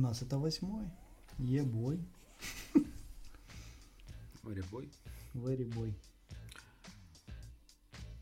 нас 0.00 0.22
это 0.22 0.38
восьмой. 0.38 0.84
Е-бой. 1.38 1.98
Варібой. 4.42 4.88
Very 5.34 5.74
boy. 5.74 5.92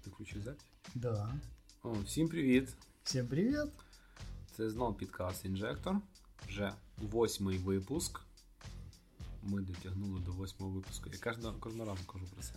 Ти 0.02 0.11
включив 0.11 0.43
запись? 0.43 0.66
Да. 0.95 1.34
О, 1.82 1.93
всім 1.93 2.29
привіт! 2.29 2.68
Всем 3.04 3.27
привет. 3.27 3.68
Це 4.56 4.70
знов 4.70 4.96
підкаст 4.96 5.45
Інжектор. 5.45 5.96
Вже 6.48 6.73
восьмий 6.96 7.59
випуск. 7.59 8.20
Ми 9.42 9.62
дотягнули 9.62 10.20
до 10.20 10.33
восьмого 10.33 10.73
випуску. 10.73 11.10
Я 11.12 11.19
кожного, 11.19 11.59
кожного 11.59 11.91
разу 11.91 12.05
кажу 12.06 12.27
про 12.27 12.42
це. 12.42 12.55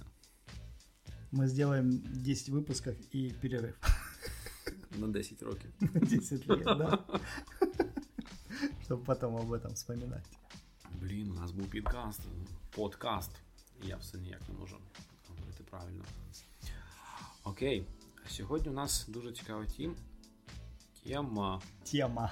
Мы 1.31 1.47
сделаем 1.47 2.01
10 2.23 2.49
выпусков 2.49 2.95
и 3.13 3.33
перерыв. 3.41 3.75
На 4.97 5.07
10 5.07 5.41
років. 5.41 5.71
10 5.79 6.47
лет, 6.47 6.63
да. 6.63 6.99
Чтобы 8.82 9.04
потом 9.04 9.36
об 9.36 9.52
этом 9.52 9.74
вспоминать. 9.74 10.24
Блін, 11.00 11.30
у 11.30 11.34
нас 11.34 11.50
був 11.50 11.66
підкаст, 11.66 12.20
подкаст. 12.70 13.30
Я 13.82 13.96
все 13.96 14.18
ніяк 14.18 14.40
не 14.48 14.54
можу 14.54 14.76
говорити 15.28 15.64
правильно. 15.70 16.04
Окей. 17.44 17.86
Сьогодні 18.28 18.68
у 18.68 18.74
нас 18.74 19.06
дуже 19.08 19.32
цікава 19.32 19.66
тім. 19.66 19.96
Тема. 21.04 21.60
Тема. 21.90 22.30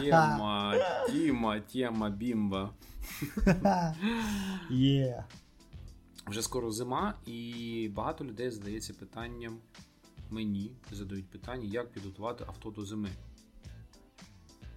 Тема. 0.00 0.74
Тіма, 1.06 1.60
тема, 1.60 2.10
бімба. 2.10 2.74
Е. 4.70 5.24
Вже 6.26 6.42
скоро 6.42 6.72
зима, 6.72 7.14
і 7.26 7.90
багато 7.94 8.24
людей 8.24 8.50
задається 8.50 8.94
питанням. 8.94 9.58
Мені 10.30 10.72
задають 10.92 11.30
питання, 11.30 11.64
як 11.64 11.92
підготувати 11.92 12.44
авто 12.48 12.70
до 12.70 12.84
зими. 12.84 13.10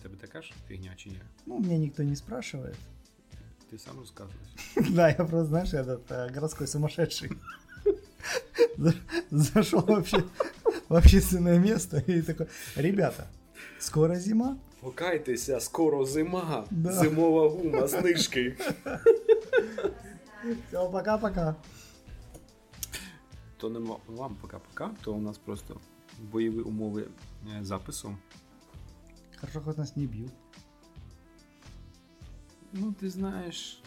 Тебе 0.02 0.16
така 0.20 0.42
ж 0.42 0.52
фігня 0.68 0.92
чи 0.96 1.08
ні? 1.10 1.20
Ну, 1.46 1.58
меня 1.58 1.78
никто 1.78 2.02
не 2.02 2.16
спрашивает. 2.16 2.76
Ти 3.70 3.78
сам 3.78 3.98
розказуєш. 4.00 4.38
Да, 4.90 5.08
я 5.08 5.14
просто, 5.14 5.44
знаешь, 5.44 5.74
этот 5.74 6.00
э, 6.08 6.34
городской 6.34 6.66
сумасшедший. 6.66 7.30
За- 8.78 8.94
Зашел 9.30 9.80
вообще 9.80 10.22
в 10.88 10.94
общественное 10.94 11.58
место 11.58 12.02
и 12.08 12.22
такой, 12.22 12.46
ребята, 12.76 13.26
скоро 13.78 14.16
зима, 14.16 14.56
Покайтеся, 14.80 15.60
скоро 15.60 16.04
зима. 16.06 16.64
Да. 16.70 16.92
Зимова 16.92 17.48
гума, 17.48 17.86
знижки. 17.88 18.56
все, 20.68 20.88
пока-пока. 20.90 21.54
То 23.56 23.68
не 23.70 23.78
ма- 23.78 24.00
вам 24.06 24.36
пока-пока, 24.42 24.90
то 25.02 25.12
у 25.12 25.20
нас 25.20 25.38
просто 25.38 25.80
бойові 26.32 26.60
умови 26.60 27.04
е, 27.60 27.64
запису. 27.64 28.16
Хорошо, 29.36 29.60
хоть 29.60 29.78
нас 29.78 29.96
не 29.96 30.06
бьют. 30.06 30.30
Ну, 32.72 32.92
ти 32.92 33.10
знаєш. 33.10 33.82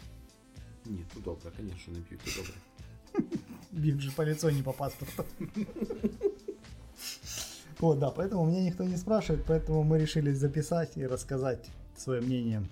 Ні, 0.85 1.05
то 1.13 1.19
добре, 1.19 1.51
звісно, 1.59 1.93
не 1.93 1.99
п'ють, 1.99 2.21
то 2.21 2.31
добре. 2.35 2.53
Бьют 3.71 3.99
же 3.99 4.11
по 4.11 4.25
лицу, 4.25 4.51
не 4.51 4.63
по 4.63 4.73
паспорту. 4.73 5.25
Вот, 7.79 7.99
да, 7.99 8.09
поэтому 8.09 8.45
меня 8.45 8.63
никто 8.63 8.83
не 8.83 8.97
спрашивает, 8.97 9.45
поэтому 9.45 9.83
мы 9.83 9.99
решили 9.99 10.33
записать 10.33 10.97
и 10.97 11.05
рассказать 11.07 11.69
свое 11.97 12.21
мнение 12.21 12.63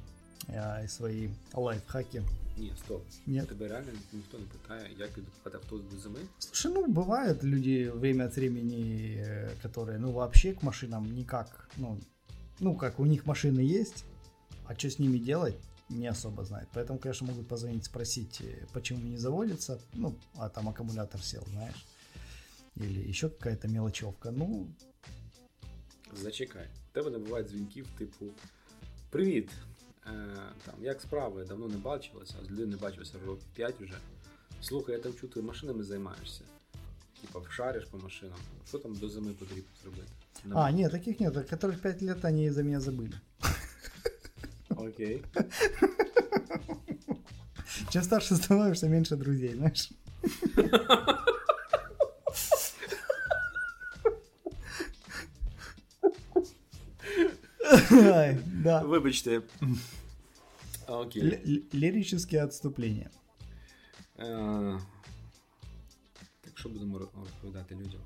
э, 0.48 0.86
и 0.86 0.88
свои 0.88 1.30
лайфхаки. 1.54 2.24
Ні, 2.58 2.74
стоп. 2.86 3.02
Нет. 3.28 3.48
Тебе 3.48 3.68
реально 3.68 3.92
ніхто 4.14 4.38
не 4.38 4.46
питає, 4.46 4.90
як 5.00 5.10
підготувати 5.10 5.58
авто 5.58 5.78
до 5.78 5.98
зими. 5.98 6.20
Слушай, 6.40 6.72
ну 6.74 6.86
бывают 6.88 7.44
люди 7.44 7.90
время 7.90 8.26
от 8.26 8.38
времени, 8.38 9.18
э, 9.18 9.50
которые, 9.64 10.00
ну 10.00 10.12
вообще 10.12 10.54
к 10.54 10.62
машинам 10.62 11.16
никак, 11.16 11.70
ну, 11.78 11.98
ну 12.60 12.76
как 12.76 13.00
у 13.00 13.06
них 13.06 13.26
машины 13.26 13.60
есть, 13.60 14.06
а 14.66 14.76
что 14.76 14.90
с 14.90 15.00
ними 15.00 15.18
делать, 15.18 15.56
не 15.90 16.08
особо 16.08 16.44
знают. 16.44 16.70
Поэтому, 16.74 17.00
конечно, 17.00 17.28
могут 17.28 17.48
позвонить, 17.48 17.86
спросить, 17.86 18.42
э, 18.42 18.66
почему 18.74 19.00
не 19.00 19.18
заводится, 19.18 19.80
ну, 19.94 20.16
а 20.36 20.50
там 20.50 20.70
аккумулятор 20.70 21.22
сел, 21.22 21.44
знаешь, 21.52 21.86
или 22.76 23.00
еще 23.00 23.30
какая-то 23.30 23.68
мелочевка. 23.68 24.32
Ну, 24.32 24.68
Зачекай. 26.16 26.68
У 26.92 26.94
тебе 26.94 27.10
не 27.10 27.18
бувають 27.18 27.48
дзвінків, 27.48 27.88
типу: 27.98 28.26
Привіт! 29.10 29.50
Е, 30.08 30.12
там, 30.66 30.76
як 30.82 31.02
справи? 31.02 31.46
Давно 31.46 31.68
не 31.68 31.78
бачилися, 31.78 32.36
а 32.42 32.46
з 32.46 32.52
людиною 32.52 32.68
не 32.68 32.78
бачився 32.78 33.18
років 33.26 33.48
5 33.56 33.82
вже. 33.82 33.98
Слухай, 34.62 34.96
я 34.96 35.02
там 35.02 35.14
чую, 35.14 35.34
ти 35.34 35.42
машинами 35.42 35.84
займаєшся. 35.84 36.42
Типа, 37.21 37.41
шариш 37.51 37.85
по 37.85 37.99
машинам. 37.99 38.39
Що 38.69 38.79
там 38.79 38.95
до 38.95 39.09
зими 39.09 39.33
потрібно 39.33 39.71
зробити? 39.83 40.03
а, 40.55 40.71
нет, 40.73 40.93
таких 40.93 41.21
нет, 41.21 41.35
которых 41.37 41.81
5 41.81 42.03
лет 42.03 42.25
они 42.25 42.51
за 42.51 42.63
меня 42.63 42.81
забыли. 42.81 43.15
Окей. 44.71 45.23
Чем 47.91 48.03
старше 48.03 48.37
становишься, 48.37 48.89
меньше 48.89 49.17
друзей, 49.17 49.55
знаешь. 49.55 49.91
Ай, 57.91 58.39
Да. 58.65 58.83
Вибачте. 58.85 59.43
Окей. 60.87 61.23
Л- 61.23 61.41
л- 61.45 61.63
що 66.58 66.70
будемо 66.70 66.98
ро- 66.98 67.20
розповідати 67.20 67.76
людям? 67.76 68.02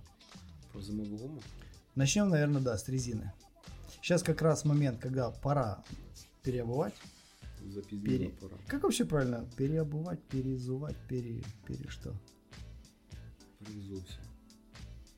Про 0.72 0.82
зимову 0.82 1.18
гуму? 1.18 1.42
Начнем, 1.96 2.30
наверное, 2.30 2.62
да, 2.62 2.78
с 2.78 2.90
резины. 2.90 3.32
Сейчас 4.02 4.24
как 4.24 4.42
раз 4.42 4.66
момент, 4.66 5.02
когда 5.02 5.32
пора 5.32 5.84
переобувать. 6.44 6.94
Запізніло 7.68 8.18
Пере- 8.18 8.30
пора. 8.30 8.58
Как 8.68 8.84
вообще 8.84 9.06
правильно? 9.06 9.46
Переобувать, 9.56 10.20
перезувать, 10.24 10.96
пере... 11.08 11.42
пере 11.68 11.90
что? 11.90 12.14
Перевзувся. 13.60 14.18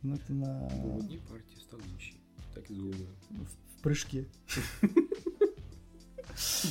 Ну, 0.03 0.15
это 0.15 0.33
на... 0.33 0.69
Бо 0.75 0.87
в 0.87 0.97
одній 0.97 1.17
партії 1.29 1.61
став 1.61 1.79
інший. 1.93 2.15
Так 2.53 2.71
і 2.71 2.73
з 2.73 2.77
гумою. 2.77 3.07
в 3.31 3.87
прыжке. 3.87 4.25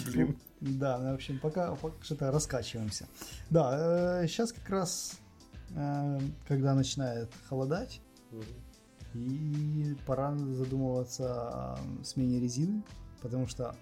Блін. 0.06 0.34
Да, 0.60 0.99
ну, 0.99 1.10
в 1.10 1.15
общем, 1.15 1.38
пока, 1.38 1.75
пока 1.75 2.03
что-то 2.03 2.31
раскачиваемся. 2.31 3.06
Да, 3.50 4.22
сейчас 4.26 4.53
как 4.53 4.69
раз, 4.71 5.15
э, 5.15 5.22
когда 6.47 6.75
начинает 6.75 7.34
холодать, 7.47 8.01
и 9.13 9.95
пора 10.06 10.35
задумываться 10.35 11.73
о 11.73 12.03
смене 12.03 12.39
резины, 12.39 12.84
потому 13.22 13.47
что 13.47 13.75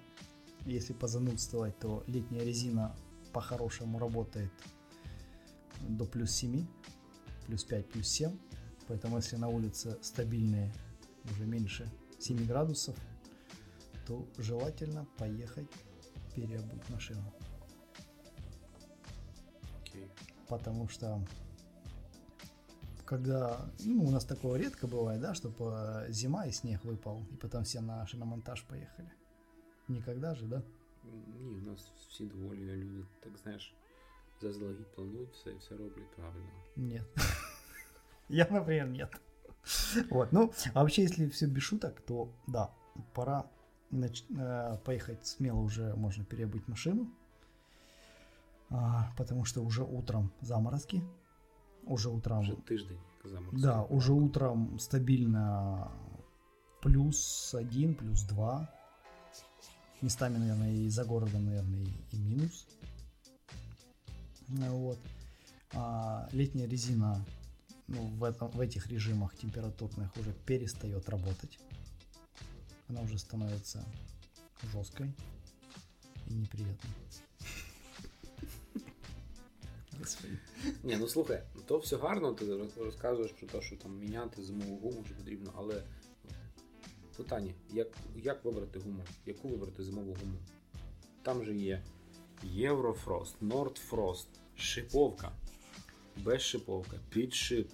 если 0.66 0.94
позанудствовать, 0.94 1.78
то 1.80 2.04
летняя 2.08 2.44
резина 2.44 2.96
по-хорошему 3.34 3.98
работает 3.98 4.52
до 5.88 6.06
плюс 6.06 6.32
7, 6.32 6.66
плюс 7.48 7.64
5, 7.64 7.90
плюс 7.90 8.08
7. 8.08 8.38
Поэтому 8.88 9.18
если 9.18 9.38
на 9.38 9.48
улице 9.48 9.98
стабильные 10.02 10.74
уже 11.32 11.46
меньше 11.46 11.90
7 12.20 12.46
градусов, 12.46 12.96
то 14.06 14.28
желательно 14.38 15.08
поехать 15.18 15.70
переобуть 16.36 16.90
машину. 16.90 17.34
Окей. 19.82 20.12
Потому 20.48 20.88
что 20.90 21.24
когда, 23.11 23.71
ну, 23.85 24.05
у 24.05 24.11
нас 24.11 24.25
такого 24.25 24.57
редко 24.57 24.87
бывает, 24.87 25.21
да, 25.21 25.35
чтобы 25.35 26.07
зима 26.11 26.47
и 26.47 26.53
снег 26.53 26.85
выпал, 26.85 27.23
и 27.33 27.37
потом 27.37 27.63
все 27.63 27.81
на 27.81 28.07
шиномонтаж 28.07 28.63
поехали. 28.63 29.11
Никогда 29.89 30.35
же, 30.35 30.47
да? 30.47 30.63
Ні, 31.41 31.49
у 31.49 31.71
нас 31.71 31.93
всі 32.09 32.25
доволі 32.25 32.77
люди, 32.77 33.07
так 33.21 33.33
знаєш, 33.43 33.75
заздалегідь 34.41 34.95
планують 34.95 35.33
все 35.33 35.51
і 35.51 35.57
все 35.57 35.77
роблять 35.77 36.17
правильно. 36.17 36.49
Нет. 36.77 37.05
Я, 38.29 38.47
например, 38.51 38.87
нет. 38.89 39.21
Вот, 40.11 40.33
ну, 40.33 40.53
а 40.75 40.81
вообще, 40.81 41.03
если 41.03 41.27
все 41.29 41.47
без 41.47 41.63
шуток, 41.63 42.01
то 42.01 42.29
да, 42.47 42.69
пора 43.13 43.45
нач- 43.93 44.25
э, 44.31 44.79
поехать 44.85 45.27
смело 45.27 45.61
уже 45.61 45.95
можно 45.95 46.25
переобуть 46.25 46.69
машину, 46.69 47.07
А, 48.71 49.13
потому 49.17 49.45
что 49.45 49.63
уже 49.63 49.83
утром 49.83 50.31
заморозки, 50.41 51.03
уже 51.86 52.10
утром, 52.10 52.42
Вже 52.42 52.56
тиждень 52.68 53.00
заморозки. 53.24 53.62
да, 53.62 53.84
уже 53.84 54.14
утром 54.14 54.80
стабильно 54.80 55.92
плюс 56.82 57.54
один, 57.54 57.96
плюс 57.96 58.24
два, 58.24 58.70
местами, 60.02 60.38
наверное, 60.38 60.72
и 60.74 60.90
за 60.90 61.06
городом, 61.06 61.46
наверное, 61.46 61.82
и, 61.84 62.16
и 62.16 62.18
минус. 62.18 62.68
Ну 64.48 64.78
Вот. 64.78 65.00
А 65.74 66.28
летняя 66.34 66.68
резина 66.68 67.24
ну, 67.88 68.08
в, 68.08 68.24
этом, 68.24 68.50
в 68.52 68.60
этих 68.60 68.88
режимах 68.88 69.36
температурных 69.36 70.16
уже 70.18 70.34
перестает 70.46 71.08
работать. 71.10 71.60
Она 72.88 73.02
уже 73.02 73.18
становится 73.18 73.86
жесткой 74.74 75.14
и 76.28 76.34
неприятной. 76.34 76.92
Господи. 80.04 80.38
Ні, 80.84 80.98
ну 81.00 81.08
слухай, 81.08 81.44
то 81.66 81.78
все 81.78 81.98
гарно, 81.98 82.34
ти 82.34 82.46
розказуєш 82.78 83.32
про 83.32 83.48
те, 83.48 83.62
що 83.62 83.76
там 83.76 84.00
міняти 84.00 84.44
зимову 84.44 84.78
гуму 84.78 85.04
що 85.06 85.16
потрібно, 85.16 85.54
але 85.56 85.84
питання, 87.18 87.54
як, 87.70 87.88
як 88.16 88.46
вибрати 88.46 88.80
гуму? 88.80 89.04
Яку 89.26 89.48
вибрати 89.48 89.84
зимову 89.84 90.18
гуму? 90.22 90.38
там 91.24 91.46
же 91.46 91.56
є 91.56 91.82
Єврофрост, 92.44 93.42
Нордфрост, 93.42 94.28
шиповка, 94.56 95.32
без 96.18 96.42
шиповка, 96.42 96.98
підшип, 97.10 97.70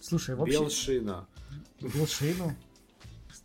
Слушай, 0.00 0.34
вообще... 0.34 0.58
білшина, 0.58 1.26
Белшину? 1.80 2.52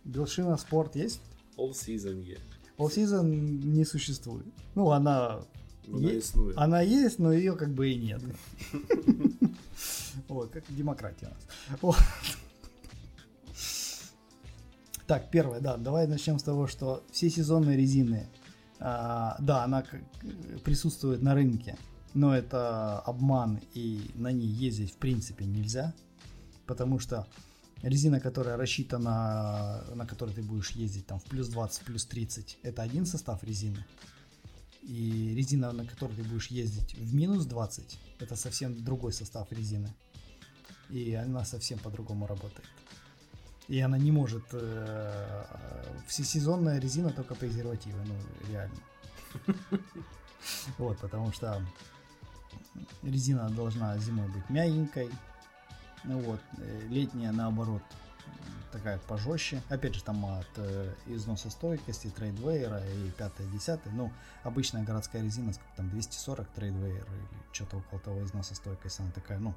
Белшина 0.05 0.57
спорт 0.57 0.95
есть? 0.95 1.21
All 1.57 1.69
Season 1.69 2.23
є. 2.23 2.37
All 2.77 2.99
Season 2.99 3.23
не 3.65 3.85
существует. 3.85 4.45
Ну, 4.75 4.87
она, 4.87 5.43
Вона 5.88 6.10
Є- 6.10 6.18
існує. 6.18 6.54
она 6.56 6.82
есть, 6.82 7.18
но 7.18 7.32
ее 7.32 7.56
как 7.56 7.68
бы 7.68 7.84
и 7.84 7.96
нет. 8.06 8.20
Вот, 10.28 10.50
как 10.52 10.62
демократия 10.70 11.26
у 11.26 11.30
нас. 11.34 11.80
Вот. 11.82 11.96
Так, 15.06 15.30
первое, 15.30 15.60
да, 15.60 15.76
давай 15.76 16.06
начнем 16.06 16.38
с 16.38 16.42
того, 16.42 16.66
что 16.66 17.02
все 17.12 17.28
сезонные 17.30 17.76
резины, 17.76 18.26
а, 18.80 19.36
да, 19.38 19.64
она 19.64 19.82
как- 19.82 20.00
присутствует 20.64 21.22
на 21.22 21.34
рынке, 21.34 21.76
но 22.14 22.34
это 22.34 23.00
обман, 23.00 23.60
и 23.74 24.10
на 24.14 24.32
ней 24.32 24.46
ездить 24.48 24.92
в 24.92 24.96
принципе 24.96 25.44
нельзя, 25.44 25.92
потому 26.66 26.98
что 26.98 27.26
резина, 27.82 28.18
которая 28.18 28.56
рассчитана, 28.56 29.84
на 29.94 30.06
которой 30.06 30.34
ты 30.34 30.42
будешь 30.42 30.70
ездить 30.70 31.06
там 31.06 31.18
в 31.18 31.24
плюс 31.24 31.48
20, 31.48 31.82
в 31.82 31.84
плюс 31.84 32.06
30, 32.06 32.58
это 32.62 32.80
один 32.82 33.04
состав 33.04 33.44
резины, 33.44 33.84
и 34.89 35.35
резина, 35.35 35.71
на 35.71 35.85
которой 35.85 36.15
ты 36.15 36.23
будешь 36.23 36.47
ездить 36.47 36.95
в 36.95 37.13
минус 37.13 37.45
20, 37.45 37.99
это 38.19 38.35
совсем 38.35 38.83
другой 38.83 39.13
состав 39.13 39.51
резины. 39.51 39.93
И 40.89 41.13
она 41.13 41.45
совсем 41.45 41.77
по-другому 41.77 42.25
работает. 42.25 42.67
И 43.67 43.79
она 43.79 43.99
не 43.99 44.11
может... 44.11 44.45
э, 44.51 45.43
всесезонная 46.07 46.79
резина 46.79 47.11
только 47.11 47.35
презервативы, 47.35 47.99
ну, 48.05 48.15
реально. 48.51 48.79
Вот, 50.79 50.97
потому 50.99 51.31
что 51.33 51.63
резина 53.03 53.49
должна 53.49 53.95
зимой 53.99 54.27
быть 54.29 54.49
мягенькой, 54.49 55.09
ну 56.03 56.19
вот, 56.21 56.41
э, 56.57 56.87
летняя 56.89 57.31
наоборот 57.31 57.83
такая 58.71 58.99
пожестче. 58.99 59.61
Опять 59.69 59.95
же, 59.95 60.03
там 60.03 60.25
от 60.25 60.47
э, 60.57 60.93
износостойкости, 61.07 62.09
трейдвейера 62.09 62.81
и 62.85 63.09
5-10. 63.11 63.79
Ну, 63.93 64.11
обычная 64.43 64.83
городская 64.83 65.21
резина, 65.21 65.53
сколько 65.53 65.75
там, 65.75 65.89
240 65.89 66.47
трейдвейер 66.49 67.05
или 67.05 67.53
что-то 67.53 67.77
около 67.77 67.99
того 67.99 68.23
износостойкость, 68.23 68.99
она 68.99 69.11
такая, 69.11 69.39
ну, 69.39 69.53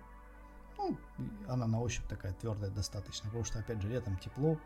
ну, 0.79 0.97
она 1.49 1.67
на 1.67 1.81
ощупь 1.81 2.07
такая 2.09 2.33
твердая 2.35 2.71
достаточно, 2.71 3.27
потому 3.27 3.45
что, 3.45 3.59
опять 3.59 3.81
же, 3.81 3.89
летом 3.89 4.17
тепло, 4.19 4.59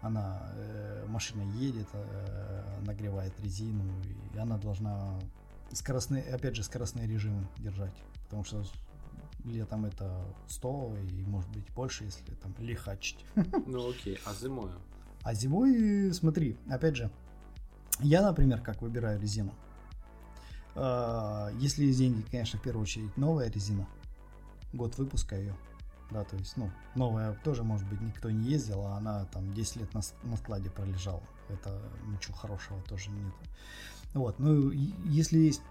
она, 0.00 0.50
э, 0.54 1.06
машина 1.08 1.42
едет, 1.52 1.88
э, 1.92 2.80
нагревает 2.84 3.38
резину, 3.40 3.84
и 4.34 4.38
она 4.38 4.58
должна 4.58 5.18
скоростные, 5.72 6.22
опять 6.34 6.56
же, 6.56 6.64
скоростные 6.64 7.06
режимы 7.06 7.46
держать, 7.58 7.94
потому 8.24 8.44
что 8.44 8.64
летом 9.44 9.84
это 9.84 10.24
100 10.48 10.96
и 11.10 11.24
может 11.24 11.50
быть 11.50 11.68
больше, 11.74 12.04
если 12.04 12.34
там 12.34 12.54
лихачить. 12.58 13.24
Ну 13.66 13.90
окей, 13.90 14.18
а 14.24 14.34
зимою? 14.34 14.78
А 15.22 15.34
зимой, 15.34 16.12
смотри, 16.12 16.56
опять 16.68 16.96
же, 16.96 17.10
я, 18.00 18.22
например, 18.22 18.60
как 18.60 18.82
выбираю 18.82 19.20
резину. 19.20 19.54
А, 20.74 21.50
Если 21.58 21.84
есть 21.84 21.98
деньги, 21.98 22.22
конечно, 22.30 22.58
в 22.58 22.62
первую 22.62 22.82
очередь 22.82 23.16
новая 23.16 23.50
резина, 23.50 23.86
год 24.72 24.96
выпуска 24.98 25.36
ее. 25.36 25.54
Да, 26.10 26.24
то 26.24 26.36
есть, 26.36 26.56
ну, 26.56 26.70
новая 26.94 27.34
тоже, 27.42 27.62
может 27.62 27.88
быть, 27.88 28.00
никто 28.02 28.30
не 28.30 28.50
ездил, 28.50 28.84
а 28.84 28.98
она 28.98 29.24
там 29.26 29.54
10 29.54 29.76
лет 29.76 29.94
на, 29.94 30.02
на 30.24 30.36
складе 30.36 30.68
пролежала. 30.68 31.22
Это 31.48 31.80
ничего 32.06 32.34
хорошего 32.36 32.82
тоже 32.82 33.10
нет. 33.10 33.32
Вот, 34.12 34.38
ну, 34.38 34.70
если 34.70 35.38
есть 35.38 35.62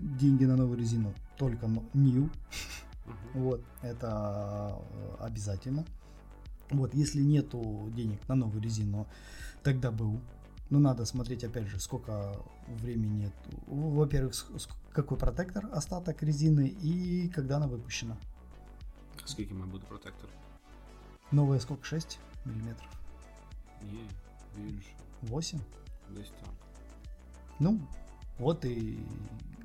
деньги 0.00 0.44
на 0.44 0.56
новую 0.56 0.78
резину, 0.78 1.14
только 1.38 1.66
new, 1.94 2.30
Мгм. 3.05 3.17
вот, 3.43 3.61
это 3.81 4.77
э, 5.19 5.25
обязательно. 5.27 5.85
Вот, 6.71 6.93
если 6.95 7.21
нету 7.23 7.89
денег 7.95 8.19
на 8.29 8.35
новую 8.35 8.61
резину, 8.61 9.05
тогда 9.63 9.91
БУ. 9.91 10.19
Но 10.69 10.79
надо 10.79 11.05
смотреть, 11.05 11.43
опять 11.45 11.67
же, 11.67 11.79
сколько 11.79 12.35
времени, 12.83 13.31
во-первых, 13.67 14.33
с- 14.35 14.45
с- 14.57 14.67
какой 14.91 15.17
протектор 15.17 15.69
остаток 15.71 16.23
резины 16.23 16.67
и 16.83 17.29
когда 17.35 17.55
она 17.57 17.67
выпущена. 17.67 18.15
Скільки 19.25 19.53
має 19.53 19.71
бути 19.71 19.85
протектор? 19.87 20.29
Новая 21.31 21.59
сколько? 21.59 21.83
6 21.83 22.19
миллиметров? 22.45 22.89
Ні, 23.91 24.09
більше. 24.57 24.89
8? 25.23 25.59
Десь 26.15 26.29
так. 26.29 26.49
Ну, 27.59 27.79
вот 28.38 28.64
и 28.64 29.04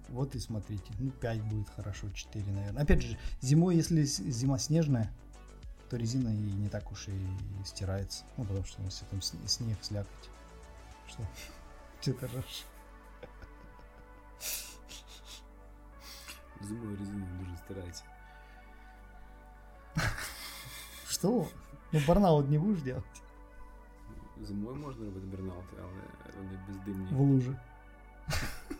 вот 0.10 0.36
и 0.36 0.40
смотрите. 0.40 0.94
Ну, 1.00 1.12
5 1.12 1.44
будет 1.44 1.70
хорошо, 1.70 2.10
4, 2.10 2.46
наверное. 2.52 2.84
Опять 2.84 3.02
же, 3.02 3.18
зимой, 3.42 3.76
если 3.76 4.04
зима 4.04 4.58
снежная, 4.58 5.12
то 5.90 5.98
резина 5.98 6.30
и 6.30 6.52
не 6.54 6.70
так 6.70 6.92
уж 6.92 7.08
и 7.10 7.28
стирается. 7.66 8.24
Ну, 8.38 8.46
потому 8.46 8.66
что 8.66 8.82
если 8.84 9.06
там 9.06 9.22
снег, 9.22 9.78
слякоть. 9.82 10.30
Что? 11.08 11.24
Ты 12.02 12.14
ржешь? 12.14 12.66
Зимою 16.62 16.98
резина 16.98 17.26
дуже 17.40 17.58
стирається. 17.58 18.04
Что? 21.08 21.48
Ну, 21.92 22.00
барнаут 22.08 22.50
не 22.50 22.60
будешь 22.60 22.82
делать 22.82 23.04
Зимою 24.42 24.76
можна 24.76 25.06
робити 25.06 25.26
бернаути, 25.26 25.78
але 25.78 26.34
вони 26.38 26.60
бездимні. 26.68 27.08
в 27.12 27.20
луже. 27.20 27.56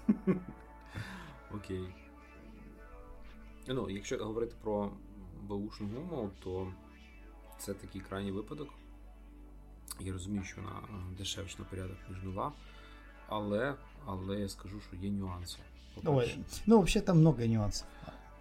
Окей. 1.56 1.88
Ну, 3.68 3.90
якщо 3.90 4.18
говорити 4.18 4.56
про 4.62 4.92
баушну 5.42 5.88
гуму, 5.88 6.30
то 6.44 6.74
це 7.58 7.74
такий 7.74 8.02
крайній 8.02 8.32
випадок. 8.32 8.70
Я 10.00 10.14
розумію, 10.14 10.44
що 10.44 10.62
вона 10.62 10.76
е, 10.76 11.16
дешевша 11.18 11.56
на 11.60 11.66
порядок, 11.66 11.98
ніж 12.10 12.24
нова. 12.24 12.54
Але, 13.30 13.76
але 14.06 14.40
я 14.40 14.50
скажу, 14.50 14.82
що 14.82 14.96
є 14.96 15.10
нюанси. 15.12 15.58
Ой, 16.06 16.38
ну, 16.66 16.76
вообще 16.76 17.02
там 17.02 17.20
много 17.20 17.46
нюансов. 17.46 17.88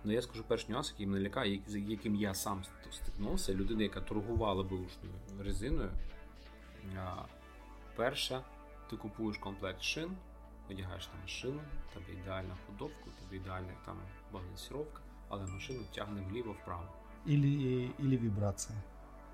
Ну, 0.04 0.12
я 0.12 0.23
скажу 0.23 0.44
перший 0.49 0.70
нюанс, 0.70 0.90
який 0.90 1.06
мене 1.06 1.25
лякає, 1.25 1.61
з 1.66 1.76
яким 1.76 2.16
я 2.16 2.35
сам 2.35 2.64
стикнувся. 2.90 3.54
Людина, 3.54 3.82
яка 3.82 4.00
торгувала 4.00 4.62
бушною 4.62 5.14
резиною. 5.44 5.90
Перша, 7.96 8.42
ти 8.90 8.96
купуєш 8.96 9.38
комплект 9.38 9.82
шин, 9.82 10.11
одягаєш 10.70 11.10
на 11.13 11.22
машину, 11.22 11.62
в 11.89 11.93
тебе 11.93 12.20
ідеальна 12.20 12.55
ходовка, 12.67 13.03
у 13.08 13.24
тебе 13.24 13.36
ідеальна 13.36 13.74
там 13.86 13.98
балансіровка, 14.34 15.01
але 15.29 15.46
машину 15.46 15.79
тягне 15.96 16.22
вліво-вправо. 16.22 16.88
Или, 17.27 17.89
или 18.00 18.17
вибрация. 18.17 18.77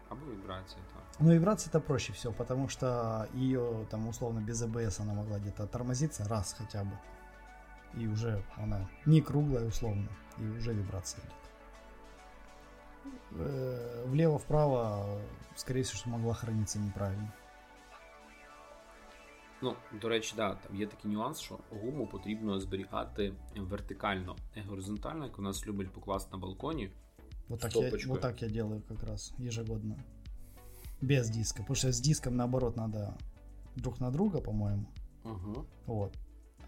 Або 0.09 0.31
вібрація, 0.31 0.81
так. 0.93 1.03
Ну, 1.19 1.29
вибрация 1.29 1.71
это 1.71 1.79
проще 1.79 2.13
всего, 2.13 2.33
потому 2.33 2.69
что 2.69 3.27
ее 3.35 3.85
там 3.89 4.07
условно 4.07 4.41
без 4.41 4.61
АБС 4.61 4.99
она 4.99 5.13
могла 5.13 5.37
где-то 5.37 5.67
тормозиться 5.67 6.27
раз 6.27 6.53
хотя 6.53 6.83
бы. 6.83 6.97
И 8.01 8.07
уже 8.07 8.43
она 8.57 8.87
не 9.05 9.21
круглая 9.21 9.65
условно, 9.67 10.07
и 10.39 10.43
уже 10.57 10.73
вибрация 10.73 11.23
идет. 11.23 11.33
Э, 13.31 14.05
Влево-вправо, 14.07 15.19
скорее 15.55 15.83
всего, 15.83 15.97
что 15.97 16.09
могла 16.09 16.33
храниться 16.33 16.79
неправильно. 16.79 17.33
Ну, 19.61 19.75
до 20.01 20.09
речі, 20.09 20.33
да, 20.37 20.55
там 20.55 20.75
є 20.75 20.87
такий 20.87 21.11
нюанс, 21.11 21.39
що 21.39 21.59
гуму 21.69 22.07
потрібно 22.07 22.59
зберігати 22.59 23.33
вертикально, 23.55 24.35
не 24.55 24.61
горизонтально, 24.61 25.25
як 25.25 25.39
у 25.39 25.41
нас 25.41 25.67
люблять 25.67 25.91
покласти 25.91 26.31
на 26.31 26.37
балконі. 26.37 26.91
Вот 27.49 27.59
так, 27.59 27.75
я, 27.75 27.81
Стопочкой. 27.81 28.11
вот 28.11 28.21
так 28.21 28.41
я 28.41 28.49
делаю 28.49 28.81
как 28.87 29.03
раз 29.03 29.33
ежегодно. 29.39 29.95
Без 31.01 31.29
диска. 31.29 31.61
Потому 31.61 31.75
что 31.75 31.87
с 31.87 32.01
диском 32.01 32.35
наоборот 32.35 32.75
надо 32.75 33.17
друг 33.75 34.01
на 34.01 34.11
друга, 34.11 34.41
по-моему. 34.41 34.85
Угу. 35.23 35.65
Вот. 35.85 36.13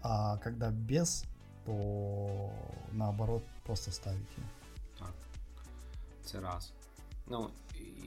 А 0.02 0.38
когда 0.38 0.70
без, 0.70 1.24
то 1.66 2.50
наоборот 2.92 3.42
просто 3.64 3.90
ставить 3.90 4.38
ее. 4.38 4.44
Так. 4.98 5.14
Це 6.24 6.40
раз. 6.40 6.72
Ну, 7.26 7.50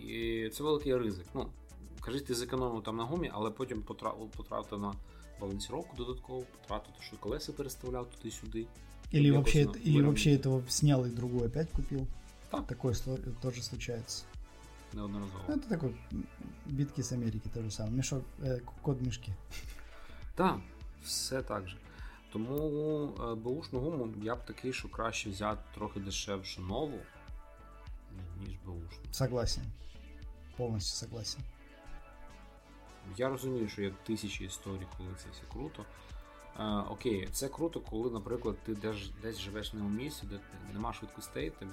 і 0.07 0.49
це 0.49 0.63
великий 0.63 0.97
ризик. 0.97 1.25
Ну, 1.33 1.49
кажіть, 2.07 2.25
ти 2.25 2.35
зекономив 2.35 2.83
там 2.83 2.97
на 2.97 3.03
гумі, 3.03 3.31
але 3.33 3.51
потім 3.51 3.81
потра- 3.81 4.27
потратив 4.37 4.79
на 4.79 4.93
балансіровку 5.41 5.97
додатково, 5.97 6.41
потратив, 6.61 6.93
що 6.99 7.17
колеса 7.17 7.51
переставляв 7.53 8.09
туди-сюди. 8.09 8.65
Или 9.13 9.27
якось 9.27 9.35
вообще, 9.35 9.65
на- 9.65 9.71
это- 9.71 9.77
или 9.77 9.91
виробник. 9.97 10.05
вообще 10.05 10.37
этого 10.37 10.69
снял 10.69 11.05
и 11.05 11.09
другой 11.09 11.47
опять 11.47 11.69
купил. 11.71 12.07
Так. 12.49 12.67
Такое 12.67 12.93
сло- 12.93 13.33
тоже 13.41 13.61
случается. 13.63 14.23
Неодноразово. 14.93 15.43
Ну, 15.47 15.55
это 15.55 15.69
такой 15.69 15.89
м, 16.13 16.23
битки 16.65 17.01
с 17.03 17.11
Америки 17.11 17.49
то 17.53 17.61
же 17.61 17.71
самое. 17.71 17.95
Мешок, 17.95 18.23
э, 18.43 18.61
код 18.81 19.01
мешки. 19.01 19.33
Так, 20.35 20.57
все 21.03 21.41
так 21.41 21.67
же. 21.67 21.77
Тому 22.31 22.57
е, 23.31 23.35
беушну 23.35 23.79
гуму 23.79 24.13
я 24.23 24.35
б 24.35 24.45
такий, 24.45 24.73
що 24.73 24.89
краще 24.89 25.29
взяти 25.29 25.61
трохи 25.75 25.99
дешевшу 25.99 26.61
нову, 26.61 26.97
ніж 28.47 28.55
беушну. 28.65 29.03
Согласен. 29.11 29.63
Полностью 30.57 31.07
согласен. 31.07 31.41
Я 33.16 33.28
розумію, 33.28 33.68
що 33.68 33.82
є 33.82 33.92
тисячі 34.06 34.44
історій, 34.44 34.86
коли 34.96 35.08
це 35.16 35.26
все 35.32 35.42
круто. 35.52 35.84
Е, 36.58 36.64
окей, 36.90 37.28
це 37.32 37.48
круто, 37.48 37.80
коли, 37.80 38.10
наприклад, 38.10 38.56
ти 38.66 38.74
десь, 38.74 39.10
десь 39.22 39.38
живеш 39.38 39.72
в 39.74 39.76
новому 39.76 39.96
місці, 39.96 40.22
де 40.30 40.40
нема 40.74 40.92
швидкостей, 40.92 41.50
ти, 41.50 41.66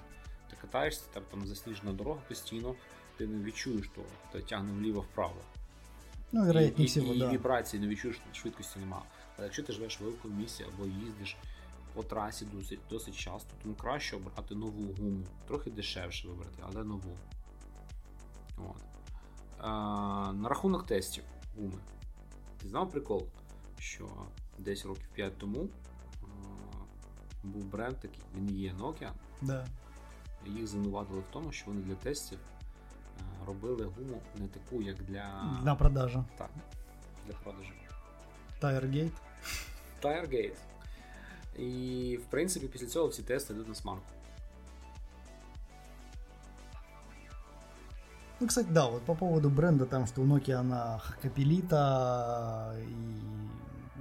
ти 0.50 0.56
катаєшся, 0.62 1.04
тебе 1.14 1.26
там 1.32 1.48
засніжена 1.48 1.94
дорога 1.94 2.22
постійно, 2.28 2.76
ти 3.18 3.28
не 3.28 3.44
відчуєш 3.44 3.90
того, 3.96 4.08
ти 4.32 4.42
тягне 4.42 4.74
вліво-вправо. 4.74 5.42
Ну, 6.32 6.62
І, 6.62 6.74
і, 6.78 7.16
і 7.16 7.20
да. 7.20 7.30
вібрації 7.32 7.82
не 7.82 7.88
відчуєш, 7.88 8.22
швидкості 8.34 8.80
нема. 8.80 9.02
Але 9.38 9.46
якщо 9.46 9.64
ти 9.64 9.74
живеш 9.74 10.00
в 10.00 10.04
великому 10.04 10.36
місці 10.36 10.66
або 10.74 10.86
їздиш 10.86 11.38
по 11.94 12.04
трасі 12.04 12.46
досить, 12.46 12.80
досить 12.90 13.16
часто, 13.16 13.50
тому 13.64 13.76
краще 13.76 14.16
обрати 14.16 14.56
нову 14.56 14.94
гуму. 14.94 15.26
Трохи 15.48 15.70
дешевше 15.70 16.28
вибрати, 16.28 16.64
але 16.68 16.84
нову. 16.84 17.18
От. 18.58 18.95
А, 19.60 20.34
на 20.34 20.50
рахунок 20.50 20.86
тестів 20.86 21.24
гуми. 21.58 21.80
Ти 22.62 22.68
знав 22.68 22.90
прикол, 22.92 23.28
що 23.80 24.10
десь 24.58 24.86
років 24.86 25.08
5 25.14 25.38
тому 25.38 25.68
а, 26.22 26.26
був 27.44 27.66
бренд 27.66 27.98
такий, 28.00 28.22
він 28.36 28.56
є 28.58 28.74
Nokia. 28.74 29.10
Да. 29.42 29.66
Їх 30.46 30.68
звинуватили 30.68 31.20
в 31.20 31.34
тому, 31.34 31.52
що 31.52 31.66
вони 31.68 31.82
для 31.82 31.96
тестів 31.96 32.40
робили 33.48 33.86
гуму 33.86 34.22
не 34.36 34.48
таку, 34.48 34.82
як 34.82 35.04
для, 35.04 35.44
На 35.64 35.76
продажу. 35.76 36.26
так, 36.38 36.50
для 37.28 37.34
продажу. 37.34 37.72
Tiregate. 38.62 39.12
Tiregate. 40.02 40.56
І, 41.58 42.18
в 42.18 42.26
принципі, 42.26 42.68
після 42.68 42.88
цього 42.88 43.08
всі 43.08 43.24
тести 43.24 43.54
йдуть 43.54 43.68
на 43.68 43.76
смарку. 43.76 44.06
Ну, 48.40 48.48
кстати, 48.48 48.68
да, 48.70 48.88
вот 48.90 49.02
по 49.04 49.16
поводу 49.16 49.50
бренда, 49.50 49.86
там, 49.86 50.06
что 50.08 50.22
у 50.22 50.26
Nokia 50.26 50.56
она 50.60 50.98
Хакапелита 51.00 52.76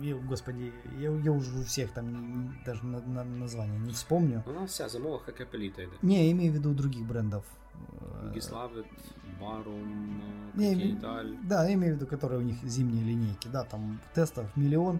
и, 0.00 0.08
и, 0.08 0.14
господи, 0.14 0.72
я, 0.98 1.10
я 1.10 1.32
уже 1.32 1.58
у 1.58 1.62
всех 1.62 1.92
там 1.92 2.54
даже 2.66 2.84
на, 2.84 3.00
на- 3.00 3.24
название 3.24 3.78
не 3.78 3.92
вспомню. 3.92 4.42
Вона 4.46 4.64
вся 4.64 4.88
зимова 4.88 5.18
хакапеліта 5.18 5.82
йде. 5.82 5.92
Не, 6.02 6.24
я 6.24 6.30
имею 6.30 6.50
в 6.52 6.54
виду 6.54 6.74
других 6.74 7.02
брендов. 7.06 7.44
Э, 8.00 8.26
Югіславит, 8.28 8.86
Барум, 9.40 10.20
Не, 10.54 10.74
Кейталь. 10.76 11.32
Да, 11.42 11.64
я 11.68 11.74
имею 11.74 11.94
в 11.94 11.96
виду, 11.98 12.06
которые 12.06 12.38
у 12.38 12.42
них 12.42 12.56
зимние 12.64 13.04
линейки, 13.04 13.48
да, 13.48 13.64
там 13.64 14.00
тестов 14.14 14.44
миллион. 14.56 14.98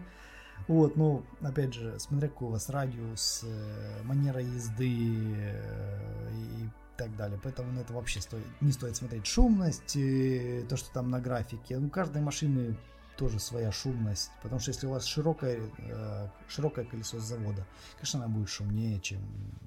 Вот, 0.68 0.96
ну, 0.96 1.22
опять 1.42 1.74
же, 1.74 1.98
смотря 1.98 2.28
какой 2.28 2.48
у 2.48 2.50
вас 2.50 2.70
радиус, 2.70 3.44
э, 3.44 4.02
манера 4.04 4.40
езды 4.40 5.34
э, 5.36 6.30
и 6.32 6.68
так 6.97 7.15
далее. 7.15 7.39
Поэтому 7.41 7.71
на 7.71 7.79
это 7.79 7.93
вообще 7.93 8.21
стоит, 8.21 8.45
не 8.61 8.71
стоит 8.71 8.95
смотреть 8.95 9.25
шумность, 9.25 9.95
э, 9.95 10.65
то, 10.67 10.77
что 10.77 10.91
там 10.93 11.09
на 11.09 11.21
графике. 11.21 11.77
У 11.77 11.89
каждой 11.89 12.21
машины 12.21 12.75
тоже 13.17 13.39
своя 13.39 13.71
шумность, 13.71 14.31
потому 14.41 14.59
что 14.59 14.71
если 14.71 14.88
у 14.88 14.91
вас 14.91 15.05
широкое, 15.05 15.59
э, 15.77 16.29
широкое 16.47 16.85
колесо 16.85 17.19
с 17.19 17.23
завода, 17.23 17.65
конечно, 17.95 18.23
она 18.23 18.33
будет 18.33 18.49
шумнее, 18.49 18.99
чем 18.99 19.19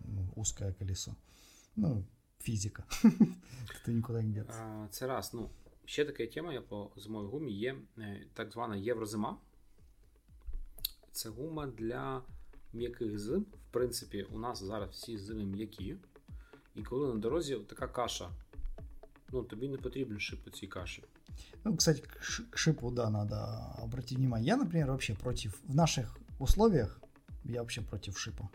ну, 0.05 0.33
узкое 0.37 0.73
колесо. 0.73 1.15
Ну, 1.77 2.05
физика. 2.39 2.85
Это 3.03 3.93
никуда 3.93 4.23
не 4.23 4.33
деться. 4.33 4.59
А, 4.63 4.89
Це 4.91 5.07
раз. 5.07 5.35
Ну, 5.35 5.51
ще 5.85 6.05
така 6.05 6.27
тема 6.27 6.53
є 6.53 6.61
по 6.61 6.91
зимовій 6.97 7.27
гумі 7.27 7.53
є 7.53 7.77
е, 7.99 8.27
так 8.35 8.53
звана 8.53 8.77
єврозима. 8.77 9.39
Це 11.13 11.29
гума 11.29 11.67
для 11.67 12.23
м'яких 12.73 13.19
зим. 13.19 13.41
В 13.41 13.73
принципі, 13.73 14.23
у 14.23 14.39
нас 14.39 14.63
зараз 14.63 14.91
всі 14.91 15.19
зими 15.19 15.45
м'які. 15.45 15.97
І 16.77 16.83
коли 16.83 17.09
на 17.15 17.21
дорозі 17.21 17.57
така 17.69 17.87
каша, 17.89 18.29
ну 19.33 19.43
тобі 19.43 19.69
не 19.69 19.77
потрібен 19.77 20.21
шип 20.21 20.45
по 20.45 20.51
цій 20.51 20.67
каші. 20.67 21.05
Ну, 21.65 21.77
кстати, 21.77 22.01
к 22.01 22.21
ш- 22.23 22.43
к 22.51 22.57
шипу, 22.59 22.91
да, 22.91 23.11
надо 23.11 23.37
обратить 23.83 24.19
внимание. 24.19 24.47
Я, 24.47 24.57
например, 24.57 24.87
вообще 24.89 25.15
против, 25.15 25.59
в 25.69 25.75
наших 25.75 26.17
условиях, 26.39 27.01
я 27.45 27.61
вообще 27.61 27.83
против 27.83 28.19
шипа. 28.19 28.49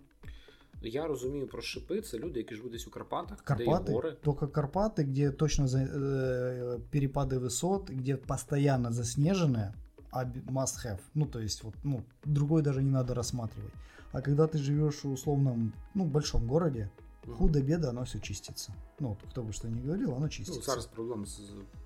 Я 0.81 1.07
розумію 1.07 1.47
про 1.47 1.61
шипи, 1.61 2.01
це 2.01 2.17
люди, 2.17 2.39
які 2.39 2.55
живуть 2.55 2.71
десь 2.71 2.87
у 2.87 2.91
Карпатах, 2.91 3.43
де 3.57 3.63
є 3.65 3.69
Карпаты, 3.71 3.91
гори. 3.91 4.11
только 4.11 4.45
Карпаты, 4.45 5.03
где 5.03 5.31
точно 5.31 5.67
за- 5.67 5.77
э, 5.79 6.79
перепады 6.91 7.39
высот, 7.39 7.91
где 7.91 8.15
постоянно 8.15 8.89
заснеженные, 8.91 9.73
а 10.11 10.25
б- 10.25 10.39
must 10.51 10.85
have. 10.85 10.99
Ну, 11.15 11.25
то 11.25 11.39
есть, 11.39 11.63
вот, 11.63 11.73
ну, 11.83 12.03
другой 12.25 12.61
даже 12.61 12.83
не 12.83 12.91
надо 12.91 13.13
рассматривать. 13.13 13.73
А 14.11 14.21
когда 14.21 14.43
ты 14.43 14.57
живешь 14.57 15.03
в 15.03 15.11
условном, 15.11 15.73
ну, 15.95 16.05
большом 16.05 16.47
городе, 16.47 16.89
Мгм. 17.26 17.36
худо-бедо, 17.36 17.88
оно 17.90 18.02
все 18.04 18.18
чистится. 18.20 18.72
Ну, 19.00 19.08
вот 19.08 19.18
кто 19.30 19.42
бы 19.42 19.52
что 19.52 19.68
ни 19.68 19.80
говорил, 19.80 20.10
оно 20.10 20.20
Ну, 20.20 20.28
чистится. 20.28 20.60
зараз 20.62 20.86
проблема 20.86 21.24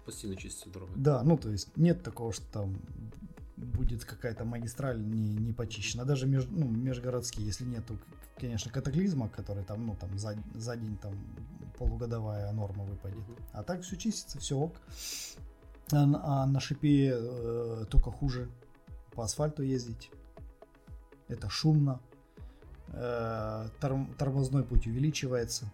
постійно 0.05 0.35
чистити 0.37 0.71
дороги. 0.71 0.93
Да, 0.97 1.23
ну 1.23 1.37
то 1.37 1.51
есть 1.51 1.69
нет 1.77 2.03
такого, 2.03 2.33
что 2.33 2.45
там 2.51 2.77
будет 3.57 4.05
какая-то 4.05 4.45
магистраль 4.45 4.99
не, 4.99 5.35
не 5.35 5.53
почищена. 5.53 6.05
Даже 6.05 6.27
меж, 6.27 6.47
ну, 6.51 6.67
межгородские, 6.69 7.47
если 7.47 7.65
нету, 7.65 7.99
конечно, 8.41 8.71
катаклизма, 8.73 9.29
который 9.29 9.65
там, 9.65 9.87
ну, 9.87 9.97
там 10.01 10.19
за, 10.19 10.37
за 10.55 10.77
день 10.77 10.97
там 10.97 11.13
полугодовая 11.79 12.53
норма 12.53 12.85
выпадет. 12.85 13.19
Мгм. 13.29 13.37
А 13.53 13.63
так 13.63 13.83
все 13.83 13.97
чистится, 13.97 14.39
все 14.39 14.57
ок. 14.57 14.73
А, 15.93 16.07
на- 16.07 16.43
а 16.43 16.47
на 16.47 16.61
шипе 16.61 17.13
э, 17.15 17.85
только 17.91 18.11
хуже 18.11 18.49
по 19.15 19.23
асфальту 19.25 19.63
ездить. 19.63 20.11
Это 21.29 21.49
шумно. 21.49 22.01
Э, 22.93 23.69
торм- 23.81 24.15
тормозной 24.17 24.63
путь 24.63 24.87
увеличивается. 24.87 25.67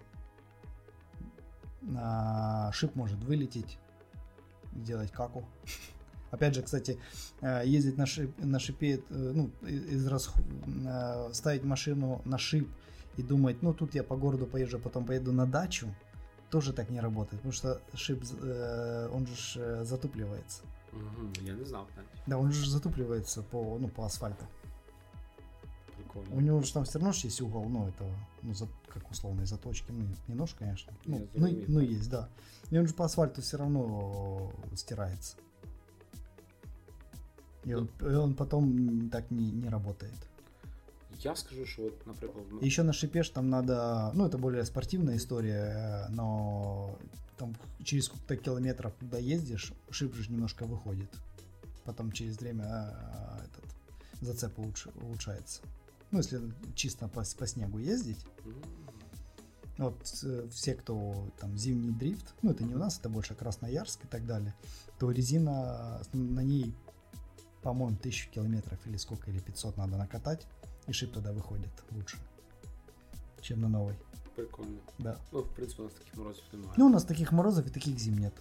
А, 1.96 2.70
шип 2.72 2.94
может 2.94 3.22
вылететь 3.24 3.78
делать 4.72 5.10
каку. 5.10 5.44
Опять 6.30 6.54
же, 6.54 6.62
кстати, 6.62 6.98
э, 7.42 7.62
ездить 7.66 7.98
на, 7.98 8.06
шип, 8.06 8.32
на 8.38 8.58
шипе, 8.58 9.02
э, 9.10 9.32
ну, 9.34 9.50
из 9.62 10.06
э, 10.06 11.32
ставить 11.32 11.64
машину 11.64 12.22
на 12.24 12.38
шип 12.38 12.68
и 13.18 13.22
думать, 13.22 13.62
ну, 13.62 13.74
тут 13.74 13.94
я 13.94 14.02
по 14.02 14.16
городу 14.16 14.46
поезжу, 14.46 14.78
а 14.78 14.80
потом 14.80 15.04
поеду 15.04 15.32
на 15.32 15.46
дачу, 15.46 15.94
тоже 16.50 16.72
так 16.72 16.90
не 16.90 17.00
работает, 17.00 17.42
потому 17.42 17.52
что 17.52 17.80
шип, 17.94 18.24
он 19.12 19.26
же 19.26 19.84
затупливается. 19.84 20.62
Мгм, 20.92 21.32
Я 21.42 21.52
не 21.52 21.64
знав 21.64 21.86
навіть. 21.96 22.22
Да, 22.26 22.38
он 22.38 22.52
же 22.52 22.70
затупливается 22.70 23.42
по, 23.42 23.78
ну, 23.80 23.88
по 23.88 24.04
асфальту. 24.04 24.44
Прикольно. 26.12 26.36
У 26.36 26.40
него 26.40 26.62
же 26.62 26.72
там 26.72 26.84
все 26.84 26.98
равно 26.98 27.12
ж 27.12 27.24
есть 27.24 27.40
угол, 27.40 27.64
ну, 27.68 27.88
это, 27.88 28.04
ну, 28.42 28.54
за, 28.54 28.68
как 28.88 29.10
условные 29.10 29.46
заточки, 29.46 29.90
ну, 29.90 30.06
не 30.28 30.34
нож, 30.34 30.54
конечно, 30.54 30.92
ну, 31.06 31.26
ну, 31.34 31.48
ну, 31.68 31.80
есть, 31.80 32.10
да. 32.10 32.28
И 32.70 32.78
он 32.78 32.86
же 32.86 32.94
по 32.94 33.04
асфальту 33.04 33.42
все 33.42 33.56
равно 33.56 34.52
стирается. 34.74 35.36
И 37.64 37.74
он, 37.74 37.88
и 38.00 38.14
он 38.14 38.34
потом 38.34 39.08
так 39.10 39.30
не, 39.30 39.50
не 39.52 39.68
работает. 39.68 40.18
Я 41.20 41.36
скажу, 41.36 41.66
що 41.66 41.82
от, 41.82 42.06
наприклад, 42.06 42.44
ну, 42.50 42.58
И 42.58 42.66
еще 42.66 42.82
на 42.82 42.92
шипе 42.92 43.22
ж 43.22 43.34
там 43.34 43.48
надо, 43.48 44.10
ну, 44.14 44.26
это 44.26 44.38
более 44.38 44.64
спортивная 44.64 45.16
история, 45.16 46.08
но 46.10 46.98
там 47.36 47.54
через 47.84 48.06
сколько-то 48.06 48.36
километров, 48.36 48.92
когда 48.98 49.18
ездишь, 49.18 49.72
шип 49.90 50.14
же 50.14 50.30
немножко 50.32 50.64
выходит. 50.64 51.10
Потом 51.84 52.12
через 52.12 52.38
время 52.40 52.64
э, 52.64 53.44
этот 53.44 53.64
зацеп 54.20 54.58
улучш- 54.58 54.90
улучшается. 55.04 55.62
Ну, 56.11 56.19
если 56.19 56.41
чисто 56.75 57.07
по, 57.07 57.23
по 57.37 57.47
снегу 57.47 57.79
ездить, 57.79 58.25
м, 58.45 58.53
Вот 59.77 60.01
э, 60.23 60.47
все, 60.51 60.73
кто 60.73 61.27
там 61.39 61.55
зимний 61.57 61.91
дрифт, 61.91 62.33
ну 62.41 62.49
это 62.51 62.63
не 62.63 62.73
у 62.75 62.77
нас, 62.79 62.99
это 62.99 63.09
больше 63.09 63.35
Красноярск 63.35 64.05
и 64.05 64.07
так 64.07 64.25
далее, 64.25 64.53
то 64.99 65.11
резина 65.11 65.99
с- 66.01 66.09
на 66.13 66.43
ней, 66.43 66.73
по-моему, 67.61 67.95
1000 67.97 68.29
километров 68.31 68.79
или 68.87 68.97
сколько, 68.97 69.29
или 69.31 69.39
500 69.39 69.77
надо 69.77 69.97
накатать, 69.97 70.47
и 70.87 70.93
шип 70.93 71.13
тогда 71.13 71.31
выходит 71.31 71.69
лучше, 71.91 72.17
чем 73.41 73.61
на 73.61 73.69
новой. 73.69 73.93
прикольно. 74.35 74.79
Да. 74.99 75.17
Ну, 75.31 75.41
в 75.41 75.55
принципі, 75.55 75.81
у 75.81 75.85
нас 75.85 75.93
таких 75.93 76.15
морозів 76.17 76.43
немає. 76.53 76.73
Ну, 76.77 76.85
у 76.85 76.89
нас 76.89 77.03
таких 77.03 77.31
морозов 77.31 77.65
и 77.67 77.69
таких 77.69 77.99
зим 77.99 78.17
нет. 78.17 78.33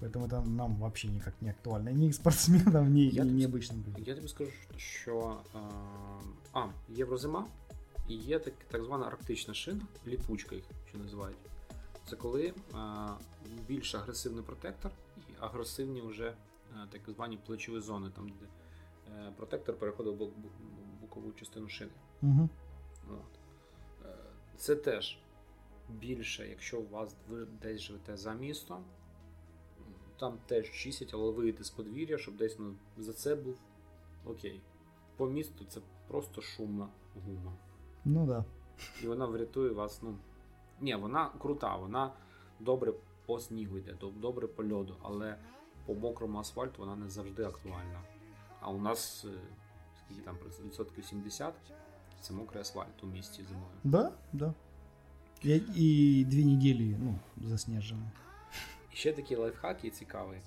Поэтому 0.00 0.26
это 0.26 0.44
нам 0.48 0.76
вообще 0.76 1.08
никак 1.08 1.34
не 1.42 1.50
актуально. 1.50 1.90
Ни 1.92 2.10
спортсменам, 2.12 2.92
ни, 2.94 3.00
Я 3.00 3.24
ни 3.24 3.30
тут- 3.30 3.52
необычным 3.54 3.76
людям. 3.86 4.04
Я 4.06 4.14
тобі 4.14 4.28
скажу, 4.28 4.50
що 4.76 5.36
е, 5.54 5.58
а, 6.52 6.66
єврозима 6.88 7.46
і 8.08 8.14
є 8.14 8.38
так, 8.38 8.54
так 8.70 8.84
звана 8.84 9.06
арктична 9.06 9.54
шина, 9.54 9.80
ліпучка 10.06 10.54
їх 10.54 10.64
ще 10.88 10.98
називають. 10.98 11.36
Це 12.10 12.16
коли 12.16 12.46
е, 12.46 12.54
більш 13.68 13.94
агресивний 13.94 14.42
протектор 14.44 14.90
і 15.18 15.20
агресивні 15.40 16.00
вже 16.02 16.26
е, 16.28 16.34
так 16.90 17.00
звані 17.14 17.38
плечові 17.46 17.80
зони, 17.80 18.10
там 18.16 18.28
де 18.28 18.46
е, 19.14 19.32
протектор 19.36 19.74
переходить 19.78 20.14
в 20.14 20.16
бок- 20.22 20.32
бу- 20.36 20.48
бокову 21.00 21.32
частину 21.32 21.68
шини. 21.68 21.90
Мгм. 22.22 22.48
От. 23.10 23.38
Е, 24.06 24.14
Це 24.56 24.76
теж 24.76 25.18
більше, 25.88 26.48
якщо 26.48 26.80
у 26.80 26.88
вас 26.88 27.16
ви 27.28 27.46
десь 27.62 27.80
живете 27.80 28.16
за 28.16 28.32
містом, 28.34 28.76
м, 28.78 28.84
там 30.19 30.37
теж 30.45 30.71
чистять, 30.71 31.13
але 31.13 31.31
вийти 31.31 31.63
з 31.63 31.69
подвір'я, 31.69 32.17
щоб 32.17 32.37
десь 32.37 32.59
ну, 32.59 32.75
за 32.97 33.13
це 33.13 33.35
був 33.35 33.57
окей. 34.25 34.61
По 35.17 35.27
місту 35.27 35.65
це 35.67 35.81
просто 36.07 36.41
шумна 36.41 36.87
гума. 37.25 37.53
Ну 38.05 38.25
да. 38.25 38.45
І 39.03 39.07
вона 39.07 39.25
врятує 39.25 39.71
вас. 39.71 40.01
Ну, 40.03 40.15
ні, 40.81 40.95
вона 40.95 41.29
крута, 41.39 41.75
вона 41.75 42.13
добре 42.59 42.93
по 43.25 43.39
снігу 43.39 43.77
йде, 43.77 43.97
добре 44.17 44.47
по 44.47 44.63
льоду, 44.63 44.95
але 45.01 45.37
по 45.85 45.95
мокрому 45.95 46.39
асфальту 46.39 46.81
вона 46.81 46.95
не 46.95 47.09
завжди 47.09 47.43
актуальна. 47.43 48.01
А 48.61 48.71
у 48.71 48.81
нас 48.81 49.25
е, 49.25 49.39
скільки 50.05 50.21
там 50.21 50.37
відсотків 50.65 51.05
70, 51.05 51.53
це 52.21 52.33
мокрий 52.33 52.61
асфальт 52.61 53.03
у 53.03 53.07
місті 53.07 53.43
зимою. 53.43 53.71
Да, 53.83 54.11
да. 54.33 54.53
И 55.45 56.25
две 56.27 56.43
недели, 56.43 56.97
ну, 56.99 57.19
заснежено. 57.47 58.11
Ще 58.99 59.13
такий 59.13 59.37
лайфхак 59.37 59.83
є 59.83 59.91
цікавий. 59.91 60.41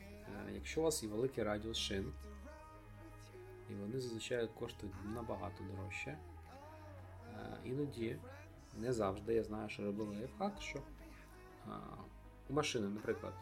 Е, 0.00 0.52
Якщо 0.54 0.80
у 0.80 0.84
вас 0.84 1.02
є 1.02 1.08
великий 1.08 1.44
радіус 1.44 1.76
шин, 1.76 2.12
і 3.70 3.74
вони 3.74 4.00
зазвичай 4.00 4.48
коштують 4.58 4.94
набагато 5.04 5.64
дорожче, 5.64 6.10
е, 6.10 6.18
іноді, 7.64 8.16
не 8.76 8.92
завжди, 8.92 9.34
я 9.34 9.44
знаю, 9.44 9.68
що 9.68 9.84
робили 9.84 10.16
лайфхак, 10.16 10.62
що 10.62 10.78
е, 10.78 10.82
у 12.50 12.52
машини, 12.52 12.88
наприклад, 12.88 13.34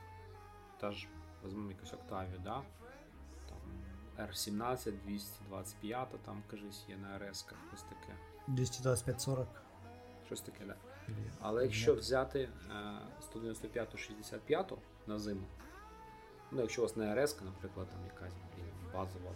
та 0.80 0.92
ж 0.92 1.08
візьмемо 1.44 1.70
якусь 1.70 1.92
Octavia, 1.92 2.42
да? 2.42 2.62
там 3.48 4.28
R17, 4.28 4.92
225, 5.06 6.08
там, 6.24 6.42
кажись, 6.50 6.84
є 6.88 6.96
на 6.96 7.18
rs 7.18 7.54
ось 7.74 7.82
таке. 7.82 8.16
225-40. 8.48 9.46
Щось 10.26 10.40
таке, 10.40 10.64
да. 10.64 10.76
Але 11.40 11.62
якщо 11.62 11.94
взяти 11.94 12.40
е, 12.40 12.48
195-65 13.34 14.76
на 15.06 15.18
зиму, 15.18 15.46
ну 16.50 16.60
якщо 16.60 16.82
у 16.82 16.84
вас 16.84 16.96
не 16.96 17.24
РС, 17.24 17.36
наприклад, 17.44 17.86
там 17.90 18.00
якась 18.04 18.32
базова 18.94 19.32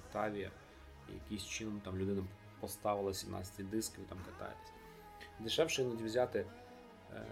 і 1.08 1.12
якийсь 1.14 1.44
чином 1.44 1.80
там 1.84 1.98
людина 1.98 2.22
поставила 2.60 3.14
17 3.14 3.70
диск, 3.70 3.92
і 3.98 4.08
там 4.08 4.18
катаєтесь. 4.26 4.72
Дешевше 5.40 5.82
іноді 5.82 6.04
взяти 6.04 6.46
е, 7.14 7.26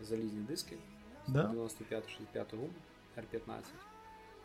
залізні 0.00 0.40
диски 0.40 0.76
Да. 1.26 1.46
95-65 1.46 2.56
гум 2.56 2.70
R15. 3.16 3.62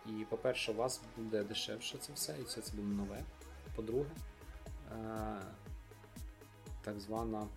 І, 0.05 0.25
по-перше, 0.25 0.71
у 0.71 0.75
вас 0.75 1.01
буде 1.17 1.43
дешевше 1.43 1.97
це 1.97 2.13
все, 2.13 2.35
і 2.39 2.43
все 2.43 2.61
це 2.61 2.75
буде 2.75 2.87
нове. 2.87 3.23
По-друге, 3.75 4.09
е, 4.91 5.37
так 6.81 6.99
звана 6.99 7.47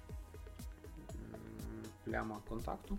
пляма 2.07 2.37
контакту. 2.49 2.97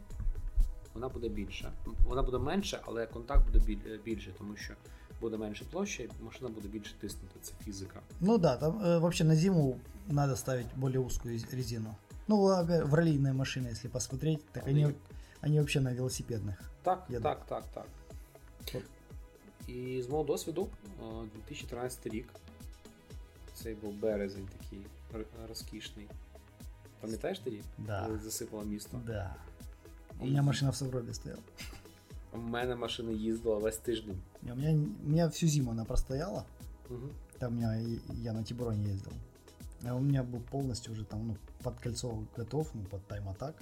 Вона 0.94 1.08
буде 1.08 1.28
більша. 1.28 1.72
Вона 2.06 2.22
буде 2.22 2.38
менша, 2.38 2.80
але 2.86 3.06
контакт 3.06 3.44
буде 3.46 3.58
біль- 3.58 3.98
більше, 4.04 4.30
тому 4.38 4.56
що 4.56 4.74
буде 5.20 5.36
менше 5.36 5.64
площа, 5.70 6.02
і 6.02 6.08
машина 6.24 6.48
буде 6.48 6.68
більше 6.68 6.94
тиснути. 7.00 7.34
Це 7.42 7.52
фізика. 7.64 8.00
Ну 8.20 8.38
да, 8.38 8.56
там 8.56 8.82
э, 8.84 8.98
вообще 9.00 9.24
на 9.24 9.36
зиму 9.36 9.80
надо 10.08 10.36
ставить 10.36 10.66
более 10.76 10.98
узкую 11.00 11.34
из- 11.34 11.54
резину. 11.54 11.94
Ну, 12.28 12.36
опять, 12.44 12.84
в 12.84 12.94
раллийные 12.94 13.32
машины, 13.32 13.70
если 13.70 13.88
посмотреть, 13.90 14.44
так 14.52 14.66
Они- 14.66 14.84
они, 14.84 14.94
они 15.42 15.56
вообще 15.58 15.80
на 15.80 15.94
велосипедных. 15.94 16.54
Так, 16.82 17.04
Я 17.08 17.20
так, 17.20 17.46
так, 17.46 17.64
так. 17.74 17.86
От. 18.74 18.82
І 19.68 20.02
з 20.02 20.08
мого 20.08 20.24
досвіду, 20.24 20.68
е, 21.00 21.04
2013 21.34 22.06
рік. 22.06 22.28
Цей 23.54 23.74
був 23.74 23.94
березень 23.94 24.48
такий 24.58 24.86
р- 25.14 25.26
розкішний. 25.48 26.06
Пам'ятаєш 27.00 27.38
тоді? 27.38 27.62
Да. 27.78 28.04
Коли 28.06 28.18
засипало 28.18 28.64
місто. 28.64 29.00
Да. 29.06 29.34
У 30.20 30.24
меня 30.26 30.42
машина 30.42 30.70
в 30.70 30.76
сугробе 30.76 31.14
стояла. 31.14 31.42
У 32.32 32.38
мене 32.38 32.76
машина 32.76 33.10
їздила 33.10 33.58
весь 33.58 33.76
тиждень. 33.76 34.22
Не, 34.42 34.52
У 34.52 34.56
меня, 34.56 34.86
у 35.06 35.08
меня 35.08 35.26
всю 35.26 35.48
зиму 35.50 35.70
она 35.70 35.84
простояла. 35.84 36.44
Угу. 36.90 37.08
Там 37.38 37.52
у 37.52 37.56
меня, 37.56 37.76
и- 37.80 38.00
я 38.22 38.32
на 38.32 38.42
Тиброне 38.42 38.88
ездил. 38.88 39.12
А 39.86 39.94
у 39.94 40.00
меня 40.00 40.22
был 40.22 40.40
полностью 40.40 40.92
уже 40.92 41.04
там, 41.04 41.26
ну, 41.28 41.36
под 41.62 41.80
кольцо 41.80 42.24
готов, 42.36 42.70
ну, 42.74 42.84
под 42.84 43.06
тайм-атак. 43.06 43.54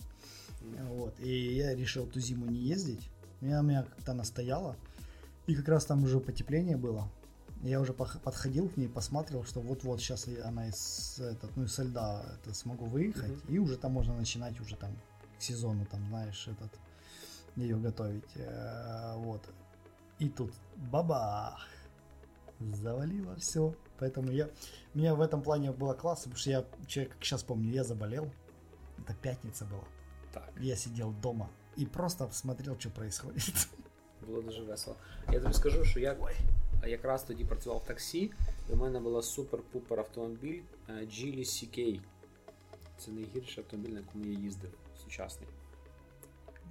Вот. 0.89 1.15
И 1.21 1.55
я 1.57 1.75
решил 1.75 2.07
ту 2.07 2.21
зиму 2.21 2.47
не 2.47 2.59
ездить. 2.59 3.09
Меня, 3.41 3.61
у 3.61 3.63
меня 3.63 3.83
как-то 3.83 4.13
она 4.13 4.25
стояла. 4.25 4.77
И 5.49 5.55
как 5.55 5.69
раз 5.69 5.85
там 5.85 6.05
уже 6.05 6.21
потепление 6.21 6.77
было. 6.77 7.09
Я 7.64 7.80
уже 7.82 7.94
подходил 7.94 8.70
к 8.70 8.78
ней, 8.78 8.88
посматривал, 8.88 9.44
что 9.44 9.62
вот-вот 9.62 10.00
сейчас 10.00 10.28
она 10.44 10.68
из, 10.68 11.20
этот, 11.20 11.56
ну, 11.58 11.68
со 11.68 11.84
льда 11.84 12.24
это, 12.42 12.54
смогу 12.54 12.86
выехать. 12.86 13.34
И 13.50 13.58
уже 13.60 13.78
там 13.78 13.94
можно 13.94 14.16
начинать 14.16 14.60
уже 14.62 14.76
там 14.76 14.92
к 15.38 15.42
сезону, 15.42 15.86
там, 15.86 16.06
знаешь, 16.08 16.48
этот, 16.48 16.80
ее 17.56 17.78
готовить. 17.78 18.24
Э, 18.36 19.16
Вот. 19.18 19.42
И 20.20 20.30
тут 20.30 20.54
бабах! 20.76 21.68
Завалило 22.60 23.36
все. 23.36 23.74
Поэтому 24.00 24.32
я, 24.32 24.50
у 24.94 24.98
меня 24.98 25.16
в 25.16 25.22
этом 25.22 25.42
плане 25.42 25.72
было 25.72 25.94
классно, 25.94 26.24
потому 26.32 26.40
что 26.40 26.50
я, 26.50 26.66
человек, 26.88 27.14
как 27.14 27.24
сейчас 27.24 27.44
помню, 27.44 27.72
я 27.72 27.84
заболел. 27.84 28.32
Это 29.00 29.14
пятница 29.16 29.66
была. 29.66 29.84
Так, 30.34 30.52
Я 30.60 30.76
сидел 30.76 31.12
дома 31.12 31.50
и 31.76 31.86
просто 31.86 32.30
смотрел, 32.32 32.80
что 32.80 32.90
происходит. 32.90 33.68
було 34.28 34.42
дуже 34.42 34.64
весело. 34.64 34.96
Я 35.32 35.40
тобі 35.40 35.54
скажу, 35.54 35.84
що 35.86 36.00
я 36.00 36.16
якраз 36.86 37.24
тоді 37.24 37.46
працював 37.46 37.80
в 37.80 37.88
таксі, 37.88 38.32
і 38.70 38.74
в 38.74 38.78
мене 38.78 39.00
була 39.00 39.20
супер-пупер 39.22 40.00
автомобіль 40.00 40.62
е, 40.90 40.94
Geely 40.94 41.40
CK. 41.40 42.02
Це 42.98 43.12
найгірший 43.12 43.64
автомобіль, 43.64 43.94
на 43.94 44.00
якому 44.00 44.26
я 44.26 44.32
їздив, 44.40 44.72
сучасний. 45.04 45.50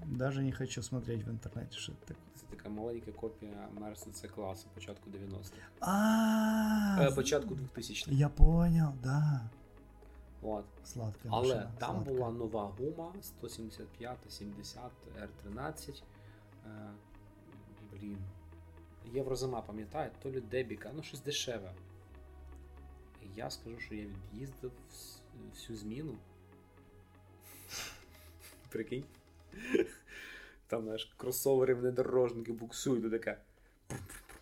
Даже 0.06 0.42
не 0.42 0.52
хочу 0.52 0.82
смотреть 0.82 1.24
в 1.26 1.30
интернете, 1.30 1.76
что 1.76 1.92
это 1.92 1.98
такое. 2.08 2.22
Це 2.36 2.46
така 2.56 2.68
маленька 2.68 3.12
копія 3.12 3.68
C 4.12 4.28
класу 4.28 4.66
початку 4.74 5.10
90-х. 5.10 5.62
А, 5.80 6.98
Е, 7.00 7.10
початку 7.14 7.54
2000-х. 7.54 8.12
я 8.12 8.28
понял, 8.28 8.92
да. 9.02 9.40
От. 10.42 10.64
Сладкая 10.84 11.32
Але 11.34 11.48
машина, 11.54 11.72
там 11.78 11.90
сладкая. 11.94 12.16
була 12.16 12.30
нова 12.30 12.72
гума 12.78 13.12
175 13.22 14.16
70 14.28 14.80
R13. 15.20 16.02
Е, 16.66 16.90
блін. 17.92 18.18
Єврозима, 19.13 19.61
пам'ятаю, 19.61 20.11
то 20.23 20.31
лі 20.31 20.41
Дебіка, 20.41 20.91
ну 20.95 21.03
щось 21.03 21.21
дешеве. 21.21 21.71
І 23.23 23.25
Я 23.35 23.49
скажу, 23.49 23.79
що 23.79 23.95
я 23.95 24.05
від'їздив 24.05 24.71
вс- 24.91 25.19
всю 25.53 25.77
зміну. 25.77 26.17
Прикинь. 28.69 29.03
Там 30.67 30.83
знаєш, 30.83 31.13
кросовери 31.17 31.73
внедорожники 31.73 32.53
буксують, 32.53 33.05
і 33.05 33.09
така. 33.09 33.37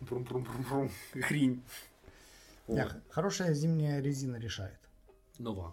прум-прум-прум-прум-прум. 0.00 0.90
Хрінь. 1.22 1.62
Не, 2.68 2.84
От. 2.84 2.92
х- 2.92 3.00
хорошая 3.10 3.54
зимняя 3.54 4.02
резина 4.02 4.38
решает. 4.38 4.78
Нова. 5.38 5.72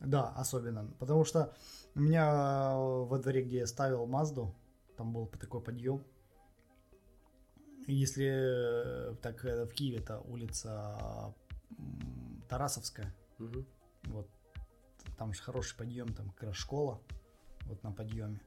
Да, 0.00 0.34
особенно. 0.40 0.88
Потому 0.98 1.24
что 1.24 1.54
у 1.96 2.00
меня 2.00 2.24
э, 2.74 3.04
во 3.08 3.18
дворе, 3.18 3.42
где 3.42 3.56
я 3.58 3.66
ставил 3.66 4.06
Мазду, 4.06 4.54
там 4.96 5.12
был 5.12 5.26
такой 5.26 5.60
подъем. 5.60 6.00
если 7.87 9.11
э, 9.11 9.15
так 9.21 9.45
э, 9.45 9.65
в 9.65 9.73
Киеве 9.73 9.97
это 9.99 10.19
улица 10.19 11.33
Тарасовская, 12.49 13.13
Угу. 13.37 13.65
вот 14.05 14.29
там 15.17 15.33
же 15.33 15.41
хороший 15.41 15.75
подъем, 15.77 16.13
там 16.13 16.29
как 16.31 16.43
раз 16.43 16.55
школа, 16.55 17.01
вот 17.65 17.83
на 17.83 17.91
подъеме. 17.91 18.39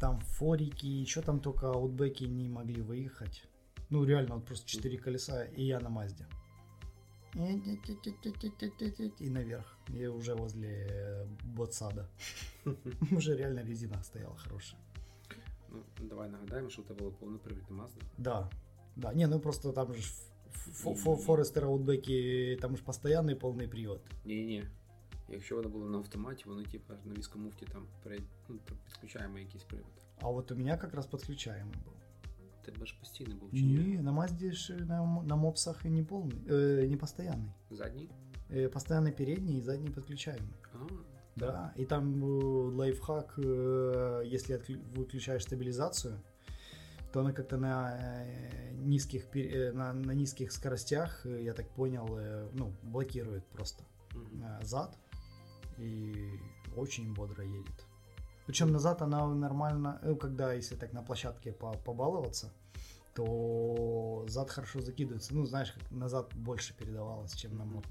Там 0.00 0.20
форики, 0.20 1.04
что 1.04 1.22
там 1.22 1.40
только 1.40 1.70
аутбеки 1.70 2.24
не 2.24 2.48
могли 2.48 2.80
выехать. 2.80 3.44
Ну 3.90 4.04
реально, 4.04 4.36
вот 4.36 4.46
просто 4.46 4.66
четыре 4.68 4.98
колеса, 4.98 5.44
и 5.44 5.64
я 5.64 5.78
на 5.80 5.90
Мазде. 5.90 6.26
И 9.20 9.30
наверх. 9.30 9.76
И 9.88 10.06
уже 10.06 10.34
возле 10.34 10.86
э, 10.90 11.26
ботсада. 11.44 12.08
Уже 13.10 13.36
реально 13.36 13.60
резина 13.60 14.02
стояла 14.02 14.36
хорошая. 14.36 14.80
Ну, 15.71 15.83
давай 16.09 16.29
нагадаємо, 16.29 16.69
що 16.69 16.81
у 16.81 16.85
тебе 16.85 16.99
було 16.99 17.11
повнопривідне 17.11 17.77
Mazda. 17.77 18.01
Да. 18.17 18.49
Да, 18.95 19.13
не, 19.13 19.27
ну 19.27 19.39
просто 19.39 19.71
там 19.71 19.93
же 19.93 20.01
ж 20.01 20.13
ф- 20.53 20.67
ф- 20.67 20.87
ф- 20.87 21.07
И- 21.07 21.15
Форестер 21.23 21.65
аутбеки, 21.65 22.57
там 22.61 22.77
же 22.77 22.83
постоянный 22.83 23.35
полный 23.39 23.67
привод. 23.67 24.01
Ні-ні. 24.25 24.63
Якщо 25.29 25.55
вони 25.55 25.67
були 25.67 25.89
на 25.89 25.97
автоматі, 25.97 26.43
вони 26.47 26.63
типу 26.63 26.93
на 27.05 27.13
військомуфті 27.13 27.65
там 27.65 27.85
перед... 28.03 28.21
ну, 28.49 28.57
т- 28.57 28.73
підключаємо 28.85 29.39
якийсь 29.39 29.63
привод. 29.63 29.91
А 30.21 30.29
вот 30.29 30.51
у 30.51 30.55
меня 30.55 30.77
как 30.77 30.93
раз 30.93 31.07
подключаемый 31.07 31.73
был. 31.85 31.93
Тебе 32.65 32.85
ж 32.85 32.95
постійно 32.99 33.35
був 33.35 33.51
чи 33.51 33.61
ні? 33.61 33.77
Не, 33.77 34.01
на 34.01 34.11
Мазде 34.11 34.51
ж 34.51 34.73
на, 34.75 35.03
м- 35.03 35.27
на 35.27 35.35
мопсах 35.35 35.85
и 35.85 35.89
не 35.89 36.03
полный, 36.03 36.47
э, 36.47 36.87
не 36.89 36.97
постоянный. 36.97 37.51
Задній? 37.71 38.09
Э, 38.51 38.67
постоянный 38.67 39.11
передний 39.11 39.57
и 39.57 39.61
задний 39.61 39.89
подключаемый. 39.89 40.53
А, 40.73 40.77
да, 41.36 41.72
и 41.76 41.86
там 41.86 42.22
э, 42.22 42.76
лайфхак, 42.76 43.34
э, 43.38 44.22
если 44.26 44.60
выключаешь 44.94 45.44
стабилизацию, 45.44 46.22
то 47.12 47.20
она 47.20 47.32
как-то 47.32 47.56
на 47.56 47.96
э, 47.98 48.72
низких 48.74 49.24
на, 49.74 49.92
на 49.92 50.12
низких 50.12 50.52
скоростях, 50.52 51.24
я 51.24 51.54
так 51.54 51.68
понял, 51.70 52.18
ну 52.52 52.72
блокирует 52.82 53.46
просто 53.46 53.84
э, 54.14 54.64
зад 54.64 54.96
и 55.78 56.38
очень 56.76 57.14
бодро 57.14 57.44
едет. 57.44 57.86
Причем 58.46 58.72
назад 58.72 59.02
она 59.02 59.26
нормально, 59.34 59.98
э, 60.02 60.14
когда 60.14 60.52
если 60.52 60.74
так 60.76 60.92
на 60.92 61.02
площадке 61.02 61.52
по- 61.52 61.72
побаловаться, 61.72 62.52
то 63.14 64.24
зад 64.28 64.50
хорошо 64.50 64.80
закидывается. 64.80 65.34
Ну, 65.34 65.44
знаешь, 65.44 65.72
как 65.72 65.90
назад 65.90 66.34
больше 66.34 66.74
передавалось, 66.76 67.34
чем 67.34 67.56
на 67.56 67.64
мото. 67.64 67.90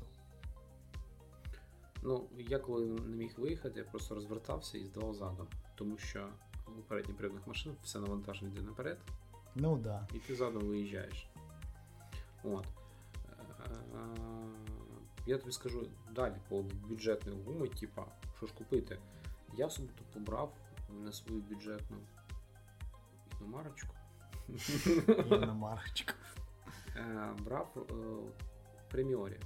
Ну, 2.02 2.30
я 2.38 2.60
коли 2.60 2.86
не 2.86 3.16
міг 3.16 3.34
виїхати, 3.38 3.80
я 3.80 3.86
просто 3.86 4.16
розвертався 4.16 4.78
і 4.78 4.86
здавав 4.86 5.14
задом. 5.14 5.48
Тому 5.76 5.98
що 5.98 6.30
у 6.68 6.82
передньопривідних 6.82 7.48
машин 7.48 7.76
все 7.84 8.00
навантаження 8.00 8.52
йде 8.52 8.62
наперед, 8.62 9.00
Ну 9.56 9.78
да. 9.78 10.08
і 10.14 10.20
ти 10.20 10.36
задом 10.36 10.64
виїжджаєш. 10.64 11.28
От. 12.44 12.66
Е, 12.66 13.76
я 15.26 15.38
тобі 15.38 15.52
скажу 15.52 15.88
далі 16.12 16.36
по 16.50 16.62
бюджетної 16.62 17.44
гуми, 17.44 17.68
типа, 17.68 18.06
що 18.38 18.46
ж 18.46 18.54
купити. 18.54 19.00
Я 19.54 19.70
собі 19.70 19.88
тут 19.98 20.08
побрав 20.08 20.54
на 21.04 21.12
свою 21.12 21.42
бюджетну 21.42 21.98
іномарочку. 23.42 23.96
Іномарочку. 25.32 26.14
Е, 26.96 27.34
брав 27.40 27.88
преміорі, 28.92 29.40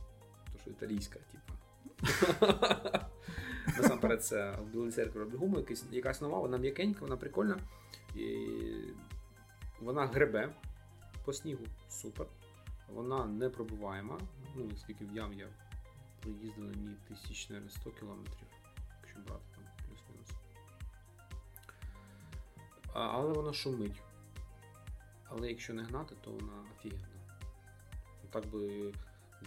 то 0.54 0.60
що 0.60 0.70
італійська, 0.70 1.20
типа. 1.20 1.54
Насамперед, 3.78 4.26
це 4.26 4.52
в 4.52 4.66
Білій 4.66 4.92
церкві 4.92 5.38
гуму, 5.38 5.66
якась, 5.92 6.22
нова, 6.22 6.40
вона 6.40 6.58
м'якенька, 6.58 7.00
вона 7.02 7.18
прикольна. 7.18 7.60
І 8.16 8.48
Вона 9.80 10.06
гребе 10.08 10.56
по 11.26 11.34
снігу, 11.34 11.66
супер. 11.90 12.28
Вона 12.90 13.26
не 13.26 13.50
пробиваєма. 13.50 14.20
Ну, 14.56 14.72
скільки 14.78 15.06
в 15.06 15.16
ям 15.16 15.34
я 15.34 15.48
проїздив 16.20 16.64
на 16.64 16.74
ній 16.74 16.96
тисяч, 17.08 17.52
100 17.70 17.92
кілометрів, 17.92 18.48
якщо 19.02 19.20
брати 19.20 19.44
там 19.56 19.64
плюс-мінус. 19.88 20.30
Але 22.94 23.34
вона 23.34 23.54
шумить. 23.54 24.02
Але 25.26 25.50
якщо 25.50 25.74
не 25.74 25.84
гнати, 25.84 26.16
то 26.22 26.32
вона 26.32 26.54
офігенна. 26.78 27.08
Так 28.30 28.48
би 28.48 28.94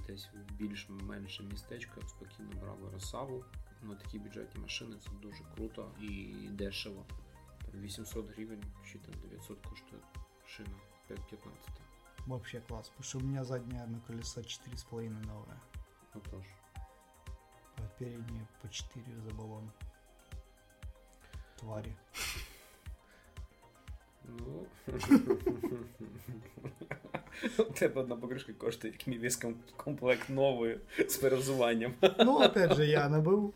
десь 0.08 0.30
в 0.34 0.54
більш-менше 0.54 1.44
містечко 1.44 2.02
спокійно 2.08 2.52
брали 2.62 2.89
розсаву. 2.92 3.46
На 3.82 3.96
такі 3.96 4.20
бюджетні 4.20 4.62
машини 4.62 4.96
це 5.04 5.10
дуже 5.22 5.44
круто 5.56 5.92
і 6.02 6.34
дешево. 6.52 7.06
800 7.74 8.30
гривень 8.30 8.63
чи 8.86 9.00
там 9.00 9.13
900 9.22 9.66
коштує 9.66 10.02
шина 10.48 10.76
5.15. 11.10 11.48
Вообще 12.26 12.62
класс, 12.62 12.89
потому 12.89 13.04
что 13.04 13.18
у 13.20 13.22
меня 13.22 13.44
заднее 13.44 13.84
одно 13.84 14.00
колесо 14.08 14.42
4,5 14.42 15.26
новое, 15.26 15.60
Отож. 16.13 16.46
а 17.78 17.82
переднее 18.00 18.48
по 18.62 18.70
4 18.70 19.22
за 19.22 19.34
баллон. 19.34 19.72
Твари. 21.58 21.96
Ну. 24.28 24.66
У 27.60 27.63
тебе 27.63 28.02
одна 28.02 28.16
покришка 28.16 28.54
коштує 28.54 28.94
як 28.94 29.08
мій 29.08 29.18
весь 29.20 29.38
ком- 29.44 29.56
комплект 29.78 30.30
нової 30.30 30.80
з 31.10 31.18
перевзуванням. 31.18 31.94
Ну, 32.20 32.38
опять 32.46 32.74
же, 32.74 32.86
я 32.86 33.10
набыл. 33.10 33.52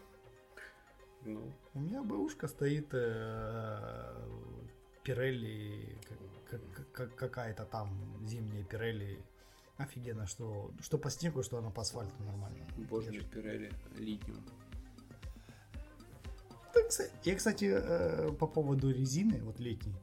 Ну, 1.26 1.40
У 1.74 1.80
меня 1.80 2.02
бэушка 2.02 2.48
стоит 2.48 2.94
э, 2.94 4.14
Пирелли, 5.04 5.96
как- 6.50 6.62
как- 6.74 6.92
как- 6.92 7.16
какая-то 7.16 7.64
там 7.66 7.90
зимняя 8.26 8.64
Пирелли. 8.64 9.18
Офигенно, 9.78 10.26
что, 10.28 10.72
что 10.82 10.98
по 10.98 11.10
снегу, 11.10 11.44
что 11.44 11.58
она 11.58 11.70
по 11.70 11.82
асфальту 11.82 12.24
нормально. 12.26 12.66
боже 12.90 13.12
мій 13.12 13.18
держит. 13.18 13.32
Пірелі 13.32 13.72
літню. 14.00 14.34
Да, 16.74 16.80
кса- 16.82 17.10
Я, 17.24 17.36
кстати, 17.36 17.66
э, 17.66 18.32
по 18.34 18.48
поводу 18.48 18.88
резины, 18.88 19.44
вот 19.44 19.60
летней. 19.60 19.96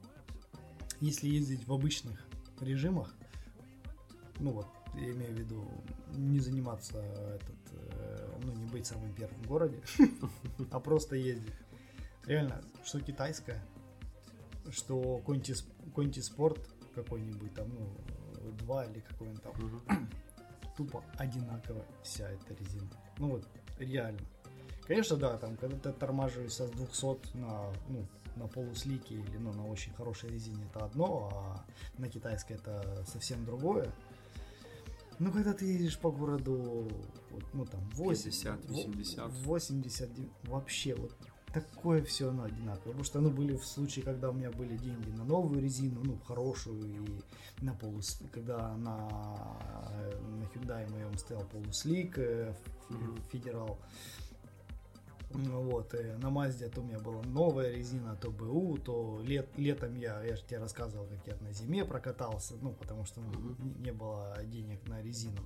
если 1.01 1.29
ездить 1.29 1.65
в 1.67 1.73
обычных 1.73 2.19
режимах, 2.59 3.15
ну 4.39 4.51
вот, 4.51 4.67
я 4.95 5.11
имею 5.11 5.35
в 5.35 5.39
виду, 5.39 5.67
не 6.13 6.39
заниматься 6.39 6.97
этот, 6.99 7.57
э, 7.71 8.39
ну 8.43 8.51
не 8.53 8.65
быть 8.65 8.85
самым 8.85 9.13
первым 9.13 9.41
в 9.43 9.47
городе, 9.47 9.81
а 10.71 10.79
просто 10.79 11.15
ездить. 11.15 11.53
Реально, 12.25 12.61
что 12.83 12.99
китайская, 12.99 13.63
что 14.71 15.19
Конти 15.25 16.19
Спорт 16.19 16.59
какой-нибудь 16.95 17.53
там, 17.53 17.69
ну, 17.69 17.95
два 18.59 18.85
или 18.85 18.99
какой-нибудь 18.99 19.41
там, 19.41 20.09
тупо 20.77 21.03
одинаковая 21.17 21.85
вся 22.03 22.29
эта 22.29 22.53
резина. 22.55 22.89
Ну 23.17 23.31
вот, 23.31 23.47
реально. 23.77 24.19
Конечно, 24.85 25.17
да, 25.17 25.37
там, 25.37 25.55
когда 25.57 25.77
ты 25.77 25.93
тормаживаешься 25.93 26.67
с 26.67 26.71
200 26.71 27.37
на, 27.37 27.71
ну, 27.87 28.07
на 28.39 28.47
полуслике 28.47 29.15
или 29.15 29.37
ну, 29.37 29.53
на 29.53 29.65
очень 29.65 29.93
хорошей 29.93 30.29
резине, 30.29 30.65
это 30.73 30.85
одно, 30.85 31.29
а 31.33 31.65
на 31.97 32.09
китайской 32.09 32.53
это 32.53 33.03
совсем 33.05 33.45
другое. 33.45 33.91
Ну, 35.19 35.33
когда 35.33 35.53
ты 35.53 35.65
едешь 35.65 35.99
по 35.99 36.11
городу, 36.11 36.89
вот, 37.31 37.43
ну, 37.53 37.65
там, 37.65 37.81
80, 37.95 38.61
50, 38.61 38.69
80. 38.69 39.31
80, 39.45 40.09
вообще, 40.43 40.95
вот 40.95 41.13
такое 41.53 42.01
все 42.03 42.29
оно 42.29 42.43
одинаковое. 42.43 42.93
Потому 42.93 43.03
что, 43.03 43.19
ну, 43.19 43.29
были 43.29 43.57
в 43.57 43.65
случаи, 43.65 43.99
когда 43.99 44.29
у 44.29 44.33
меня 44.33 44.49
были 44.51 44.77
деньги 44.77 45.09
на 45.09 45.25
новую 45.25 45.61
резину, 45.61 46.01
ну, 46.03 46.17
хорошую, 46.25 46.85
и 46.85 47.21
на 47.61 47.73
полус, 47.73 48.21
когда 48.31 48.75
на, 48.77 49.09
на 49.09 50.43
Hyundai 50.53 50.89
моем 50.89 51.17
стоял 51.17 51.43
полуслик, 51.45 52.17
э, 52.17 52.53
федерал. 53.29 53.77
Ну 53.77 54.18
Вот, 55.31 55.93
и 55.93 56.03
на 56.17 56.31
Мазде 56.31 56.69
то 56.69 56.81
у 56.81 56.83
меня 56.83 56.99
была 56.99 57.21
новая 57.21 57.71
резина, 57.71 58.15
то 58.15 58.31
БУ, 58.31 58.79
то 58.79 59.21
лет, 59.23 59.47
летом 59.57 59.95
я, 59.95 60.23
я 60.23 60.35
же 60.35 60.43
тебе 60.43 60.57
рассказывал, 60.57 61.05
как 61.05 61.27
я 61.27 61.35
на 61.41 61.53
зиме 61.53 61.85
прокатался, 61.85 62.55
ну, 62.61 62.73
потому 62.73 63.05
что 63.05 63.21
ну, 63.21 63.55
не, 63.59 63.73
не 63.75 63.91
было 63.91 64.35
денег 64.43 64.87
на 64.87 65.01
резину. 65.03 65.41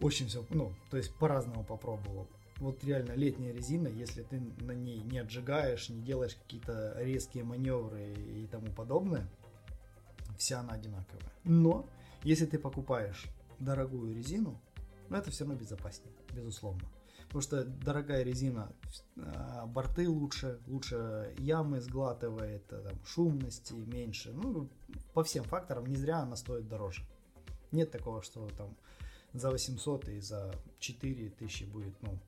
Очень 0.00 0.26
все, 0.26 0.44
ну, 0.50 0.74
то 0.90 0.98
есть 0.98 1.14
по-разному 1.14 1.64
попробовал. 1.64 2.28
Вот 2.58 2.84
реально 2.84 3.12
летняя 3.12 3.52
резина, 3.52 3.88
если 3.88 4.22
ты 4.22 4.40
на 4.60 4.72
ней 4.72 4.98
не 4.98 5.18
отжигаешь, 5.18 5.88
не 5.88 6.02
делаешь 6.02 6.36
какие-то 6.36 6.94
резкие 6.98 7.44
маневры 7.44 8.12
и 8.12 8.46
тому 8.46 8.70
подобное, 8.72 9.26
вся 10.36 10.60
она 10.60 10.74
одинаковая. 10.74 11.32
Но 11.44 11.88
если 12.24 12.44
ты 12.44 12.58
покупаешь 12.58 13.24
дорогую 13.58 14.14
резину, 14.14 14.60
ну 15.08 15.16
это 15.16 15.30
все 15.30 15.44
равно 15.44 15.58
безопаснее, 15.58 16.12
безусловно. 16.30 16.82
Потому 17.32 17.42
что 17.44 17.64
дорогая 17.64 18.22
резина, 18.24 18.70
а, 19.16 19.64
борты 19.66 20.06
лучше, 20.06 20.60
лучше 20.66 21.34
ямы 21.38 21.80
сглатывает, 21.80 22.70
а, 22.70 22.82
там, 22.82 23.02
шумности 23.06 23.72
меньше. 23.72 24.34
Ну, 24.34 24.68
по 25.14 25.24
всем 25.24 25.42
факторам 25.44 25.86
не 25.86 25.96
зря 25.96 26.18
она 26.18 26.36
стоит 26.36 26.68
дороже. 26.68 27.02
Нет 27.70 27.90
такого, 27.90 28.22
что 28.22 28.46
там 28.58 28.76
за 29.32 29.50
800 29.50 30.10
и 30.10 30.20
за 30.20 30.54
4000 30.78 31.64
будет, 31.64 31.94
ну, 32.02 32.18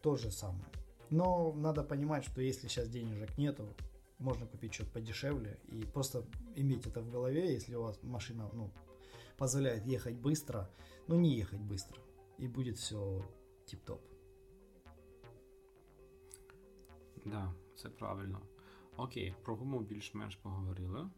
то 0.00 0.16
же 0.16 0.30
самое. 0.30 0.72
Но 1.10 1.52
надо 1.52 1.82
понимать, 1.82 2.24
что 2.24 2.40
если 2.40 2.68
сейчас 2.68 2.88
денежек 2.88 3.36
нету, 3.36 3.76
можно 4.18 4.46
купить 4.46 4.72
что-то 4.72 4.92
подешевле 4.92 5.58
и 5.66 5.82
просто 5.82 6.24
иметь 6.56 6.86
это 6.86 7.02
в 7.02 7.10
голове, 7.10 7.52
если 7.52 7.74
у 7.74 7.82
вас 7.82 7.98
машина, 8.02 8.48
ну, 8.54 8.72
позволяет 9.36 9.84
ехать 9.84 10.16
быстро, 10.16 10.70
но 11.06 11.16
не 11.16 11.36
ехать 11.36 11.60
быстро. 11.60 12.00
И 12.38 12.48
будет 12.48 12.78
все 12.78 13.22
тип-топ. 13.66 14.07
Да, 17.30 17.54
це 17.76 17.88
правильно. 17.88 18.40
Окей, 18.96 19.34
про 19.42 19.56
гуму 19.56 19.80
більш-менш 19.80 20.36
поговорили. 20.36 21.10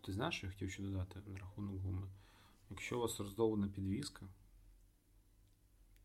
Ти 0.00 0.12
знаєш, 0.12 0.36
що 0.36 0.46
я 0.46 0.52
хотів 0.52 0.70
ще 0.70 0.82
додати 0.82 1.22
на 1.26 1.38
рахунок 1.38 1.80
гуми? 1.80 2.08
Якщо 2.70 2.98
у 2.98 3.00
вас 3.00 3.20
роздована 3.20 3.68
підвіска, 3.68 4.26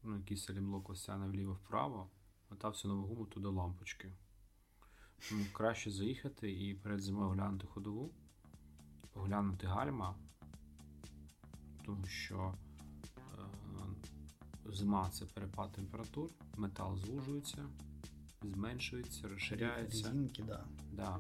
ну, 0.03 0.17
якийсь 0.17 0.49
алімлок 0.49 0.89
ось 0.89 1.05
тягне 1.05 1.27
вліво-вправо, 1.27 2.09
та 2.57 2.69
всю 2.69 2.93
нову 2.93 3.07
гуму 3.07 3.25
туди 3.25 3.47
лампочки. 3.47 4.13
Тому 5.29 5.45
краще 5.53 5.91
заїхати 5.91 6.51
і 6.51 6.75
перед 6.75 7.01
зимою 7.01 7.29
глянути 7.29 7.67
ходову, 7.67 8.11
поглянути 9.13 9.67
гальма, 9.67 10.15
тому 11.85 12.05
що 12.05 12.53
е, 13.07 14.73
зима 14.73 15.09
це 15.09 15.25
перепад 15.25 15.71
температур, 15.71 16.29
метал 16.57 16.97
звужується, 16.97 17.69
зменшується, 18.49 19.27
розширяється. 19.27 20.07
Резинки, 20.07 20.43
да. 20.43 20.65
Да. 20.91 21.19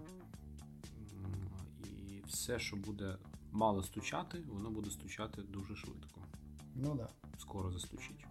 І 1.83 2.21
все, 2.27 2.59
що 2.59 2.75
буде 2.75 3.17
мало 3.51 3.83
стучати, 3.83 4.43
воно 4.47 4.69
буде 4.69 4.89
стучати 4.91 5.41
дуже 5.41 5.75
швидко. 5.75 6.21
Ну 6.75 6.95
да. 6.95 7.09
Скоро 7.37 7.71
застучить. 7.71 8.25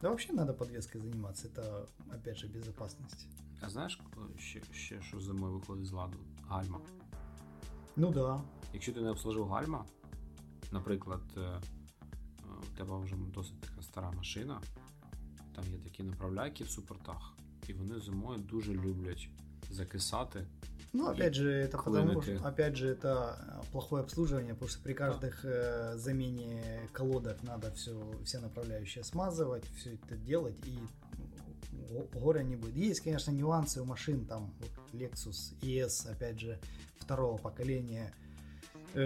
Да 0.00 0.08
вообще 0.08 0.32
надо 0.32 0.52
подвеской 0.52 1.00
заниматься. 1.00 1.48
Это, 1.48 1.88
опять 2.12 2.36
же, 2.36 2.48
безопасность. 2.48 3.28
А 3.60 3.68
знаєш, 3.68 4.00
ще, 4.38 4.62
ще 4.72 5.02
що 5.02 5.20
зимою 5.20 5.52
виходить 5.52 5.86
з 5.86 5.92
ладу? 5.92 6.18
Гальма. 6.48 6.80
Ну 7.96 8.10
да. 8.12 8.40
Якщо 8.72 8.92
ти 8.92 9.00
не 9.00 9.10
обслужив 9.10 9.48
гальма, 9.48 9.84
наприклад, 10.72 11.22
е, 11.36 11.60
у 12.62 12.76
тебе 12.76 12.98
вже 12.98 13.16
досить 13.16 13.60
така 13.60 13.82
стара 13.82 14.10
машина, 14.10 14.60
там 15.54 15.64
є 15.72 15.78
такі 15.78 16.02
направляйки 16.02 16.64
в 16.64 16.70
супортах, 16.70 17.36
і 17.68 17.72
вони 17.72 18.00
зимою 18.00 18.38
дуже 18.38 18.72
люблять 18.72 19.28
закисати. 19.70 20.46
Ну, 20.94 21.06
опять 21.10 21.34
же, 21.34 21.50
это 21.50 21.78
потому 22.02 22.22
что, 22.36 22.48
опять 22.48 22.76
же, 22.76 22.88
это 22.94 23.08
э, 23.08 23.62
плохое 23.72 24.02
обслуживание, 24.02 24.52
потому 24.52 24.68
что 24.68 24.82
при 24.82 24.92
каждых 24.94 25.42
э, 25.44 25.96
замене 25.96 26.62
колодок 26.92 27.42
надо 27.42 27.70
все, 27.70 27.92
все 28.24 28.40
направляющие 28.40 29.02
смазывать, 29.04 29.64
все 29.76 29.94
это 29.94 30.16
делать, 30.16 30.54
и 30.66 30.78
го- 31.94 32.08
горя 32.20 32.42
не 32.42 32.56
будет. 32.56 32.76
Есть, 32.76 33.00
конечно, 33.00 33.30
нюансы 33.32 33.80
у 33.80 33.84
машин, 33.86 34.26
там, 34.26 34.52
вот 34.60 34.70
Lexus 34.92 35.54
ES, 35.62 36.10
опять 36.10 36.38
же, 36.40 36.58
второго 36.98 37.38
поколения, 37.38 38.12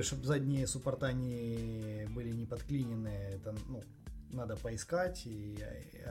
чтобы 0.03 0.25
задние 0.25 0.67
суппорта 0.67 1.13
не 1.13 2.09
были 2.15 2.31
не 2.31 2.47
подклинены, 2.47 3.09
это, 3.37 3.55
ну, 3.69 3.85
надо 4.34 4.56
поискать, 4.56 5.26
и 5.28 5.58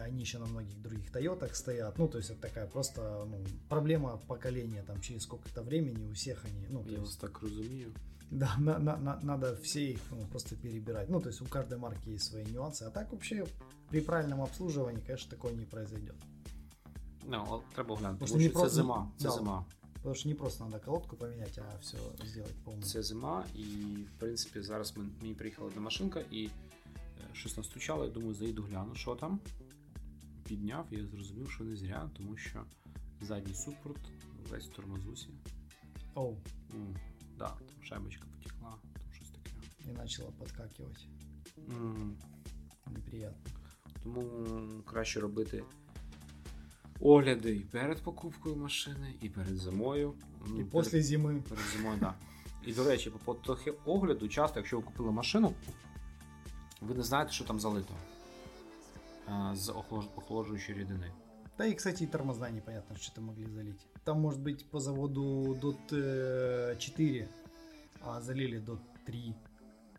они 0.06 0.22
еще 0.22 0.38
на 0.38 0.46
многих 0.46 0.82
других 0.82 1.10
Тойотах 1.10 1.56
стоят. 1.56 1.98
Ну, 1.98 2.08
то 2.08 2.18
есть 2.18 2.30
это 2.30 2.40
такая 2.40 2.66
просто 2.66 3.00
ну, 3.30 3.38
проблема 3.68 4.18
поколения, 4.28 4.82
там 4.86 5.00
через 5.00 5.22
сколько-то 5.22 5.62
времени 5.62 6.04
у 6.10 6.12
всех 6.12 6.44
они. 6.44 6.66
Ну, 6.70 6.84
Я 6.86 6.98
вас 6.98 7.08
есть, 7.08 7.20
так 7.20 7.42
розумію. 7.42 7.92
да, 8.30 8.56
на- 8.58 8.78
на- 8.78 8.96
на- 8.96 9.20
надо 9.22 9.56
все 9.62 9.80
их 9.80 10.00
ну, 10.10 10.26
просто 10.30 10.56
перебирать. 10.56 11.08
Ну, 11.10 11.20
то 11.20 11.28
есть 11.30 11.42
у 11.42 11.46
каждой 11.46 11.78
марки 11.78 12.10
есть 12.10 12.24
свои 12.30 12.44
нюансы. 12.44 12.84
А 12.86 12.90
так 12.90 13.10
вообще 13.12 13.46
при 13.90 14.00
правильном 14.00 14.40
обслуживании, 14.40 15.02
конечно, 15.06 15.30
такое 15.30 15.52
не 15.54 15.64
произойдет. 15.64 16.14
Ну, 17.26 17.44
от 17.50 17.62
треба 17.74 17.96
глянути, 17.96 18.18
Просто 18.18 18.34
тому 18.34 18.42
не 18.44 18.48
що 18.50 18.54
це 18.54 18.60
просто- 18.60 18.76
зима. 18.76 19.10
Це 19.18 19.24
да. 19.24 19.30
зима. 19.30 19.64
Потому 19.94 20.14
что 20.14 20.28
не 20.28 20.34
просто 20.34 20.64
надо 20.64 20.80
колодку 20.84 21.16
поменять, 21.16 21.58
а 21.58 21.78
все 21.80 21.98
сделать 22.24 22.54
полностью. 22.64 23.02
Це 23.02 23.08
зима, 23.08 23.44
і 23.54 23.62
в 24.16 24.18
принципі 24.18 24.62
зараз 24.62 24.96
ми- 24.96 25.04
мені 25.22 25.34
приїхала 25.34 25.68
одна 25.68 25.80
машинка 25.82 26.20
і 26.30 26.44
е, 26.44 26.50
щось 27.33 27.57
настучало, 27.57 28.03
я 28.05 28.09
думаю, 28.11 28.33
заїду 28.33 28.63
гляну, 28.63 28.95
що 28.95 29.15
там. 29.15 29.39
Підняв, 30.47 30.87
і 30.91 30.95
я 30.97 31.05
зрозумів, 31.05 31.51
що 31.51 31.63
не 31.63 31.75
зря, 31.75 32.09
тому 32.17 32.37
що 32.37 32.63
задній 33.21 33.53
супорт 33.53 33.99
весь 34.49 34.65
в 34.67 34.69
тормозусі. 34.75 35.29
Оу, 36.15 36.37
М, 36.73 36.95
да, 37.37 37.47
там 37.47 37.83
шайбочка 37.83 38.23
потекла, 38.37 38.75
там 38.93 39.13
щось 39.13 39.29
таке. 39.29 39.51
и 39.89 39.93
начала 39.93 40.31
подкакивать. 40.31 41.07
М, 41.69 42.17
Неприятно. 42.95 43.51
Тому 44.03 44.29
краще 44.85 45.19
робити 45.19 45.63
огляди 46.99 47.55
і 47.55 47.59
перед 47.59 48.01
покупкою 48.01 48.55
машини, 48.55 49.13
і 49.21 49.29
перед 49.29 49.57
зимою. 49.57 50.13
Ну, 50.47 50.59
И 50.59 50.65
перед- 50.65 50.93
зимы. 51.05 51.41
Перед 51.41 51.63
зимою, 51.77 51.99
так. 51.99 52.15
І 52.65 52.73
до 52.73 52.83
речі, 52.83 53.11
по 53.25 53.33
трохи 53.33 53.71
огляду, 53.85 54.27
часто, 54.27 54.59
якщо 54.59 54.77
ви 54.77 54.83
купили 54.83 55.11
машину, 55.11 55.53
ви 56.84 56.94
не 56.94 57.02
знаєте, 57.02 57.32
що 57.32 57.44
там 57.44 57.60
залито 57.60 57.94
е, 59.28 59.50
з 59.56 59.68
охолож- 59.68 60.08
охолоджуючої 60.16 60.78
рідини. 60.78 61.12
Да 61.58 61.66
и, 61.66 61.74
кстати, 61.74 62.04
и 62.04 62.06
тормоза 62.06 62.50
непонятно, 62.50 62.96
что-то 62.96 63.20
могли 63.20 63.46
залить. 63.50 63.86
Там 64.04 64.20
может 64.20 64.40
быть 64.40 64.64
по 64.70 64.80
заводу 64.80 65.54
DOT 65.54 65.92
э, 65.92 66.76
4, 66.78 67.28
а 68.00 68.20
залили 68.20 68.58
DOT 68.60 68.78
3. 69.04 69.18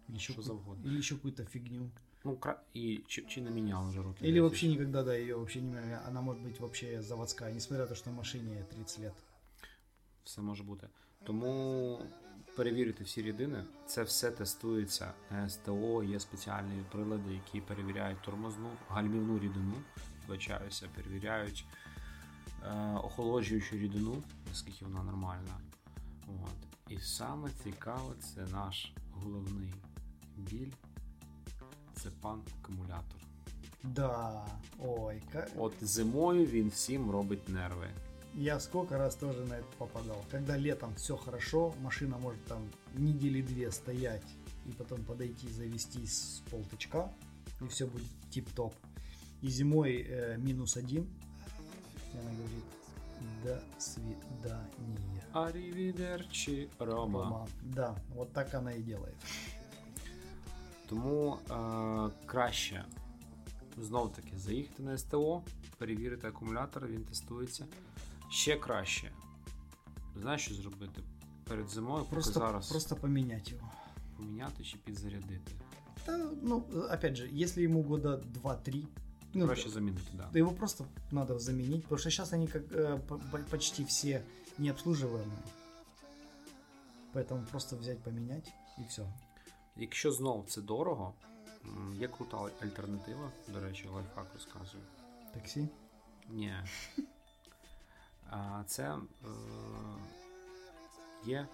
Или 0.10 0.16
еще, 0.16 0.34
Что 0.34 0.42
какую- 0.42 0.48
завгодно. 0.48 0.90
или 0.92 0.98
еще 1.00 1.16
какую-то 1.16 1.46
фигню. 1.46 1.90
Ну, 2.24 2.38
кра... 2.38 2.62
і 2.74 3.02
чи, 3.08 3.22
чи 3.22 3.42
не 3.42 3.52
міняли 3.52 3.90
вже 3.90 4.02
роки. 4.02 4.26
Или 4.28 4.32
10. 4.40 4.42
вообще 4.42 4.68
никогда, 4.68 5.04
да, 5.04 5.16
ее 5.16 5.36
вообще 5.36 5.62
не 5.62 5.68
меняли. 5.68 6.00
Она 6.08 6.22
может 6.22 6.44
быть 6.44 6.60
вообще 6.60 7.02
заводская, 7.02 7.54
несмотря 7.54 7.84
на 7.86 7.90
то, 7.90 7.96
что 7.96 8.12
машине 8.12 8.66
30 8.76 9.00
лет. 9.00 9.14
Все 10.24 10.42
може 10.42 10.64
бути. 10.64 10.88
Тому 11.24 12.00
перевірити 12.57 13.05
всі 13.05 13.23
рідини. 13.23 13.65
Це 13.87 14.03
все 14.03 14.31
тестується 14.31 15.13
СТО, 15.49 16.03
є 16.03 16.21
спеціальні 16.21 16.85
прилади, 16.93 17.35
які 17.35 17.61
перевіряють 17.61 18.23
тормозну, 18.23 18.71
гальмівну 18.89 19.39
рідину, 19.39 19.75
вибачаюся, 20.29 20.89
перевіряють 20.95 21.65
е, 22.63 22.95
охолоджуючу 22.95 23.77
рідину, 23.77 24.23
наскільки 24.49 24.85
вона 24.85 25.03
нормальна. 25.03 25.61
От. 26.29 26.93
І 26.93 26.99
саме 26.99 27.51
цікаве, 27.65 28.15
це 28.21 28.47
наш 28.53 28.93
головний 29.13 29.75
біль. 30.37 30.73
Це 31.95 32.09
пан 32.21 32.43
акумулятор. 32.61 33.21
Да, 33.83 34.47
ой, 34.79 35.23
как... 35.33 35.51
От 35.57 35.73
зимою 35.81 36.47
він 36.47 36.69
всім 36.69 37.11
робить 37.11 37.49
нерви. 37.49 37.89
Я 38.36 38.60
сколько 38.60 38.98
раз 38.98 39.16
тоже 39.16 39.44
на 39.46 39.56
это 39.56 39.68
попадал. 39.78 40.24
Когда 40.32 40.56
летом 40.56 40.96
все 40.96 41.18
хорошо, 41.18 41.76
машина 41.82 42.18
может 42.18 42.44
там 42.46 42.72
недели 42.94 43.42
две 43.42 43.72
стоять 43.72 44.24
и 44.66 44.72
потом 44.72 45.04
подойти 45.04 45.50
завести 45.50 46.06
с 46.06 46.42
полтычка, 46.50 47.12
и 47.60 47.68
все 47.68 47.88
будет 47.88 48.08
тип-топ. 48.30 48.74
И 49.42 49.50
зимой 49.50 50.06
э, 50.08 50.38
минус 50.38 50.78
один, 50.78 51.04
и 52.14 52.18
она 52.18 52.32
говорит, 52.32 52.64
до 53.44 53.60
свидания. 53.78 55.24
Арівідерчі, 55.34 56.70
Рома. 56.80 57.24
Рома. 57.24 57.48
Да, 57.64 57.96
вот 58.16 58.34
так 58.34 58.54
она 58.54 58.72
и 58.72 58.80
делает. 58.80 59.16
Тому 60.90 61.38
е, 61.50 61.54
краще 62.26 62.86
знов 63.78 64.14
таки 64.14 64.38
заїхати 64.38 64.84
на 64.84 64.98
СТО, 64.98 65.44
перевірити 65.78 66.28
акумулятор, 66.28 66.88
він 66.88 67.04
тестується. 67.04 67.66
Ще 68.30 68.58
краще. 68.58 69.12
Знаєш, 70.16 70.42
що 70.46 70.56
зробити? 70.56 71.02
Перед 71.44 71.70
зимою, 71.70 72.04
поки 72.04 72.14
Просто, 72.14 72.34
зараз 72.40 72.70
просто 72.70 72.96
поменять 72.96 73.52
его. 73.58 73.70
поміняти 74.18 74.64
чи 74.64 74.78
підзарядити. 74.78 75.52
Да, 76.06 76.18
ну, 76.42 76.64
опять 76.94 77.16
же, 77.16 77.30
если 77.44 77.64
ему 77.64 77.84
года 77.84 78.16
2-3, 78.44 78.86
ну, 79.34 79.46
Краще 79.46 79.70
замінити, 79.70 80.18
так. 80.18 80.30
Да 80.34 80.40
его 80.40 80.52
просто 80.52 80.86
надо 81.12 81.40
заменить, 81.40 81.82
потому 81.84 82.00
что 82.00 82.10
сейчас 82.12 82.34
они 82.34 82.48
как 82.48 82.64
э, 82.64 83.00
по- 83.00 83.18
по- 83.18 83.38
почти 83.50 83.84
все 83.84 84.22
необслуживаемые. 84.60 85.44
Поэтому 87.14 87.46
просто 87.52 87.76
взять, 87.78 88.00
поменять 88.04 88.54
и 88.80 88.82
все. 88.88 89.14
Якщо 89.76 90.12
знов 90.12 90.46
це 90.48 90.62
дорого, 90.62 91.14
м, 91.66 91.96
є 92.00 92.08
крута 92.08 92.38
альтернатива. 92.62 93.32
До 93.54 93.60
речі, 93.60 93.88
лайфхак 93.88 94.28
розказую. 94.34 94.84
Такси. 95.34 95.68
Ні. 96.30 96.54
А 98.31 98.65
це 98.67 98.95
е, 98.95 99.29
є. 101.25 101.49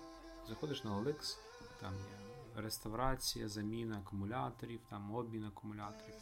Заходиш 0.49 0.85
на 0.85 0.91
OLX, 0.91 1.39
там 1.81 1.95
є 1.95 2.63
реставрація, 2.63 3.49
заміна 3.49 3.99
акумуляторів, 3.99 4.81
там 4.91 5.15
обмін 5.15 5.45
акумуляторів. 5.45 6.15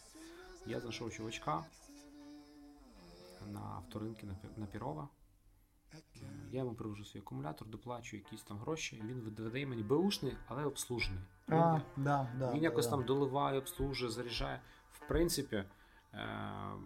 Я 0.67 0.81
знайшов 0.81 1.13
чувачка 1.13 1.65
на 3.47 3.61
авторинки 3.61 4.27
на, 4.27 4.33
Пі- 4.33 4.67
Пірова. 4.67 5.09
Я 6.51 6.59
йому 6.59 6.75
привожу 6.75 7.05
свій 7.05 7.19
акумулятор, 7.21 7.69
доплачую 7.69 8.23
якісь 8.23 8.43
там 8.43 8.59
гроші. 8.59 9.03
Він 9.07 9.21
видає 9.21 9.67
мені 9.67 9.83
беушний, 9.83 10.37
але 10.49 10.65
обслужений. 10.65 11.23
Він- 11.49 11.57
да, 11.59 11.83
да. 11.97 12.29
він 12.53 12.59
да, 12.59 12.65
якось 12.65 12.85
да. 12.87 12.91
там 12.91 13.05
доливає, 13.05 13.59
обслужує, 13.59 14.11
заряджає. 14.11 14.61
В 14.93 15.09
принципі, 15.09 15.65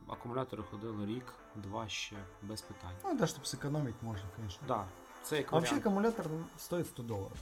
акумулятори 0.07 0.63
ходили 0.63 1.05
рік, 1.05 1.33
два 1.55 1.89
ще 1.89 2.15
без 2.43 2.61
питань. 2.61 2.95
Ну, 3.03 3.17
да, 3.17 3.25
чтобы 3.25 3.43
сэкономить 3.45 3.95
можно, 4.01 4.29
конечно. 4.35 4.67
Да, 4.67 4.85
це 5.23 5.37
як 5.37 5.47
А 5.47 5.51
вообще 5.55 5.71
варіант. 5.75 5.87
аккумулятор 5.87 6.25
стоит 6.57 6.87
100 6.87 7.03
долларов. 7.03 7.37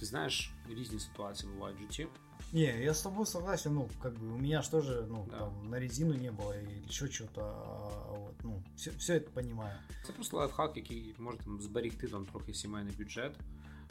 Ти 0.00 0.06
знаєш, 0.06 0.52
різні 0.68 1.00
ситуації 1.00 1.52
бувають 1.52 1.78
в 1.78 1.80
житті. 1.80 2.06
Не, 2.52 2.60
я 2.60 2.90
с 2.94 3.02
тобой 3.02 3.26
согласен, 3.26 3.74
ну, 3.74 3.88
как 4.02 4.12
бы 4.14 4.34
у 4.34 4.38
меня 4.38 4.62
же 4.62 4.70
тоже, 4.70 5.06
ну, 5.08 5.26
Да. 5.30 5.38
там, 5.38 5.70
на 5.70 5.80
резину 5.80 6.14
не 6.14 6.30
было 6.30 6.52
или 6.54 6.84
еще 6.88 7.08
что-то, 7.08 7.40
а, 7.42 8.12
вот, 8.18 8.34
ну, 8.44 8.62
все, 8.76 8.90
все 8.90 9.14
это 9.18 9.30
понимаю. 9.30 9.78
Це 10.06 10.12
просто 10.12 10.36
лайфхак, 10.36 10.76
який 10.76 11.14
може 11.18 11.38
там 11.38 11.60
зберігти 11.62 12.08
там 12.08 12.26
трохи 12.26 12.54
сімейний 12.54 12.94
бюджет. 12.96 13.36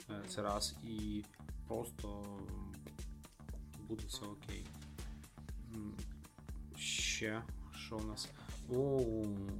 е, 0.09 0.23
Це 0.29 0.41
раз, 0.41 0.75
і 0.83 1.23
просто 1.67 2.23
буде 3.89 4.05
все 4.07 4.25
окей. 4.25 4.65
М, 6.77 6.77
Ще 6.77 7.41
що 7.85 7.97
у 7.97 8.03
нас? 8.03 8.29
О, 8.69 8.75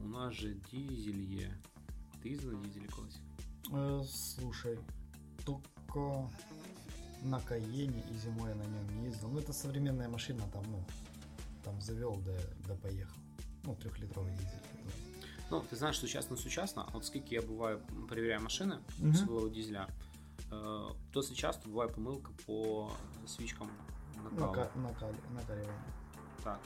у 0.04 0.08
нас 0.08 0.34
же 0.34 0.54
дізель 0.72 1.24
є. 1.34 1.52
Ти 2.24 2.30
їздив 2.30 2.54
на 2.54 2.68
дізелі 2.68 2.88
колись? 2.96 3.18
Э, 3.72 4.04
слушай, 4.04 4.78
только 5.46 6.30
на 7.24 7.40
Каене 7.42 8.04
и 8.12 8.18
зимой 8.24 8.50
я 8.50 8.56
на 8.56 8.64
нем 8.64 9.02
не 9.02 9.08
ездил. 9.10 9.30
Ну, 9.34 9.40
это 9.40 9.54
современная 9.54 10.10
машина, 10.10 10.44
там, 10.54 10.64
ну, 10.72 10.86
там 11.64 11.82
завел, 11.82 12.18
да, 12.26 12.40
да 12.68 12.76
поехал. 12.76 13.18
Ну, 13.64 13.76
трехлитровый 13.76 14.32
дизель. 14.32 14.60
который. 14.60 14.94
Ну, 15.52 15.62
ти 15.70 15.76
знаєш, 15.76 16.00
сучасно 16.00 16.38
сучасно, 16.38 16.90
от 16.94 17.06
скільки 17.06 17.36
я 17.36 17.42
буваю, 17.42 17.80
перевіряю 18.10 18.42
машини, 18.42 18.78
Мгм. 19.00 19.12
особливо 19.12 19.50
дізеля, 19.50 19.88
е, 20.52 20.56
досить 21.14 21.38
часто 21.38 21.70
буває 21.70 21.90
помилка 21.92 22.32
по 22.46 22.90
свічкам 23.28 23.70
На, 24.18 24.24
накалу. 24.24 24.54
ка- 24.54 24.70
на, 24.76 24.90
кале- 24.90 25.34
на 25.36 25.42
калеване. 25.48 25.84
Так. 26.44 26.60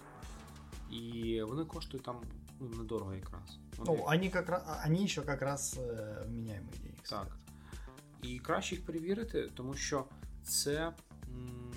І 0.91 1.41
вони 1.41 1.65
коштують 1.65 2.05
там 2.05 2.15
ну, 2.59 2.67
недорого 2.69 3.13
якраз. 3.15 3.57
Вони- 3.77 3.97
Ну, 3.99 4.05
они 4.07 4.29
как 4.29 4.49
раз, 4.49 4.63
они 4.85 5.03
еще 5.03 5.21
как 5.21 5.41
раз 5.41 5.77
э, 5.79 6.27
вменяемые 6.27 6.81
деньги. 6.83 6.97
стоят. 7.03 7.27
Так. 7.27 7.37
І 8.21 8.39
краще 8.39 8.75
їх 8.75 8.85
перевірити, 8.85 9.49
тому 9.55 9.73
що 9.73 10.05
це 10.43 10.93
м, 11.29 11.71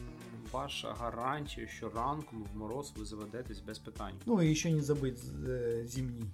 ваша 0.53 0.92
гарантія, 0.94 1.66
що 1.68 1.88
ранком 1.88 2.44
в 2.55 2.57
мороз 2.57 2.92
ви 2.96 3.05
заведетесь 3.05 3.61
без 3.61 3.79
питань. 3.79 4.14
Ну, 4.27 4.40
и 4.42 4.51
еще 4.51 4.70
не 4.70 4.81
забыть 4.81 5.18
э, 5.44 5.87
зимний 5.87 6.25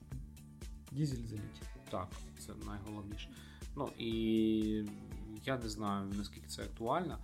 дизель 0.93 1.27
залить. 1.27 1.63
Так, 1.91 2.09
це 2.39 2.53
найголовніше. 2.67 3.31
Ну 3.77 3.89
і 3.99 4.85
я 5.45 5.59
не 5.59 5.69
знаю 5.69 6.13
наскільки 6.19 6.47
це 6.49 6.63
актуально, 6.63 7.19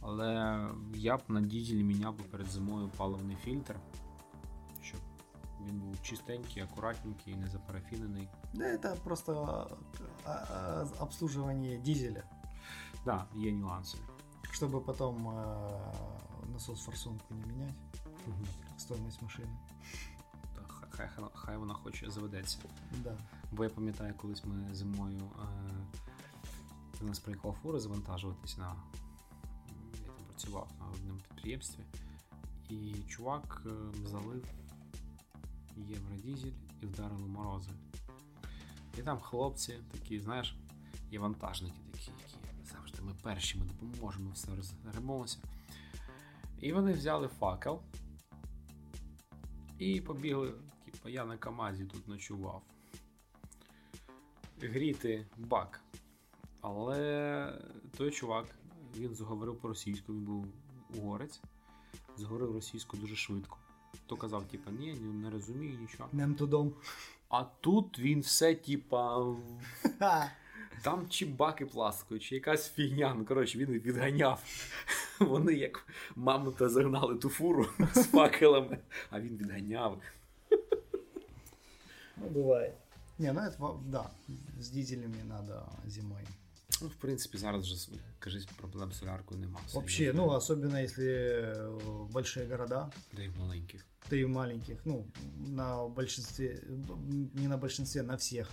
але 0.00 0.60
я 0.94 1.16
б 1.16 1.20
на 1.28 1.40
дізелі 1.40 1.82
міняв 1.84 2.18
би 2.18 2.24
перед 2.30 2.46
зимою 2.46 2.88
паливний 2.96 3.36
фільтр, 3.44 3.74
щоб 3.74 4.01
він 5.66 5.80
був 5.80 6.02
чистенький, 6.02 6.62
акуратненький, 6.62 7.36
не 7.36 7.48
запарафінений. 7.48 8.28
Да, 8.54 8.64
это 8.64 8.96
просто 8.96 9.66
а, 10.24 10.30
а, 10.30 10.86
обслуживание 11.00 11.78
дизеля, 11.78 12.22
Так, 13.04 13.04
да, 13.04 13.26
є 13.34 13.52
нюанси. 13.52 13.98
чтобы 14.52 14.80
потом 14.80 15.28
э, 15.28 16.52
насос 16.52 16.80
форсунку 16.84 17.34
не 17.34 17.46
менять. 17.46 17.74
Мгм. 18.26 18.46
Стоимость 18.78 19.22
машины. 19.22 19.56
Так, 20.54 20.88
хай, 20.90 21.08
хай, 21.16 21.24
хай 21.34 21.56
вона 21.56 21.74
хоче 21.74 22.10
заведеться. 22.10 22.58
Да. 23.04 23.16
Бо 23.52 23.64
я 23.64 23.70
пам'ятаю, 23.70 24.14
колись 24.16 24.44
ми 24.44 24.74
зимою 24.74 25.18
е, 25.42 25.86
до 27.00 27.06
нас 27.06 27.18
приїхала 27.18 27.54
фура 27.54 27.80
завантажуватись 27.80 28.58
на. 28.58 28.70
м, 28.70 28.76
Я 29.94 30.06
там 30.06 30.24
працював 30.28 30.68
на 30.80 30.86
одному 30.86 31.20
підприємстві. 31.20 31.84
І 32.70 32.94
чувак 33.08 33.62
е, 33.66 33.70
залив 34.08 34.44
євродізель 35.77 36.51
і 36.81 36.85
вдарили 36.85 37.27
морози. 37.27 37.71
І 38.97 39.01
там 39.01 39.19
хлопці 39.19 39.79
такі, 39.91 40.19
знаєш, 40.19 40.55
є 41.11 41.19
вантажники 41.19 41.77
такі, 41.91 42.11
які 42.27 42.65
завжди 42.65 43.01
ми 43.01 43.11
перші, 43.21 43.57
ми 43.57 43.65
допоможемо, 43.65 44.31
все 44.31 44.55
розгребемося. 44.55 45.37
І 46.59 46.73
вони 46.73 46.93
взяли 46.93 47.27
факел 47.27 47.81
і 49.79 50.01
побігли, 50.01 50.53
типу, 50.85 51.09
я 51.09 51.25
на 51.25 51.37
Камазі 51.37 51.85
тут 51.85 52.07
ночував. 52.07 52.61
Гріти 54.61 55.25
бак. 55.37 55.83
Але 56.61 57.59
той 57.97 58.11
чувак, 58.11 58.55
він 58.97 59.15
заговорив 59.15 59.61
по-російську, 59.61 60.13
він 60.13 60.23
був 60.23 60.45
угорець, 60.97 61.41
заговорив 62.17 62.51
російською 62.51 63.01
дуже 63.01 63.15
швидко. 63.15 63.57
То 64.07 64.17
казав, 64.17 64.43
типа, 64.43 64.71
ні, 64.71 64.93
не 64.93 65.29
розумію 65.29 65.79
нічого. 65.79 66.09
Нем. 66.13 66.35
А 67.29 67.43
тут 67.43 67.99
він 67.99 68.19
все, 68.19 68.55
типа, 68.55 69.25
там 70.83 71.09
чи 71.09 71.25
баки 71.25 71.65
пластикові, 71.65 72.19
чи 72.19 72.35
якась 72.35 72.71
фігня. 72.71 73.15
Ну, 73.17 73.25
коротше, 73.25 73.57
він 73.57 73.67
відганяв. 73.67 74.43
Вони 75.19 75.53
як 75.53 75.87
мамонта 76.15 76.69
загнали 76.69 77.15
ту 77.15 77.29
фуру 77.29 77.67
з 77.93 78.03
факелами, 78.03 78.77
а 79.09 79.19
він 79.19 79.37
відганяв. 79.37 80.01
Ну, 82.17 82.29
бывает. 82.29 82.73
Не, 83.17 83.31
ну 83.31 83.41
это, 83.41 83.77
да, 83.85 84.11
с 84.59 84.69
дизелями 84.69 85.23
надо 85.23 85.65
зимой. 85.85 86.23
Ну, 86.82 86.88
в 86.88 86.94
принципі, 86.94 87.38
зараз 87.38 87.62
вже 87.72 87.90
кажись, 88.18 88.46
проблем 88.46 88.92
з 88.92 88.98
соляркою 88.98 89.40
нема. 89.40 89.60
Вообще, 89.74 89.96
Серйозно. 89.96 90.26
ну, 90.26 90.32
особенно 90.32 90.76
если 90.82 91.06
э, 91.06 92.08
большие 92.12 92.46
города, 92.46 92.90
Де 93.16 93.24
й 93.24 93.28
в 93.28 93.38
маленьких. 93.38 93.86
да 94.10 94.16
и 94.16 94.24
в 94.24 94.28
маленьких, 94.28 94.80
ну, 94.84 95.06
на 95.46 95.88
большинстве, 95.88 96.62
м, 96.68 97.30
не 97.34 97.48
на 97.48 97.56
большинстве, 97.56 98.02
на 98.02 98.16
всех 98.16 98.50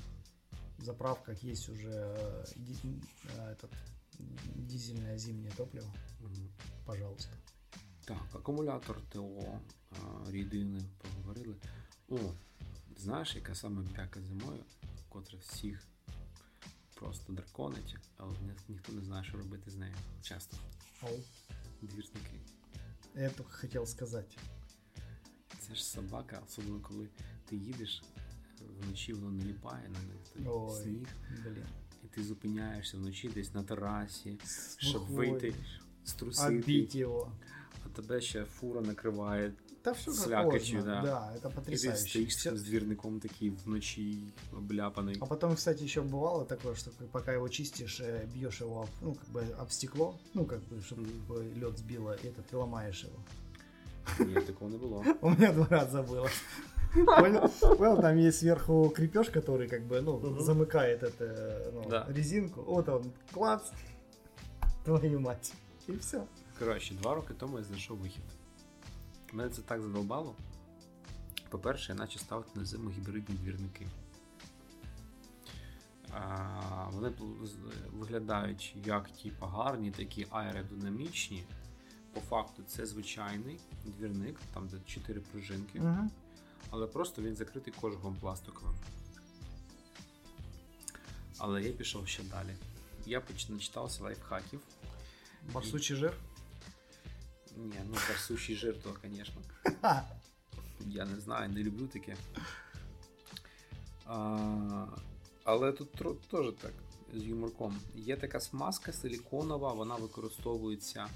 заправках 0.80 1.44
есть 1.44 1.70
уже 1.70 1.89
э, 1.89 2.46
ди- 2.56 3.00
э, 3.38 3.52
этот 3.52 3.70
дизельное 4.56 5.18
зимнее 5.18 5.52
топливо. 5.58 5.88
Мгм. 6.22 6.50
Пожалуйста. 6.86 7.32
Так, 8.06 8.22
акумулятор 8.34 9.02
ТО, 9.10 9.60
а, 9.91 10.32
рідини 10.32 10.82
поговорили. 11.02 11.56
О, 12.10 12.18
знаєш, 12.98 13.36
яка 13.36 13.56
саме 13.56 13.82
бяка 13.82 14.22
зимою, 14.22 14.63
котра 15.10 15.39
всіх 15.39 15.84
просто 17.01 17.33
драконить, 17.33 17.97
але 18.17 18.33
ні- 18.33 18.53
ніхто 18.69 18.93
не 18.93 19.03
знає, 19.03 19.25
що 19.25 19.39
робити 19.39 19.71
з 19.71 19.77
нею. 19.77 19.95
Часто. 20.23 20.57
Ау. 21.03 21.09
Двірники. 21.83 22.41
Я 23.17 23.31
только 23.31 23.51
хотел 23.61 23.87
сказать. 23.87 24.39
Це 25.59 25.75
ж 25.75 25.85
собака, 25.85 26.43
особливо 26.47 26.81
коли 26.81 27.09
ти 27.45 27.57
їдеш, 27.57 28.03
вночі 28.81 29.13
воно 29.13 29.31
наліпає 29.31 29.89
на 29.89 29.99
них 29.99 30.17
той 30.35 30.43
Ой. 30.47 30.83
сніг, 30.83 31.09
Блин. 31.43 31.67
і 32.05 32.07
ти 32.07 32.25
зупиняєшся 32.25 32.97
вночі 32.97 33.29
десь 33.29 33.55
на 33.55 33.63
терасі, 33.63 34.39
щоб 34.79 35.03
вийти, 35.07 35.55
струсити, 36.05 36.59
Отбить 36.59 36.95
его. 36.95 37.33
а 37.85 37.89
тебе 37.89 38.21
ще 38.21 38.45
фура 38.45 38.81
накриває 38.81 39.53
Да 39.84 39.91
все 39.94 40.06
как 40.12 40.15
Слякотью, 40.20 40.76
можно. 40.76 40.96
да. 40.96 41.02
Да, 41.02 41.32
это 41.36 41.38
І 41.38 41.50
ти 41.50 41.56
потрясающе. 41.56 41.98
стоїш 42.10 42.34
Всё- 42.48 42.58
з 42.58 42.63
двірником 42.63 43.20
такий 43.20 43.50
вночі 43.65 44.18
обляпаний. 44.58 45.18
А 45.20 45.26
потом, 45.26 45.56
кстати, 45.56 45.86
еще 45.86 46.02
бывало 46.02 46.46
такое, 46.46 46.76
что 46.76 46.91
как- 47.00 47.08
пока 47.08 47.34
его 47.34 47.50
чистишь, 47.50 48.02
э, 48.02 48.26
бьешь 48.34 48.62
его, 48.62 48.82
об- 48.82 48.88
ну, 49.02 49.13
как 49.13 49.30
бы 49.44 49.62
об 49.62 49.70
стекло, 49.72 50.20
ну, 50.34 50.46
как 50.46 50.60
бы, 50.60 50.82
чтобы 50.82 51.06
лед 51.60 51.78
сбило, 51.78 52.13
и 52.24 52.28
это, 52.28 52.41
ты 52.52 52.58
ломаешь 52.58 53.04
его. 53.06 53.20
Ні, 54.20 54.41
такого 54.41 54.72
не 54.72 54.78
було. 54.78 55.04
У 55.22 55.30
меня 55.30 55.52
два 55.52 55.68
раза 55.70 56.02
было. 56.02 56.30
Понял? 57.22 57.50
Понял, 57.78 58.02
там 58.02 58.18
есть 58.18 58.39
сверху 58.39 58.89
крепеж, 58.96 59.30
который 59.30 59.68
как 59.70 59.82
бы, 59.82 60.02
ну, 60.02 60.18
Мгм. 60.20 60.39
замыкает 60.39 61.04
это, 61.04 61.72
ну, 61.74 61.86
Да. 61.89 62.06
резинку. 62.10 62.63
Вот 62.68 62.89
он, 62.89 63.12
клац, 63.34 63.62
твою 64.84 65.20
мать. 65.20 65.54
И 65.89 65.98
все. 65.98 66.24
Коротше, 66.60 66.94
два 66.94 67.15
роки 67.15 67.34
тому 67.39 67.58
я 67.58 67.63
знайшов 67.63 67.98
вихід. 68.02 68.24
Мене 69.33 69.51
це 69.51 69.62
так 69.62 69.83
задолбало. 69.83 70.35
По-перше, 71.49 71.93
я 71.93 71.99
наче 71.99 72.19
ставити 72.19 72.51
на 72.55 72.64
зиму 72.64 72.90
гібридні 72.90 73.35
двірники. 73.37 73.87
А, 76.12 76.88
вони 76.93 77.12
виглядають 77.93 78.75
як 78.85 79.11
типу, 79.11 79.47
гарні, 79.47 79.90
такі 79.90 80.27
аеродинамічні. 80.31 81.45
По 82.14 82.21
факту 82.21 82.62
це 82.66 82.87
звичайний 82.87 83.61
двірник, 83.85 84.37
там 84.55 84.69
де 84.69 84.77
4 84.87 85.21
пружинки, 85.21 85.79
але 86.71 86.87
просто 86.87 87.23
він 87.23 87.35
закритий 87.37 87.73
кожухом 87.81 88.16
пластиковим. 88.21 88.75
Але 91.38 91.62
я 91.62 91.73
пішов 91.73 92.09
ще 92.09 92.23
далі. 92.23 92.55
Я 93.07 93.21
поч- 93.21 93.51
начитався 93.51 94.03
лайфхаків. 94.05 94.61
Барсучий 95.53 95.97
жир. 95.97 96.12
Ні, 97.58 97.74
ну 97.86 97.94
барсучий 98.10 98.56
жир, 98.56 98.76
то, 98.84 98.96
звісно. 99.04 99.41
Ха. 99.82 100.04
Я 100.88 101.06
не 101.06 101.20
знаю, 101.20 101.50
не 101.50 101.63
люблю 101.63 101.88
таке. 101.88 102.15
А, 104.06 104.88
але 105.44 105.72
тут 105.72 105.96
тро- 106.02 106.15
теж 106.32 106.54
так, 106.62 106.74
з 107.13 107.24
юморком. 107.24 107.80
Є 107.96 108.18
така 108.18 108.39
смазка 108.39 108.94
силіконова, 108.94 109.74
вона 109.74 109.96
використовується 109.96 111.08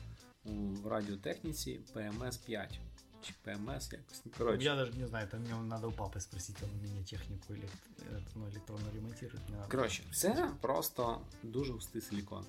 у 0.45 0.51
в 0.51 0.87
радіотехніці 0.87 1.79
PMS 1.95 2.45
5 2.45 2.79
чи 3.21 3.33
PMS 3.45 3.93
якось. 3.93 4.21
Ну, 4.25 4.31
Коротше, 4.37 4.63
Я 4.65 4.75
даже 4.75 4.93
не 4.93 5.07
знаю, 5.07 5.27
это 5.27 5.39
мне 5.39 5.53
надо 5.69 5.87
у 5.87 5.91
папы 5.91 6.19
спросить, 6.19 6.55
он 6.63 6.69
у 6.79 6.81
меня 6.83 7.03
технику 7.03 7.53
элект- 7.53 8.11
э, 8.13 8.21
ну, 8.35 8.45
электронно 8.49 8.91
ремонтирует. 8.95 9.41
мне 9.49 9.57
надо 9.57 9.71
коротше, 9.71 10.03
спросить. 10.03 10.35
це 10.35 10.51
просто 10.61 11.21
дуже 11.43 11.73
густий 11.73 12.01
силікон. 12.01 12.45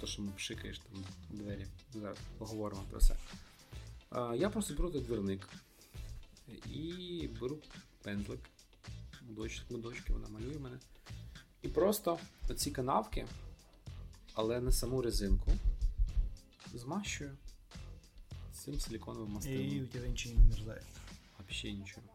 То, 0.00 0.06
що 0.06 0.22
ми 0.22 0.32
пшикаєш 0.32 0.78
там 0.78 1.04
двері. 1.30 1.66
Зараз 1.94 2.18
поговоримо 2.38 2.82
про 2.90 3.00
це. 3.00 3.16
А, 4.10 4.34
я 4.34 4.50
просто 4.50 4.74
беру 4.74 4.90
той 4.90 5.00
двірник 5.00 5.48
і 6.72 7.28
беру 7.40 7.58
пензлик. 8.02 8.40
Дочки, 9.22 9.74
дочки, 9.74 10.12
вона 10.12 10.28
малює 10.28 10.58
мене. 10.58 10.78
І 11.62 11.68
просто 11.68 12.18
оці 12.48 12.70
канавки, 12.70 13.26
але 14.34 14.60
не 14.60 14.72
саму 14.72 15.02
резинку, 15.02 15.50
змащую 16.74 17.36
цим 18.52 18.80
силіконовим 18.80 19.28
И 19.30 19.34
мастилом. 19.34 19.84
у 19.84 19.86
тебя 19.86 20.08
ничего 20.08 20.34
не 20.34 20.40
намерзает. 20.40 20.84
Взагалі 21.48 21.78
нічого. 21.78 22.06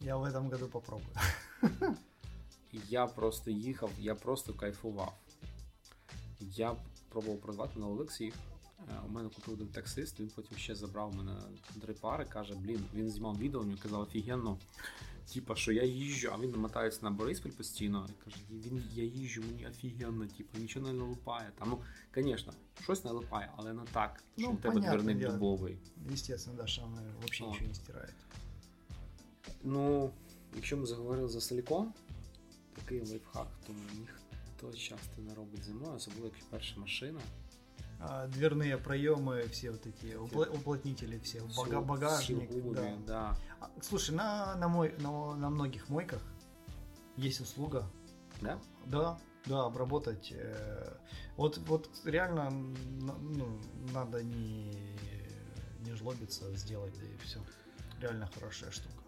Я 0.00 0.16
в 0.16 0.24
этом 0.24 0.50
году 0.50 0.68
попробую. 0.68 1.16
Я 2.88 3.06
просто 3.06 3.50
їхав, 3.50 3.90
я 3.98 4.14
просто 4.14 4.54
кайфував. 4.54 5.18
Я 6.40 6.76
пробував 7.12 7.40
продавати 7.40 7.80
на 7.80 7.86
Олексі. 7.88 8.32
У 9.08 9.12
мене 9.12 9.28
купив 9.28 9.54
один 9.54 9.66
таксист, 9.68 10.20
він 10.20 10.30
потім 10.34 10.58
ще 10.58 10.74
забрав 10.74 11.14
мене 11.16 11.36
три 11.80 11.94
пари, 11.94 12.24
каже, 12.24 12.54
блін, 12.54 12.84
він 12.94 13.10
знімав 13.10 13.38
відео, 13.38 13.64
він 13.64 13.76
казав 13.76 14.00
офігенно. 14.00 14.58
Типа, 15.34 15.56
що 15.56 15.72
я 15.72 15.82
їжджу, 15.84 16.30
а 16.34 16.38
він 16.38 16.50
намотається 16.50 17.00
на 17.02 17.10
Бориспіль 17.10 17.50
постійно. 17.50 18.08
І 18.10 18.24
каже, 18.24 18.36
він, 18.50 18.84
я 18.94 19.04
їжджу, 19.04 19.42
мені 19.42 19.66
офігенно, 19.66 20.26
типу, 20.26 20.58
нічого 20.58 20.86
не 20.86 20.92
налипає. 20.92 21.50
Там, 21.58 21.68
ну, 21.70 21.78
звісно, 22.22 22.52
щось 22.82 23.04
налипає, 23.04 23.52
але 23.56 23.72
не 23.72 23.82
так, 23.92 24.22
що 24.38 24.46
Ну, 24.46 24.52
у 24.52 24.56
тебе 24.56 24.80
дверник 24.80 25.18
дубовий. 25.18 25.78
Естественно, 26.12 26.56
да, 26.62 26.66
что 26.66 26.84
она 26.84 27.02
вообще 27.20 27.44
Вот. 27.44 27.52
ничего 27.52 27.68
не 27.68 27.74
стирает. 27.74 28.14
Ну, 29.64 30.10
якщо 30.56 30.76
ми 30.76 30.86
заговорили 30.86 31.28
за 31.28 31.40
силікон, 31.40 31.92
такий 32.74 33.00
лайфхак, 33.00 33.46
то 33.66 33.72
ніхто 34.00 34.21
часто 34.70 35.20
не 35.20 35.34
робить 35.34 35.64
зимою, 35.64 35.96
особливо 35.96 36.26
як 36.26 36.34
перша 36.50 36.80
машина. 36.80 37.20
А, 38.04 38.26
дверные 38.26 38.78
проемы, 38.78 39.48
все 39.48 39.70
вот 39.70 39.86
эти 39.86 40.06
упла- 40.16 40.48
уплотнители, 40.48 41.18
все, 41.20 41.40
багажник. 41.82 42.50
да. 42.72 42.96
да. 43.06 43.36
А, 43.60 43.70
Слушай, 43.80 44.16
на, 44.16 44.56
на, 44.56 44.68
мой, 44.68 44.94
на, 44.98 45.36
на 45.36 45.50
многих 45.50 45.88
мойках 45.88 46.20
есть 47.16 47.40
услуга. 47.40 47.84
Да? 48.40 48.58
Да, 48.86 49.18
да, 49.46 49.66
обработать. 49.66 50.32
э, 50.32 50.96
вот, 51.36 51.58
вот 51.58 51.88
реально 52.04 52.50
ну, 52.50 53.60
надо 53.92 54.24
не, 54.24 54.98
не 55.80 55.94
жлобиться, 55.94 56.52
сделать, 56.56 56.94
да 56.98 57.06
и 57.06 57.16
все. 57.18 57.38
Реально 58.00 58.28
хорошая 58.34 58.72
штука. 58.72 59.01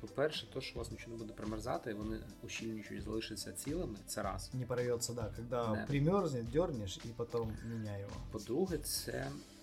По-перше, 0.00 0.50
то, 0.52 0.60
що 0.60 0.74
у 0.74 0.78
вас 0.78 0.90
нічого 0.90 1.12
не 1.12 1.18
буде 1.18 1.32
примерзати, 1.32 1.94
вони 1.94 2.20
ущільнюючи 2.42 3.00
залишаться 3.00 3.52
цілими, 3.52 3.98
це 4.06 4.22
раз. 4.22 4.50
Не 4.54 4.66
порвется, 4.66 5.12
да, 5.14 5.32
когда 5.36 5.66
Да. 5.74 5.86
примерзнет, 5.88 6.50
дернешь 6.50 6.96
и 7.04 7.08
потом 7.16 7.56
меняй 7.64 8.00
его. 8.02 8.12
По-друге, 8.32 8.78
це 8.78 9.12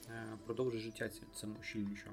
е, 0.09 0.23
продовжує 0.45 0.83
життя 0.83 1.09
цим 1.35 1.55
ущільнюючим. 1.61 2.11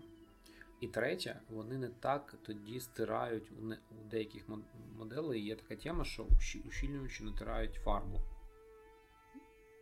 І 0.80 0.88
третє, 0.88 1.40
вони 1.50 1.78
не 1.78 1.88
так 1.88 2.34
тоді 2.42 2.80
стирають 2.80 3.52
у, 3.58 3.64
не, 3.64 3.74
у 3.90 4.08
деяких 4.10 4.48
мод- 4.48 4.64
моделей. 4.98 5.44
Є 5.44 5.56
така 5.56 5.76
тема, 5.82 6.04
що 6.04 6.22
ущі- 6.22 6.68
ущільнюючі 6.68 7.24
натирають 7.24 7.74
фарбу. 7.74 8.20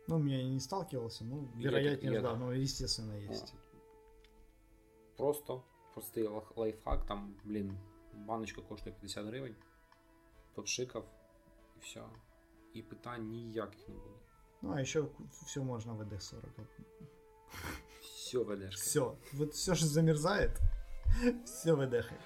Ну, 0.07 0.19
меня 0.19 0.43
не 0.49 0.59
сталкивался, 0.59 1.25
ну, 1.25 1.47
Я 1.59 1.69
вероятнее, 1.71 2.21
да, 2.21 2.35
но 2.35 2.51
естественно 2.53 3.13
есть. 3.31 3.53
Просто 5.17 5.61
простий 5.94 6.24
лах- 6.24 6.56
лайфхак, 6.56 7.06
там, 7.06 7.34
блін, 7.44 7.78
баночка 8.14 8.62
коштує 8.62 8.96
50 9.00 9.26
гривень. 9.26 9.54
Попшикав 10.54 11.04
і 11.76 11.80
все. 11.80 12.02
І 12.74 12.82
питань 12.82 13.28
ніяких 13.28 13.88
не 13.88 13.94
буде. 13.94 14.14
Ну, 14.62 14.72
а 14.72 14.80
еще 14.80 15.04
все 15.46 15.60
можно 15.60 15.94
в 15.94 16.00
ED40. 16.02 16.66
Все 18.02 18.44
ведеш. 18.44 18.74
Все. 18.74 19.16
Вот 19.32 19.54
все, 19.54 19.74
что 19.74 19.86
замерзает, 19.86 20.50
все 21.44 21.74
выдыхает. 21.74 22.20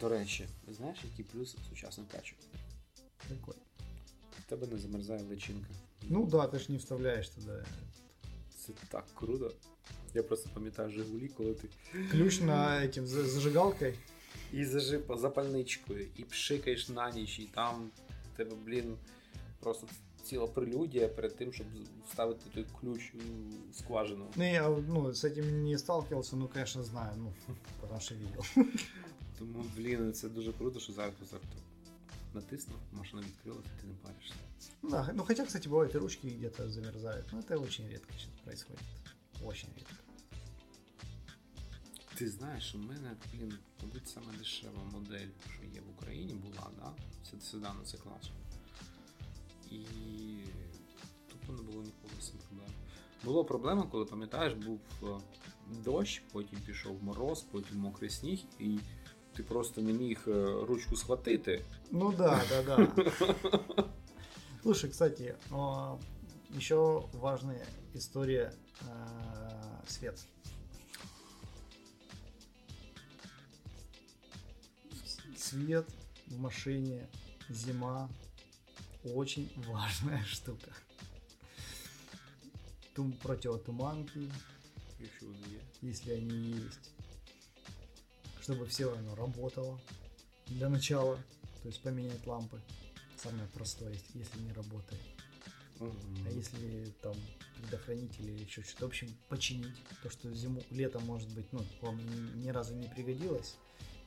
До 0.00 0.08
речі, 0.08 0.48
знаєш, 0.68 1.04
який 1.04 1.24
плюс 1.24 1.56
сучасних 1.68 2.08
качок? 2.08 2.38
Такой. 3.28 3.54
В 4.38 4.44
тебе 4.48 4.66
не 4.66 4.78
замерзає 4.78 5.22
личинка. 5.22 5.68
Ну 6.02 6.26
да, 6.26 6.46
ты 6.48 6.58
ж 6.58 6.72
не 6.72 6.78
вставляешь 6.78 7.28
туда 7.28 7.64
Це 8.60 8.72
так 8.88 9.04
круто. 9.14 9.52
Я 10.14 10.22
просто 10.22 10.50
пам'ятаю 10.54 10.90
Жигулі, 10.90 11.28
коли 11.28 11.54
ти 11.54 11.68
ключ 12.10 12.40
на 12.40 12.80
этим 12.80 13.06
за- 13.06 13.26
зажигалкой. 13.28 13.94
і 14.52 14.64
зажив 14.64 15.10
запальничкою, 15.18 16.06
і 16.16 16.22
пшикаєш 16.24 16.88
на 16.88 17.10
ніч, 17.10 17.38
і 17.38 17.48
там 17.54 17.90
в 18.34 18.36
тебе, 18.36 18.56
блін, 18.66 18.96
просто 19.60 19.86
ціла 20.24 20.46
прелюдія 20.46 21.08
перед 21.08 21.36
тим, 21.36 21.52
щоб 21.52 21.66
з- 21.74 22.08
вставити 22.08 22.40
той 22.54 22.66
ключ 22.80 23.12
у 23.14 23.18
скважину. 23.74 24.26
Ну, 24.36 24.52
я 24.52 24.68
ну, 24.68 25.08
с 25.14 25.24
этим 25.24 25.50
не 25.50 25.78
сталкивался, 25.78 26.36
ну, 26.36 26.48
конечно, 26.48 26.82
знаю, 26.84 27.12
ну, 27.16 27.32
потому 27.80 28.00
что 28.00 28.14
видел. 28.14 28.72
Тому, 29.38 29.64
блін, 29.76 30.12
це 30.12 30.28
дуже 30.28 30.52
круто, 30.52 30.80
що 30.80 30.92
зараз 30.92 31.14
просто 31.14 31.36
так 31.36 31.58
натиснув, 32.34 32.78
машина 32.92 33.22
відкрилася, 33.22 33.68
ти 33.80 33.86
не 33.86 33.94
паришся. 34.02 34.34
Да, 34.81 35.11
ну, 35.13 35.23
хотя, 35.23 35.45
кстати, 35.45 35.67
бывает 35.67 35.95
и 35.95 35.97
ручки 35.97 36.27
где-то 36.27 36.69
замерзают, 36.69 37.31
но 37.31 37.39
это 37.39 37.57
очень 37.59 37.87
редко 37.87 38.13
сейчас 38.13 38.39
происходит. 38.43 38.81
Очень 39.45 39.69
редко. 39.77 39.93
Ти 42.15 42.29
знаєш, 42.29 42.75
у 42.75 42.77
мене, 42.77 43.15
блін, 43.33 43.57
мабуть, 43.81 44.09
саме 44.09 44.27
дешева 44.37 44.83
модель, 44.93 45.27
що 45.53 45.63
є 45.63 45.81
в 45.81 45.89
Україні, 45.89 46.33
була, 46.33 46.67
да? 46.79 46.91
Це 47.23 47.45
седан 47.45 47.75
це 47.85 47.97
класу. 47.97 48.31
І 49.71 49.83
тупо 51.31 51.53
не 51.53 51.61
було 51.61 51.83
ніколи 51.83 52.13
з 52.21 52.27
цим 52.27 52.37
проблем. 52.37 52.69
Була 53.23 53.43
проблема, 53.43 53.83
коли 53.91 54.05
пам'ятаєш, 54.05 54.53
був 54.53 54.79
дощ, 55.83 56.23
потім 56.31 56.59
пішов 56.59 57.03
мороз, 57.03 57.45
потім 57.51 57.77
мокрий 57.77 58.09
сніг, 58.09 58.39
і 58.59 58.79
ти 59.33 59.43
просто 59.43 59.81
не 59.81 59.93
міг 59.93 60.19
е, 60.27 60.65
ручку 60.67 60.95
схватити. 60.95 61.65
Ну 61.91 62.13
да, 62.17 62.41
да, 62.49 62.63
да. 62.63 62.87
Слушай, 64.61 64.91
кстати, 64.91 65.35
а, 65.49 65.99
еще 66.51 67.09
важная 67.13 67.65
история 67.95 68.53
а, 68.81 69.83
свет. 69.87 70.19
Свет 75.35 75.89
в 76.27 76.37
машине, 76.37 77.09
зима, 77.49 78.07
очень 79.03 79.51
важная 79.67 80.23
штука. 80.25 80.71
Тум 82.93 83.13
противотуманки, 83.13 84.31
є. 84.99 85.61
если 85.81 86.11
они 86.11 86.51
есть. 86.51 86.91
Чтобы 88.41 88.67
все 88.67 88.95
оно 88.95 89.15
работало 89.15 89.79
для 90.47 90.69
начала. 90.69 91.17
То 91.63 91.67
есть 91.67 91.81
поменять 91.81 92.27
лампы 92.27 92.61
Самое 93.20 93.48
простое, 93.54 93.92
если- 93.92 94.18
если 94.18 94.40
не 94.40 94.52
работает. 94.52 95.00
А 95.80 96.30
если 96.30 96.92
там 97.02 97.14
предохранитель 97.60 98.30
или 98.30 98.44
еще 98.44 98.62
что-то, 98.62 98.84
в 98.84 98.88
общем, 98.88 99.08
починить. 99.28 99.76
То, 100.02 100.10
что 100.10 100.34
зиму, 100.34 100.62
летом, 100.70 101.02
может 101.06 101.28
быть, 101.34 101.52
ну, 101.52 101.60
вам 101.82 101.98
ни, 101.98 102.44
ни 102.44 102.48
разу 102.50 102.74
не 102.74 102.88
пригодилось, 102.88 103.56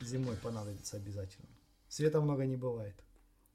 зимой 0.01 0.36
понадобится 0.36 0.97
обязательно. 0.97 1.47
Света 1.88 2.22
много 2.22 2.45
не 2.45 2.57
бывает. 2.57 2.93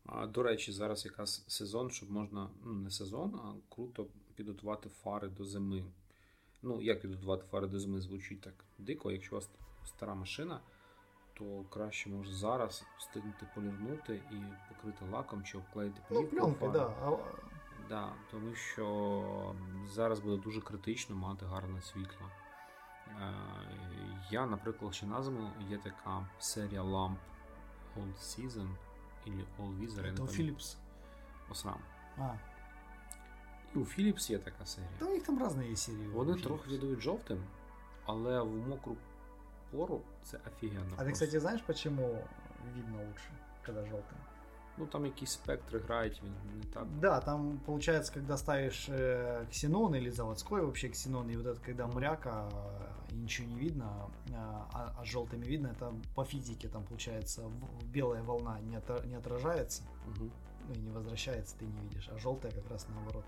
А, 0.07 0.27
до 0.27 0.43
речі, 0.43 0.73
зараз 0.73 1.05
якраз 1.05 1.45
сезон, 1.49 1.91
щоб 1.91 2.11
можна, 2.11 2.51
ну 2.65 2.73
не 2.73 2.91
сезон, 2.91 3.35
а 3.35 3.75
круто 3.75 4.07
підготувати 4.35 4.89
фари 4.89 5.29
до 5.29 5.45
зими. 5.45 5.85
Ну, 6.63 6.83
як 6.83 7.01
підготувати 7.01 7.45
фари 7.51 7.67
до 7.67 7.81
зими 7.81 8.01
звучить 8.01 8.41
так 8.41 8.65
дико. 8.79 9.13
Якщо 9.13 9.37
у 9.37 9.39
вас 9.39 9.49
стара 9.87 10.15
машина, 10.15 10.61
то 11.40 11.64
краще 11.70 12.10
може 12.10 12.34
зараз 12.34 12.86
встигнути 12.98 13.48
полірнути 13.56 14.16
і 14.32 14.36
покрити 14.70 15.06
лаком 15.12 15.44
чи 15.44 15.58
обклеїти 15.58 16.02
Ну, 16.10 16.18
плівкою 16.18 16.42
пленкой, 16.42 16.68
фари. 16.68 16.80
да. 16.80 16.94
А, 17.08 17.18
Да, 17.90 18.14
тому 18.32 18.56
що 18.56 19.56
зараз 19.88 20.20
буде 20.20 20.44
дуже 20.44 20.62
критично 20.62 21.16
мати 21.16 21.46
гарне 21.46 21.82
світло. 21.82 22.26
Е, 23.22 23.34
Я, 24.32 24.46
наприклад, 24.46 24.94
ще 24.96 25.06
на 25.06 25.24
зиму 25.24 25.50
є 25.70 25.78
така 25.78 26.28
серія 26.40 26.84
ламп 26.84 27.20
Old 27.98 28.14
Season 28.18 28.68
All 29.60 29.80
Weather, 29.80 30.06
я 30.06 30.12
не 30.12 30.18
это 30.18 30.22
у. 30.22 30.26
Philips. 30.26 30.78
Осрам. 31.52 31.80
А, 32.18 32.34
І 33.76 33.78
у 33.80 33.82
Philips 33.82 34.32
є 34.32 34.40
така 34.40 34.66
серія. 34.66 34.92
да 35.00 35.06
у 35.06 35.10
них 35.10 35.24
там 35.24 35.40
разные 35.44 35.72
есть 35.72 35.84
серии. 35.84 36.08
у 36.08 36.12
Вони 36.12 36.42
трохи 36.42 36.70
віддають 36.70 37.00
жовтим, 37.00 37.44
але 38.06 38.42
в 38.42 38.68
мокру 38.68 38.96
пору 39.71 40.03
це 40.23 40.39
офігенно. 40.47 40.85
А 40.85 40.91
ты, 40.91 40.97
просто. 40.97 41.13
кстати, 41.13 41.41
знаешь, 41.41 41.63
почему 41.67 42.19
видно 42.77 42.99
лучше, 43.09 43.31
когда 43.67 43.81
желтым? 43.81 44.17
Ну 44.79 44.87
там 44.87 45.05
якісь 45.07 45.31
спектри 45.31 45.79
грають, 45.81 46.23
він 46.25 46.59
не 46.59 46.65
так. 46.65 46.87
Да, 47.01 47.21
там 47.21 47.61
получается, 47.67 48.13
когда 48.15 48.37
ставишь 48.37 48.89
э, 48.89 49.47
ксенон 49.51 49.95
или 49.95 50.11
заводской 50.11 50.61
вообще 50.63 50.89
ксенон, 50.89 51.31
и 51.31 51.37
вот 51.37 51.47
это 51.47 51.65
когда 51.67 51.87
мряка, 51.87 52.49
э, 52.49 53.13
и 53.13 53.17
ничего 53.17 53.49
не 53.49 53.55
видно, 53.61 54.09
э, 54.31 54.35
а, 54.73 54.93
а 54.99 55.05
желтыми 55.05 55.45
видно, 55.47 55.69
это 55.69 55.95
по 56.15 56.25
физике 56.25 56.69
там 56.69 56.83
получается 56.85 57.43
в- 57.43 57.85
белая 57.95 58.23
волна 58.23 58.61
не, 58.61 58.77
отра- 58.79 59.07
не 59.07 59.15
отражается, 59.19 59.83
Угу. 60.09 60.31
ну 60.69 60.75
и 60.75 60.79
не 60.79 60.91
возвращается, 60.91 61.57
ты 61.61 61.67
не 61.67 61.81
видишь, 61.89 62.09
а 62.15 62.19
желтая 62.19 62.53
как 62.53 62.71
раз 62.71 62.87
наоборот 62.89 63.25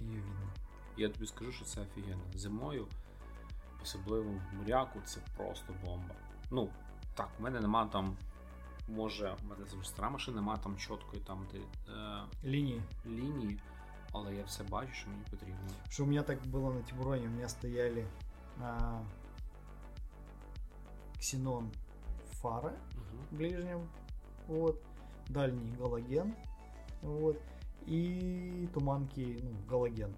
ее 0.00 0.14
видно. 0.20 0.48
Я 0.96 1.08
тобі 1.08 1.26
скажу, 1.26 1.52
що 1.52 1.64
це 1.64 1.80
офігенно. 1.80 2.22
Зимою, 2.34 2.86
особливо 3.82 4.30
в 4.30 4.54
моряку, 4.56 5.00
це 5.04 5.20
просто 5.36 5.74
бомба. 5.84 6.14
Ну, 6.50 6.68
так, 7.14 7.28
в 7.38 7.42
мене 7.42 7.60
нема 7.60 7.86
там. 7.86 8.16
Може, 8.88 9.36
в 9.42 9.50
мене 9.50 9.64
це 9.70 9.76
вже 9.76 9.88
стара 9.88 10.10
машина, 10.10 10.36
нема 10.36 10.56
там 10.56 10.76
чіткої 10.76 11.22
там 11.22 11.46
де, 11.52 11.58
е, 11.58 12.22
Линии. 12.44 12.82
лінії, 13.06 13.60
але 14.12 14.34
я 14.34 14.44
все 14.44 14.64
бачу, 14.64 14.92
що 14.92 15.10
мені 15.10 15.22
потрібно. 15.30 15.68
Что 15.90 16.04
у 16.04 16.06
меня 16.06 16.22
так 16.22 16.38
было 16.46 16.72
на 16.74 16.82
Тибуроне, 16.82 17.26
у 17.26 17.30
меня 17.30 17.48
стояли 17.48 18.06
а, 18.62 19.00
ксенон 21.18 21.70
фары, 22.42 22.72
Угу. 22.94 23.36
ближнем, 23.38 23.88
вот, 24.48 24.80
дальний 25.28 25.74
галоген, 25.76 26.34
вот, 27.02 27.36
и 27.86 28.68
туманки, 28.74 29.38
ну, 29.42 29.50
галоген. 29.68 30.14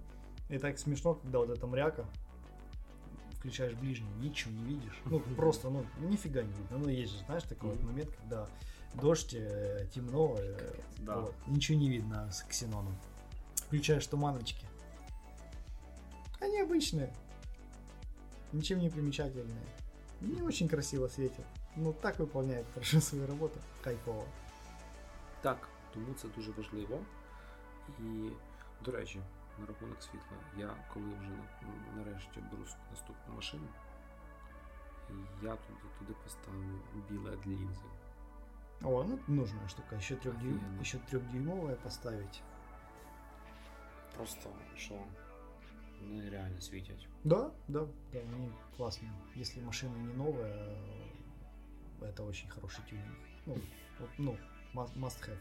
И 0.50 0.58
так 0.58 0.78
смешно, 0.78 1.14
когда 1.14 1.38
вот 1.38 1.50
эта 1.50 1.66
мряка, 1.66 2.04
включаешь 3.43 3.73
ближний, 3.73 4.09
ничего 4.21 4.51
не 4.53 4.63
видишь, 4.63 5.01
ну, 5.03 5.19
просто, 5.35 5.69
ну, 5.69 5.85
нифига 5.99 6.43
не 6.43 6.53
видно, 6.53 6.77
ну, 6.77 6.87
есть 6.87 7.11
же, 7.11 7.25
знаешь, 7.25 7.43
такой 7.43 7.71
вот 7.71 7.83
момент, 7.83 8.09
когда 8.15 8.47
дождь, 8.93 9.33
э, 9.33 9.85
темно, 9.93 10.37
э, 10.39 10.75
да. 10.99 11.19
вот, 11.19 11.35
ничего 11.47 11.77
не 11.77 11.89
видно 11.89 12.31
с 12.31 12.41
ксеноном. 12.43 12.95
Включаешь 13.55 14.07
туманочки, 14.07 14.65
они 16.39 16.61
обычные, 16.61 17.13
ничем 18.53 18.79
не 18.79 18.89
примечательные, 18.89 19.65
не 20.21 20.41
очень 20.41 20.69
красиво 20.69 21.09
светят, 21.09 21.45
но 21.75 21.91
так 21.91 22.19
выполняют 22.19 22.65
хорошо 22.73 23.01
свою 23.01 23.27
работу, 23.27 23.59
кайфово. 23.81 24.25
Так, 25.41 25.67
тому 25.93 26.13
це 26.13 26.27
дуже 26.27 26.51
важливо. 26.51 26.99
І, 27.99 28.29
до 28.85 28.91
речі, 28.91 29.19
на 29.58 29.66
рахунок 29.66 30.02
світла, 30.02 30.36
я 30.58 30.74
коли 30.94 31.06
вже 31.20 31.30
на- 31.30 31.96
нарешті 32.04 32.40
беру 32.52 32.64
свою 32.66 32.84
наступну 32.90 33.34
машину, 33.34 33.68
я 35.42 35.56
туди, 35.56 35.80
туди 35.98 36.12
поставлю 36.24 36.80
біле 37.08 37.36
лінзи. 37.46 37.84
О, 38.82 39.04
ну 39.04 39.18
нужная 39.28 39.68
штука. 39.68 39.96
Еще 39.96 40.16
трехдюйм, 40.16 40.56
Офигенно. 40.56 40.80
еще 40.80 40.98
трехдюймовая 40.98 41.76
поставить. 41.76 42.42
Просто 44.16 44.50
що 44.76 44.94
вони 46.02 46.30
реально 46.30 46.60
світять. 46.60 47.08
Да, 47.24 47.50
да, 47.68 47.86
да, 48.12 48.18
они 48.18 48.50
классные. 48.78 49.10
Если 49.36 49.62
машина 49.62 49.96
не 49.98 50.14
новая, 50.14 50.54
э, 52.00 52.04
это 52.06 52.26
очень 52.28 52.48
хороший 52.50 52.84
тюнинг. 52.90 53.16
Ну, 53.46 53.54
вот, 54.00 54.10
ну, 54.18 54.38
must, 54.74 54.98
must 55.00 55.28
have. 55.28 55.38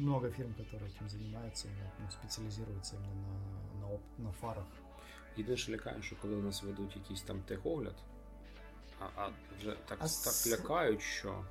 таке. 0.00 0.02
много 0.02 0.30
фирм, 0.30 0.54
которые 0.58 0.84
этим 0.88 1.08
занимаются, 1.08 1.68
именно, 1.68 1.90
ну, 2.00 2.10
специализируются 2.10 2.96
именно 2.96 3.28
на, 3.74 3.80
на, 3.80 3.86
оп- 3.94 4.18
на 4.18 4.32
фарах. 4.32 4.64
Єдине, 5.36 5.56
що 5.56 5.72
лякає, 5.72 6.02
що 6.02 6.16
коли 6.22 6.36
нас 6.36 6.62
ведуть 6.62 6.96
якийсь 6.96 7.22
там 7.22 7.40
техогляд, 7.42 7.94
а, 9.00 9.04
а 9.16 9.28
вже 9.58 9.70
так, 9.70 9.98
А 10.00 10.02
так 10.02 10.08
с- 10.08 10.46
лякають, 10.52 11.02
що 11.02 11.44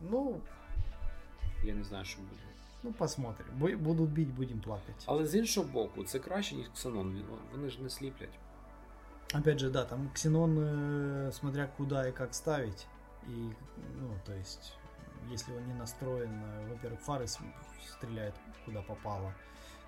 Ну, 0.00 0.40
я 1.64 1.74
не 1.74 1.84
знаю, 1.84 2.04
що 2.04 2.18
буде. 2.20 2.42
ну 2.82 2.92
посмотрим. 2.92 3.48
Бу- 3.58 3.76
Будут 3.78 4.10
бить, 4.10 4.34
будем 4.34 4.60
плакать. 4.60 5.04
Але 5.06 5.26
з 5.26 5.34
іншого 5.34 5.68
боку, 5.68 6.04
це 6.04 6.18
краще, 6.18 6.54
ніж 6.54 6.66
ксенон. 6.74 7.10
Він- 7.14 7.24
Вони 7.52 7.70
ж 7.70 7.82
не 7.82 7.90
сліплять. 7.90 8.38
Опять 9.34 9.58
же, 9.58 9.70
да, 9.70 9.84
там 9.84 10.10
ксенон, 10.14 10.58
э, 10.58 11.32
смотря 11.32 11.68
куда 11.76 12.08
и 12.08 12.12
как 12.12 12.34
ставить. 12.34 12.86
И, 13.28 13.32
ну, 14.00 14.20
то 14.26 14.32
есть, 14.32 14.72
если 15.32 15.52
он 15.56 15.66
не 15.66 15.74
настроен, 15.74 16.42
э, 16.44 16.68
во-первых, 16.68 17.00
фары 17.00 17.24
с- 17.26 17.38
стреляют 17.88 18.34
куда 18.64 18.82
попало. 18.82 19.34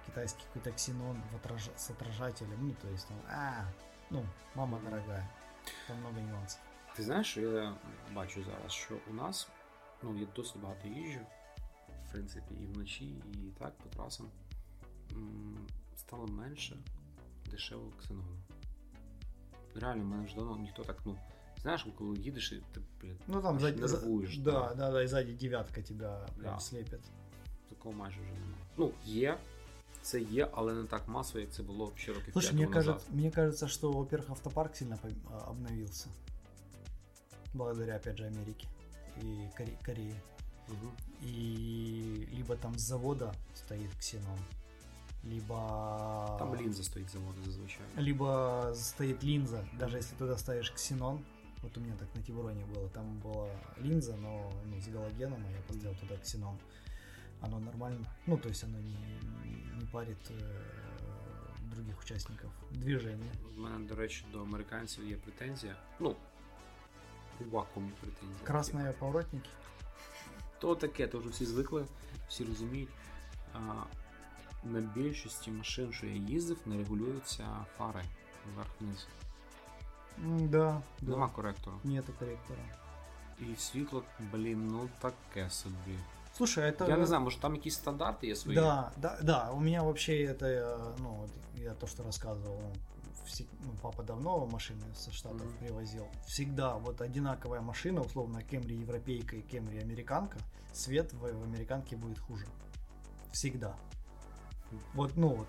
Китайский 0.07 0.45
какой-то 0.47 0.72
ксенон 0.72 1.22
в 1.33 1.37
отраж- 1.37 1.76
с 1.76 1.91
отражателем, 1.91 2.59
ну, 2.68 2.74
то 2.83 2.89
есть, 2.89 3.11
он, 3.11 3.16
а, 3.30 3.64
ну, 4.11 4.26
мама 4.55 4.78
дорогая. 4.80 5.28
Там 5.89 5.97
много 6.01 6.20
нюансов. 6.20 6.61
Ти 6.97 7.03
знаєш, 7.03 7.26
що 7.30 7.41
я 7.41 7.74
бачу 8.14 8.45
зараз, 8.45 8.72
що 8.72 8.99
у 9.11 9.14
нас 9.14 9.49
ну, 10.03 10.16
є 10.16 10.26
досить 10.37 10.61
багато 10.62 10.89
їжджу, 10.89 11.20
в 12.09 12.12
принципі, 12.12 12.55
і 12.55 12.66
вночі, 12.66 13.05
і 13.35 13.53
так, 13.59 13.76
по 13.78 13.89
трасам. 13.89 14.30
М, 15.12 15.66
Стало 15.97 16.26
менше 16.26 16.76
дешевого 17.51 17.91
ксенону. 18.01 18.39
Реально, 19.74 20.03
в 20.03 20.07
мене 20.07 20.24
вже 20.24 20.37
давно 20.37 20.57
ніхто 20.57 20.85
так, 20.85 20.97
ну, 21.05 21.18
знаєш, 21.66 21.87
коли 21.99 22.16
їдеш, 22.18 22.53
і 22.53 22.62
ти, 22.74 22.80
блін, 23.01 23.18
Ну, 23.26 23.43
там 23.43 23.57
аж 23.57 23.62
сзади, 23.62 23.89
за- 23.89 23.97
нервуєш. 24.01 24.39
да, 24.39 24.53
так. 24.68 24.76
да, 24.76 24.91
да, 24.91 25.03
и 25.03 25.09
сзади 25.09 25.33
девятка 25.33 25.83
тебя 25.83 26.26
прям 26.41 26.55
Да. 26.55 26.61
слепит. 26.61 27.01
Такого 27.68 27.95
майже 27.95 28.20
вже 28.20 28.30
немає. 28.33 28.55
Ну, 28.76 28.93
є, 29.05 29.39
це 30.03 30.20
є, 30.20 30.49
але 30.53 30.74
не 30.74 30.85
так 30.85 31.09
масово, 31.09 31.41
як 31.41 31.51
це 31.51 31.62
було 31.62 31.93
ще 31.97 32.12
років 32.12 32.33
Слушай, 32.33 32.51
5 32.51 32.55
мне 32.55 32.64
тому 32.64 32.74
кажется, 32.74 33.07
назад. 33.09 33.20
мне 33.20 33.30
кажется, 33.30 33.68
что, 33.68 33.93
во-первых, 33.93 34.30
автопарк 34.30 34.76
сильно 34.76 34.95
пом- 35.05 35.30
а, 35.35 35.51
обновился. 35.51 36.09
Благодаря, 37.55 37.97
опять 37.97 38.16
же, 38.16 38.26
Америке 38.26 38.66
и 39.22 39.24
Коре- 39.59 39.85
Корее. 39.87 40.14
Мгм. 40.68 40.91
И 41.26 42.28
либо 42.39 42.57
там 42.57 42.74
с 42.78 42.83
завода 42.83 43.35
стоит 43.55 43.95
ксенон, 43.99 44.39
либо... 45.24 45.55
Там 46.39 46.57
лінза 46.57 46.83
стоїть 46.83 47.11
заводу 47.11 47.39
зазвичай. 47.47 47.83
Либо 47.99 48.70
стоит 48.74 49.24
линза, 49.24 49.64
даже 49.78 49.99
если 49.99 50.16
туда 50.18 50.39
ставишь 50.39 50.70
ксенон. 50.70 51.20
Вот 51.62 51.76
у 51.76 51.80
меня 51.80 51.97
так 51.97 52.12
на 52.14 52.22
Тивуроне 52.22 52.64
было. 52.66 52.89
Там 52.89 53.18
была 53.20 53.49
линза, 53.76 54.16
но 54.16 54.53
ну, 54.66 54.80
с 54.80 54.89
галогеном, 54.89 55.45
а 55.47 55.51
я 55.51 55.61
поставил 55.62 55.95
туда 55.97 56.16
ксенон. 56.16 56.59
Оно 57.41 57.59
нормально. 57.59 58.07
Ну, 58.26 58.37
то 58.37 58.49
есть 58.49 58.64
оно 58.64 58.78
не, 58.78 58.97
не 59.78 59.87
парит 59.87 60.18
э, 60.30 60.62
других 61.74 62.01
участников 62.01 62.51
движения. 62.70 63.33
У 63.57 63.61
мене, 63.61 63.87
до 63.89 63.95
речі, 63.95 64.24
до 64.33 64.43
американців 64.43 65.09
є 65.09 65.16
претензія. 65.16 65.76
Ну, 66.01 66.16
у 67.41 67.45
вакуумі 67.45 67.91
претензія. 68.01 68.45
Красные 68.45 68.93
поворотники. 68.93 69.51
То 70.61 70.74
таке, 70.74 71.07
то 71.07 71.18
вже 71.18 71.28
всі 71.28 71.45
звикли, 71.45 71.87
всі 72.28 72.45
розуміють. 72.45 72.89
А, 73.55 73.85
на 74.64 74.80
більшості 74.80 75.51
машин, 75.51 75.93
що 75.93 76.07
я 76.07 76.12
їздив, 76.12 76.59
не 76.66 76.76
регулюються 76.76 77.66
фари 77.78 78.03
вверх-вниз. 78.55 79.07
М, 80.18 80.49
Да, 80.49 80.83
да. 81.01 81.11
Нема 81.11 81.28
коректора. 81.28 81.76
Нету 81.85 82.12
корректора. 82.18 82.61
І 83.41 83.57
світло, 83.57 84.03
блін, 84.33 84.68
ну 84.68 84.89
таке 85.01 85.51
собі. 85.51 85.99
Слушай, 86.37 86.70
это... 86.70 86.89
Я 86.89 86.97
не 86.97 87.07
знаю, 87.07 87.22
може 87.24 87.39
там 87.41 87.55
якісь 87.55 87.74
стандарти 87.74 88.26
є 88.26 88.37
свої. 88.37 88.59
Да, 88.59 88.91
да, 88.97 89.18
да. 89.22 89.51
У 89.51 89.61
меня 89.61 89.83
вообще 89.83 90.12
это, 90.12 90.45
э, 90.47 90.95
ну, 90.99 91.09
вот 91.11 91.30
я 91.55 91.74
то, 91.74 91.87
что 91.87 92.03
рассказывал, 92.03 92.59
ну, 92.61 92.72
все- 93.26 93.45
ну, 93.61 93.70
папа 93.83 94.03
давно 94.03 94.47
машины 94.47 94.95
со 94.95 95.12
штатов 95.12 95.41
Мгм. 95.47 95.53
привозил. 95.59 96.07
Всегда 96.26 96.76
вот 96.76 97.01
одинаковая 97.01 97.61
машина, 97.61 98.01
условно, 98.01 98.43
Кемри 98.43 98.76
европейка 98.76 99.37
и 99.37 99.43
Кемри 99.43 99.78
американка, 99.83 100.39
свет 100.72 101.12
в, 101.12 101.18
в 101.20 101.43
американке 101.45 101.97
будет 101.97 102.18
хуже. 102.18 102.47
Всегда. 103.33 103.74
Вот, 104.95 105.16
ну, 105.16 105.28
вот, 105.28 105.47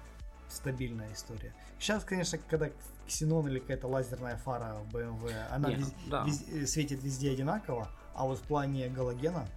стабильная 0.50 1.12
история. 1.14 1.54
Сейчас, 1.80 2.04
конечно, 2.04 2.38
когда 2.50 2.70
ксенон 3.08 3.48
или 3.48 3.60
какая-то 3.60 3.88
лазерная 3.88 4.38
фара 4.38 4.76
в 4.76 4.96
BMW, 4.96 5.34
она 5.52 5.70
Не, 5.70 5.76
вез- 5.76 5.94
да. 6.10 6.26
вез- 6.26 6.64
э, 6.64 6.66
светит 6.68 7.04
везде 7.04 7.32
одинаково, 7.32 7.88
а 8.16 8.26
вот 8.26 8.40
в 8.40 8.44
плане 8.44 8.88
галогена 8.90 9.48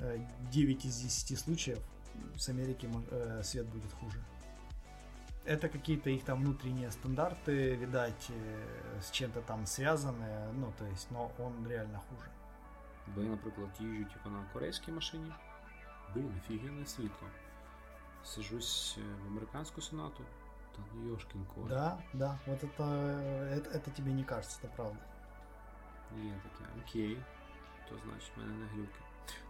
э, 0.00 0.18
9 0.52 0.84
из 0.84 0.96
10 0.96 1.36
случаев 1.38 1.78
с 2.36 2.48
Америки 2.48 2.86
мо- 2.86 3.04
э, 3.10 3.42
свет 3.42 3.66
будет 3.66 3.92
хуже. 3.92 4.18
Это 5.46 5.68
какие-то 5.68 6.08
их 6.10 6.24
там 6.24 6.40
внутренние 6.40 6.90
стандарты, 6.90 7.76
видать, 7.76 8.30
э, 8.30 9.00
с 9.02 9.10
чем-то 9.10 9.40
там 9.42 9.66
связанные, 9.66 10.48
ну, 10.54 10.72
то 10.78 10.84
есть, 10.86 11.10
но 11.10 11.30
он 11.38 11.68
реально 11.68 12.00
хуже. 12.08 12.28
Бо 13.14 13.22
я, 13.22 13.28
наприклад, 13.28 13.68
їжджу 13.80 14.04
типу, 14.04 14.30
на 14.30 14.44
корейській 14.52 14.92
машині. 14.92 15.32
Блін, 16.14 16.32
офігенне 16.44 16.86
світло. 16.86 17.28
Сажусь 18.24 18.98
е, 18.98 19.14
в 19.24 19.26
американську 19.26 19.80
сонату, 19.80 20.24
та 20.76 20.82
ну 20.94 21.08
йошкін 21.08 21.46
кот. 21.54 21.68
Да, 21.68 21.98
да, 22.12 22.38
вот 22.46 22.64
это, 22.64 22.82
это, 23.56 23.70
это 23.70 23.90
тебе 23.90 24.12
не 24.12 24.24
кажется, 24.24 24.58
это 24.62 24.68
правда. 24.76 24.98
Є 26.16 26.40
таке, 26.42 26.70
окей. 26.84 27.18
То 27.88 27.94
значить 28.04 28.32
в 28.36 28.40
мене 28.40 28.54
не 28.54 28.66
глюки. 28.66 28.98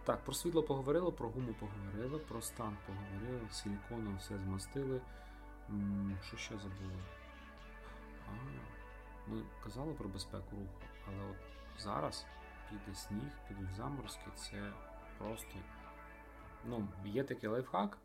Так, 0.03 0.23
про 0.23 0.33
світло 0.33 0.63
поговорили, 0.63 1.11
про 1.11 1.29
гуму 1.29 1.53
поговорили, 1.53 2.19
про 2.19 2.41
стан 2.41 2.77
поговорили, 2.87 3.49
силіконом 3.51 4.17
все 4.17 4.37
змастили. 4.39 5.01
М, 5.69 6.17
Що 6.27 6.37
ще 6.37 6.57
забули? 6.57 7.03
А, 8.27 8.31
ми 9.27 9.43
казали 9.63 9.93
про 9.93 10.09
безпеку 10.09 10.51
руху, 10.51 10.85
але 11.07 11.29
от 11.31 11.37
зараз 11.81 12.25
піде 12.69 12.95
сніг, 12.95 13.31
підуть 13.47 13.75
заморозки, 13.75 14.25
це 14.35 14.71
просто. 15.17 15.55
Ну, 16.65 16.87
є 17.05 17.23
такий 17.23 17.49
лайфхак. 17.49 17.97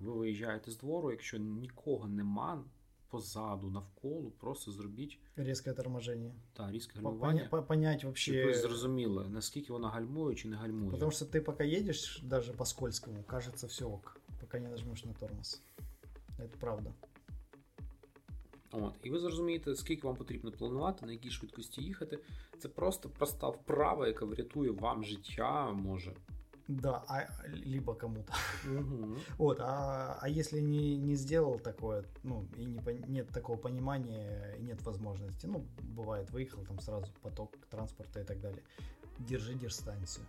Ви 0.00 0.12
виїжджаєте 0.12 0.70
з 0.70 0.78
двору, 0.78 1.10
якщо 1.10 1.38
нікого 1.38 2.08
нема 2.08 2.64
позаду, 3.08 3.70
навколо, 3.70 4.30
просто 4.30 4.72
зробіть 4.72 5.18
Резкое 5.36 5.72
торможение. 5.74 6.34
та, 6.52 6.70
різке 6.70 6.92
гальмування. 6.96 7.48
по- 7.50 7.62
понять 7.62 8.06
Щоб 8.14 8.34
ви 8.34 8.54
зрозуміли, 8.54 9.28
наскільки 9.28 9.72
вона 9.72 9.88
гальмує 9.88 10.36
чи 10.36 10.48
не 10.48 10.56
гальмує. 10.56 10.90
Потому 10.90 11.10
что 11.12 11.24
ты 11.24 11.40
пока 11.40 11.64
едешь, 11.64 12.20
даже 12.22 12.52
по 12.52 12.64
скользкому, 12.64 13.22
кажется 13.22 13.66
все 13.66 13.84
ок, 13.84 14.20
пока 14.40 14.58
не 14.60 14.68
нажмешь 14.68 15.04
на 15.04 15.12
тормоз. 15.12 15.62
Это 16.38 16.56
правда. 16.60 16.92
От, 18.70 18.94
і 19.02 19.10
ви 19.10 19.18
зрозумієте, 19.18 19.76
скільки 19.76 20.06
вам 20.06 20.16
потрібно 20.16 20.52
планувати, 20.52 21.06
на 21.06 21.12
якій 21.12 21.30
швидкості 21.30 21.82
їхати. 21.82 22.18
Це 22.58 22.68
просто 22.68 23.08
проста 23.08 23.48
вправа, 23.48 24.06
яка 24.06 24.24
врятує 24.24 24.70
вам 24.70 25.04
життя, 25.04 25.72
може. 25.72 26.12
Да, 26.67 27.03
а, 27.09 27.27
либо 27.65 27.93
кому-то. 27.93 28.33
Угу. 28.65 29.15
Вот, 29.37 29.59
а, 29.59 30.17
а 30.21 30.29
если 30.29 30.61
не, 30.61 30.95
не 30.97 31.15
сделал 31.15 31.59
такое, 31.59 32.05
ну, 32.23 32.45
и 32.57 32.65
не, 32.65 32.79
пон- 32.79 33.09
нет 33.09 33.27
такого 33.29 33.57
понимания, 33.57 34.55
и 34.59 34.63
нет 34.63 34.81
возможности, 34.83 35.45
ну, 35.47 35.65
бывает, 35.81 36.31
выехал 36.31 36.63
там 36.65 36.79
сразу 36.79 37.07
поток 37.21 37.51
транспорта 37.69 38.21
и 38.21 38.23
так 38.23 38.39
далее, 38.39 38.61
держи 39.19 39.53
дистанцию. 39.55 40.25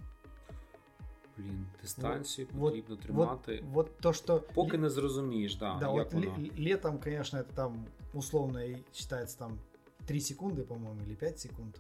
Блін, 1.39 1.67
дистанцію 1.83 2.49
Вот- 2.53 2.71
потрібно 2.73 2.95
Вот, 2.95 3.01
тримати. 3.05 3.65
вот 3.73 3.99
то, 3.99 4.13
что... 4.13 4.41
Поки 4.55 4.79
не 4.79 4.91
зрозумієш, 4.91 5.57
да, 5.57 5.77
Да, 5.81 5.87
як 5.87 5.95
вот 5.95 6.15
воно. 6.15 6.27
ле- 6.27 6.69
летом, 6.73 6.99
конечно, 6.99 7.39
это 7.39 7.55
там 7.55 7.85
условно 8.15 8.65
и 8.65 8.77
считается 8.93 9.39
там 9.39 9.59
3 10.07 10.19
секунды, 10.19 10.63
по-моему, 10.63 11.01
или 11.07 11.15
5 11.15 11.41
секунд. 11.41 11.77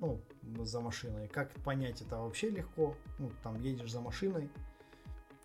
Ну, 0.00 0.18
за 0.63 0.79
машиной. 0.79 1.27
Как 1.27 1.51
понять 1.63 2.01
это 2.01 2.17
вообще 2.17 2.49
легко. 2.49 2.95
Ну, 3.19 3.31
там 3.43 3.59
едешь 3.61 3.91
за 3.91 4.01
машиной, 4.01 4.49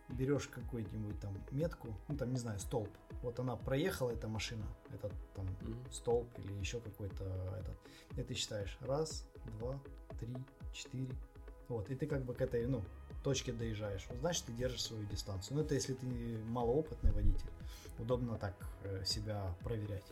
берешь 0.08 0.48
какую-нибудь 0.48 1.18
там 1.20 1.36
метку, 1.50 1.88
ну 2.08 2.16
там, 2.16 2.30
не 2.32 2.38
знаю, 2.38 2.58
столб. 2.58 2.90
Вот 3.22 3.38
она 3.38 3.56
проехала, 3.56 4.10
эта 4.10 4.28
машина, 4.28 4.64
этот 4.92 5.12
там 5.34 5.46
Мгм. 5.60 5.76
столб 5.92 6.26
или 6.38 6.52
еще 6.54 6.80
какой-то 6.80 7.24
этот. 7.58 7.76
И 8.18 8.22
ты 8.22 8.34
считаешь 8.34 8.76
раз, 8.80 9.28
два, 9.58 9.78
три, 10.18 10.34
четыре. 10.72 11.14
Вот, 11.68 11.88
и 11.90 11.94
ты 11.94 12.06
как 12.06 12.24
бы 12.24 12.34
к 12.34 12.40
этой, 12.40 12.66
ну, 12.66 12.82
точке 13.22 13.52
доезжаешь. 13.52 14.06
Вот, 14.08 14.18
значит, 14.18 14.46
ты 14.46 14.52
держишь 14.52 14.82
свою 14.82 15.04
дистанцию. 15.06 15.58
Ну, 15.58 15.62
это 15.62 15.74
если 15.74 15.94
ты 15.94 16.06
малоопытный 16.48 17.12
водитель. 17.12 17.50
Удобно 17.98 18.36
так 18.38 18.54
э, 18.82 19.04
себя 19.04 19.54
проверять. 19.62 20.04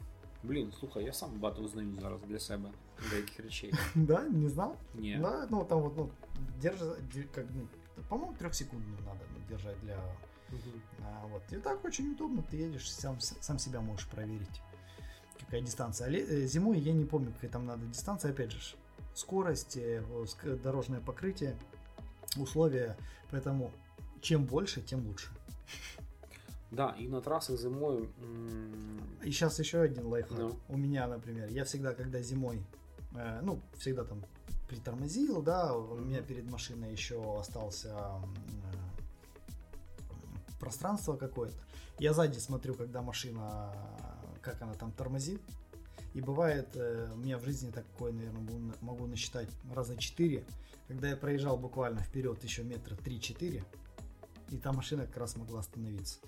Блін, 0.43 0.73
слухай, 0.81 1.05
я 1.05 1.13
сам 1.13 1.31
багато 1.39 1.63
узнаю 1.63 1.89
зараз 2.01 2.21
для 2.29 2.39
себе 2.39 2.71
деяких 3.11 3.41
речей. 3.41 3.73
Да, 3.95 4.23
не 4.23 4.49
знал? 4.49 4.77
Ні. 4.95 5.19
Да, 5.21 5.47
ну, 5.51 5.65
там 5.65 5.81
вот, 5.81 5.97
ну, 5.97 6.11
держи, 6.63 6.97
де- 7.15 7.23
как, 7.35 7.45
ну, 7.55 7.69
по-моему, 8.09 8.37
трехсекундную 8.39 8.99
надо 9.07 9.21
держать 9.49 9.77
для... 9.83 9.97
А, 11.05 11.27
вот. 11.27 11.43
И 11.53 11.57
так 11.57 11.85
очень 11.85 12.13
удобно, 12.13 12.43
ты 12.51 12.57
едешь, 12.57 12.91
сам, 12.93 13.21
сам 13.21 13.59
себя 13.59 13.81
можешь 13.81 14.07
проверить. 14.07 14.63
Какая 15.41 15.61
дистанция. 15.61 16.09
А 16.09 16.11
э, 16.11 16.47
зимой 16.47 16.79
я 16.79 16.93
не 16.93 17.05
помню, 17.05 17.33
какая 17.33 17.51
там 17.51 17.67
надо 17.67 17.87
дистанция, 17.87 18.31
опять 18.31 18.53
же. 18.53 18.77
Скорость, 19.15 19.77
э, 19.77 20.03
дорожное 20.63 21.01
покрытие. 21.01 21.57
условия, 22.37 22.97
поэтому 23.31 23.71
чем 24.21 24.45
больше, 24.45 24.81
тем 24.81 25.07
лучше. 25.07 25.29
Да, 26.71 26.95
и 26.99 27.09
на 27.09 27.21
трассах 27.21 27.59
зимой... 27.59 28.09
И 29.23 29.31
сейчас 29.31 29.59
еще 29.59 29.81
один 29.81 30.07
лайфхак. 30.07 30.39
No. 30.39 30.57
У 30.69 30.77
меня, 30.77 31.07
например, 31.07 31.49
я 31.49 31.65
всегда, 31.65 31.95
когда 31.95 32.21
зимой, 32.21 32.63
э, 33.15 33.41
ну, 33.43 33.61
всегда 33.79 34.05
там 34.05 34.23
притормозил, 34.69 35.43
да, 35.43 35.75
у 35.75 35.97
меня 35.97 36.21
перед 36.23 36.49
машиной 36.51 36.93
еще 36.93 37.41
остался 37.41 37.89
э, 37.89 38.19
пространство 40.61 41.17
какое-то. 41.17 41.57
Я 41.99 42.13
сзади 42.13 42.39
смотрю, 42.39 42.75
когда 42.75 43.03
машина, 43.03 43.73
как 44.43 44.61
она 44.63 44.75
там 44.75 44.93
тормозит. 44.93 45.41
И 46.15 46.21
бывает, 46.21 46.69
э, 46.75 47.11
у 47.13 47.17
меня 47.17 47.39
в 47.39 47.45
жизни 47.45 47.71
такое, 47.71 48.13
наверное, 48.13 48.41
могу, 48.41 48.73
могу 48.83 49.07
насчитать 49.07 49.49
раза 49.75 49.97
4, 49.97 50.45
когда 50.87 51.09
я 51.09 51.17
проезжал 51.17 51.57
буквально 51.57 52.01
вперед 52.01 52.43
еще 52.45 52.63
метра 52.63 52.95
3-4, 52.95 53.65
и 54.51 54.59
та 54.59 54.73
машина 54.73 55.07
как 55.07 55.17
раз 55.17 55.37
могла 55.37 55.61
остановиться 55.61 56.19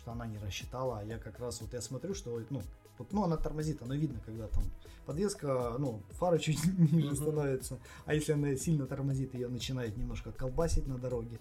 что 0.00 0.12
она 0.12 0.26
не 0.26 0.38
рассчитала, 0.38 1.00
а 1.00 1.04
я 1.04 1.18
как 1.18 1.38
раз 1.38 1.60
вот 1.60 1.74
я 1.74 1.82
смотрю, 1.82 2.14
что 2.14 2.42
ну, 2.48 2.62
вот, 2.96 3.12
ну 3.12 3.22
она 3.22 3.36
тормозит, 3.36 3.82
оно 3.82 3.94
видно, 3.94 4.18
когда 4.24 4.48
там 4.48 4.64
подвеска, 5.04 5.76
ну, 5.78 6.02
фара 6.12 6.38
чуть 6.46 6.64
ниже 6.78 7.14
становится, 7.14 7.78
а 8.06 8.14
если 8.14 8.32
она 8.32 8.56
сильно 8.56 8.86
тормозит, 8.86 9.34
ее 9.34 9.48
начинает 9.48 9.98
немножко 9.98 10.32
колбасить 10.32 10.86
на 10.86 10.96
дороге. 10.96 11.38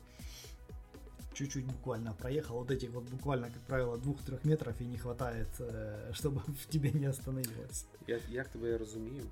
Чуть-чуть 1.34 1.66
буквально 1.66 2.14
проехал, 2.14 2.58
вот 2.58 2.70
этих 2.70 2.90
вот 2.90 3.06
буквально, 3.06 3.50
как 3.50 3.62
правило, 3.62 3.98
двух-трех 3.98 4.44
метров 4.44 4.82
и 4.82 4.86
не 4.86 4.98
хватает, 4.98 5.48
э, 5.60 6.12
чтобы 6.14 6.42
в 6.42 6.68
тебе 6.68 6.92
не 6.92 7.06
остановилось. 7.06 7.86
Я, 8.08 8.20
як 8.30 8.52
тебе 8.52 8.78
розумію. 8.78 9.24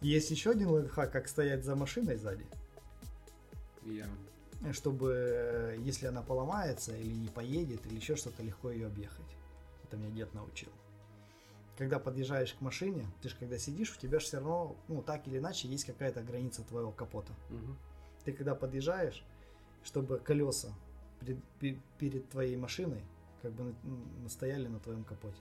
Есть 0.00 0.30
еще 0.30 0.50
один 0.50 0.68
лайфхак, 0.68 1.10
как 1.10 1.28
стоять 1.28 1.64
за 1.64 1.74
машиной 1.74 2.16
сзади. 2.16 2.46
Я 3.84 4.06
чтобы, 4.70 5.76
если 5.80 6.06
она 6.06 6.22
поломается 6.22 6.96
или 6.96 7.12
не 7.12 7.28
поедет, 7.28 7.84
или 7.86 7.96
еще 7.96 8.14
что-то, 8.16 8.42
легко 8.42 8.70
ее 8.70 8.86
объехать. 8.86 9.36
Это 9.84 9.96
меня 9.96 10.10
дед 10.10 10.34
научил. 10.34 10.70
Когда 11.76 11.98
подъезжаешь 11.98 12.54
к 12.54 12.60
машине, 12.60 13.06
ты 13.20 13.28
же 13.28 13.36
когда 13.36 13.58
сидишь, 13.58 13.96
у 13.96 14.00
тебя 14.00 14.20
же 14.20 14.26
все 14.26 14.36
равно, 14.36 14.76
ну, 14.88 15.02
так 15.02 15.26
или 15.26 15.38
иначе, 15.38 15.68
есть 15.68 15.84
какая-то 15.84 16.22
граница 16.22 16.62
твоего 16.62 16.92
капота. 16.92 17.32
Угу. 17.50 17.76
Ты 18.24 18.32
когда 18.32 18.54
подъезжаешь, 18.54 19.24
чтобы 19.82 20.18
колеса 20.18 20.72
перед, 21.58 21.78
перед 21.98 22.28
твоей 22.28 22.56
машиной 22.56 23.02
как 23.40 23.52
бы 23.52 23.74
стояли 24.28 24.68
на 24.68 24.78
твоем 24.78 25.02
капоте. 25.02 25.40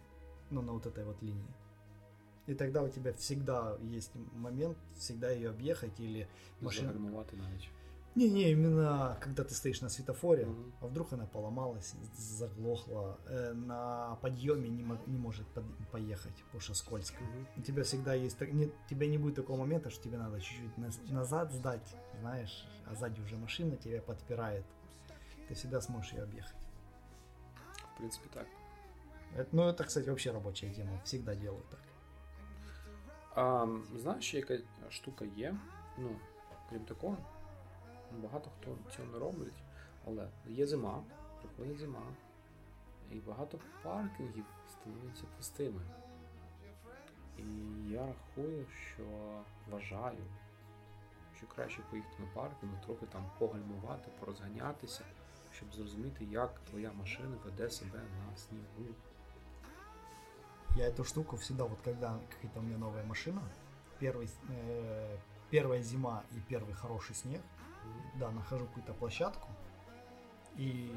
Ну, 0.49 0.61
на 0.61 0.73
вот 0.73 0.85
этой 0.85 1.03
вот 1.05 1.21
линии. 1.21 1.53
И 2.47 2.55
тогда 2.55 2.81
у 2.81 2.89
тебя 2.89 3.13
всегда 3.13 3.77
есть 3.83 4.11
момент, 4.33 4.77
всегда 4.97 5.29
ее 5.29 5.49
объехать 5.49 5.99
или 5.99 6.27
машина... 6.59 6.91
Загнуваты 6.91 7.35
навіть. 7.35 7.69
Не-не, 8.16 8.50
именно 8.52 9.18
когда 9.20 9.44
ты 9.44 9.54
стоишь 9.54 9.82
на 9.82 9.90
светофоре, 9.90 10.46
угу. 10.46 10.72
а 10.80 10.86
вдруг 10.86 11.12
она 11.12 11.26
поломалась, 11.26 11.94
заглохла, 12.16 13.18
э, 13.26 13.52
на 13.52 14.16
подъеме 14.22 14.70
не, 14.70 14.82
не 15.06 15.18
может 15.18 15.46
под, 15.48 15.64
поехать, 15.92 16.34
потому 16.44 16.60
что 16.62 16.74
скользко. 16.74 17.22
Угу. 17.22 17.60
У 17.60 17.60
тебя 17.60 17.82
всегда 17.82 18.14
есть, 18.14 18.40
не, 18.40 18.66
у 18.66 18.88
тебя 18.88 19.06
не 19.06 19.18
будет 19.18 19.34
такого 19.34 19.58
момента, 19.58 19.90
что 19.90 20.02
тебе 20.02 20.16
надо 20.16 20.40
чуть-чуть 20.40 20.78
на, 20.78 20.88
назад 21.10 21.52
сдать, 21.52 21.94
знаешь, 22.20 22.66
а 22.86 22.94
сзади 22.94 23.20
уже 23.20 23.36
машина 23.36 23.76
тебя 23.76 24.00
подпирает. 24.00 24.64
Ты 25.48 25.54
всегда 25.54 25.82
сможешь 25.82 26.14
ее 26.14 26.22
объехать. 26.22 26.56
В 27.94 27.98
принципе, 27.98 28.30
так. 28.32 28.46
Это, 29.34 29.54
ну, 29.54 29.68
это, 29.68 29.84
кстати, 29.84 30.08
вообще 30.08 30.30
рабочая 30.30 30.72
тема. 30.72 30.98
Всегда 31.04 31.34
делаю 31.34 31.64
так. 31.70 31.80
А, 33.34 33.68
знаєш, 33.96 34.34
яка 34.34 34.58
штука 34.90 35.24
є? 35.24 35.56
Ну, 35.98 36.16
крім 36.70 36.84
такого, 36.84 37.16
Багато 38.22 38.50
хто 38.60 38.76
цього 38.96 39.08
не 39.12 39.18
робить, 39.18 39.62
але 40.06 40.28
є 40.46 40.66
зима, 40.66 41.02
приходить 41.40 41.78
зима, 41.78 42.02
і 43.12 43.20
багато 43.20 43.58
паркінгів 43.82 44.44
становляться 44.70 45.24
пустими. 45.36 45.80
І 47.38 47.42
я 47.90 48.06
рахую, 48.06 48.66
що 48.70 49.04
вважаю, 49.70 50.24
що 51.36 51.46
краще 51.46 51.82
поїхати 51.90 52.16
на 52.18 52.26
паркінг, 52.26 52.80
трохи 52.86 53.06
там 53.06 53.30
погальмувати, 53.38 54.10
порозганятися, 54.20 55.04
щоб 55.52 55.74
зрозуміти, 55.74 56.24
як 56.24 56.60
твоя 56.70 56.92
машина 56.92 57.36
веде 57.44 57.70
себе 57.70 57.98
на 57.98 58.36
снігу. 58.36 58.94
Я 60.76 60.88
эту 60.88 61.04
штуку 61.04 61.36
всегда, 61.36 61.64
вот 61.64 61.80
когда 61.80 62.20
какая-то 62.30 62.60
у 62.60 62.62
меня 62.62 62.76
новая 62.76 63.02
машина, 63.02 63.40
первый, 63.98 64.28
э, 64.50 65.16
первая 65.50 65.82
зима 65.82 66.22
и 66.32 66.40
первый 66.52 66.74
хороший 66.74 67.14
снег, 67.14 67.40
да, 68.15 68.31
нахожу 68.31 68.65
какую-то 68.65 68.93
площадку 68.93 69.49
и 70.55 70.91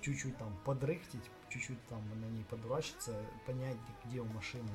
чуть-чуть 0.00 0.36
там 0.38 0.56
подрыхтить, 0.64 1.30
чуть-чуть 1.48 1.84
там 1.88 2.02
на 2.20 2.26
ней 2.26 2.44
подурачиться, 2.44 3.14
понять, 3.46 3.76
где 4.04 4.20
у 4.20 4.24
машины 4.26 4.68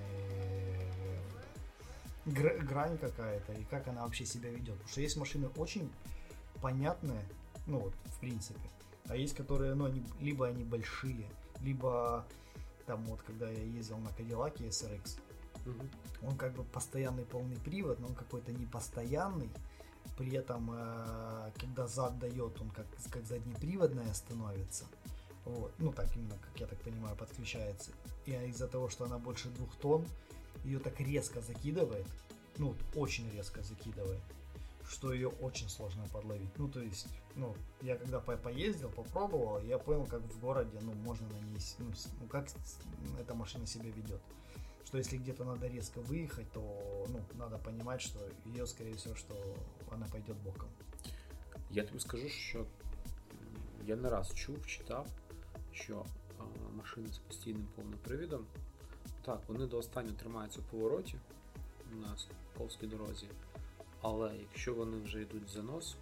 грань 2.26 2.98
какая-то 2.98 3.54
и 3.54 3.64
как 3.66 3.88
она 3.88 4.04
вообще 4.04 4.26
себя 4.26 4.50
ведет. 4.50 4.74
Потому 4.74 4.90
что 4.90 5.02
есть 5.02 5.18
машины 5.18 5.50
очень 5.58 5.92
понятные, 6.62 7.22
ну 7.68 7.80
вот, 7.80 7.94
в 8.06 8.20
принципе, 8.20 8.60
а 9.08 9.16
есть 9.16 9.36
которые, 9.36 9.76
ну, 9.76 9.86
они, 9.86 10.04
либо 10.20 10.48
они 10.48 10.64
большие, 10.64 11.30
либо 11.62 12.26
там 12.86 13.04
вот, 13.06 13.22
когда 13.22 13.50
я 13.50 13.64
ездил 13.64 13.98
на 13.98 14.10
Кадиллаке 14.12 14.66
SRX, 14.66 15.20
угу. 15.66 15.88
он 16.24 16.38
как 16.38 16.54
бы 16.54 16.64
постоянный 16.64 17.26
полный 17.26 17.58
привод, 17.58 18.00
но 18.00 18.08
он 18.08 18.16
какой-то 18.16 18.52
непостоянный, 18.52 19.50
при 20.18 20.32
этом, 20.34 20.72
э, 20.74 21.52
когда 21.60 21.88
зад 21.88 22.18
дает, 22.20 22.60
он 22.62 22.70
как, 22.70 22.86
как 23.10 23.26
заднеприводная 23.26 24.14
становится. 24.14 24.86
Вот. 25.46 25.74
Ну 25.78 25.92
так 25.92 26.16
именно, 26.16 26.38
как 26.38 26.60
я 26.60 26.68
так 26.68 26.80
понимаю, 26.80 27.16
подключается. 27.16 27.92
И 28.26 28.32
из-за 28.32 28.68
того, 28.68 28.90
что 28.90 29.06
она 29.06 29.18
больше 29.18 29.50
двух 29.50 29.76
тонн, 29.76 30.06
ее 30.64 30.80
так 30.80 31.00
резко 31.00 31.42
закидывает, 31.42 32.08
ну, 32.58 32.76
очень 32.96 33.30
резко 33.32 33.62
закидывает, 33.62 34.22
что 34.88 35.14
ее 35.14 35.28
очень 35.28 35.70
сложно 35.70 36.06
подловить. 36.12 36.58
Ну, 36.58 36.68
то 36.68 36.80
есть, 36.80 37.08
ну, 37.36 37.56
я 37.82 37.96
когда 37.98 38.20
по 38.20 38.36
поездил, 38.38 38.90
попробовал, 38.90 39.62
я 39.62 39.78
понял, 39.78 40.06
как 40.06 40.22
в 40.22 40.40
городе, 40.40 40.80
ну, 40.82 40.94
можно 40.94 41.28
на 41.28 41.40
ней, 41.46 41.60
ну, 41.78 41.92
ну 42.22 42.28
как 42.28 42.48
эта 43.20 43.34
машина 43.34 43.68
себя 43.68 43.90
ведет 43.92 44.22
что 44.85 44.99
если 44.99 45.19
где-то 45.19 45.45
надо 45.45 45.69
резко 45.69 46.01
выехать, 46.01 46.51
то 46.53 47.07
ну, 47.09 47.21
надо 47.35 47.59
понимать, 47.59 48.01
что 48.01 48.19
ее, 48.45 48.67
скорее 48.67 48.95
всего, 48.97 49.15
что 49.15 49.35
она 49.91 50.07
пойдет 50.07 50.37
боком. 50.37 50.69
Я 51.71 51.85
тобі 51.85 52.01
скажу, 52.01 52.29
що 52.29 52.67
я 53.87 53.97
не 53.97 54.11
раз 54.11 54.35
чув, 54.35 54.67
читав, 54.67 55.07
що 55.73 56.05
а, 56.39 56.43
машини 56.77 57.09
з 57.13 57.19
постійним 57.19 57.67
повнопривідом, 57.77 58.47
так, 59.25 59.41
вони 59.49 59.67
до 59.67 59.79
останнього 59.79 60.17
тримаються 60.17 60.61
в 60.61 60.65
повороті 60.65 61.15
на 61.93 62.17
Сковській 62.55 62.87
дорозі, 62.87 63.27
але 64.01 64.37
якщо 64.37 64.75
вони 64.75 65.01
вже 65.01 65.23
йдуть 65.23 65.45
в 65.45 65.49
занос, 65.49 65.97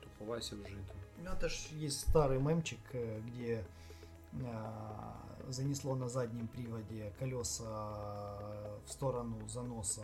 то 0.00 0.06
ховайся 0.18 0.56
в 0.56 0.68
жито. 0.68 0.94
Ну, 1.24 1.30
это 1.30 1.48
ж 1.48 1.68
есть 1.74 2.08
старый 2.08 2.38
мемчик, 2.38 2.80
э, 2.94 3.20
где 3.20 3.64
занесло 5.49 5.95
на 5.95 6.09
заднем 6.09 6.47
приводе 6.47 7.13
колеса 7.19 7.65
в 8.85 8.91
сторону 8.91 9.47
заноса 9.47 10.03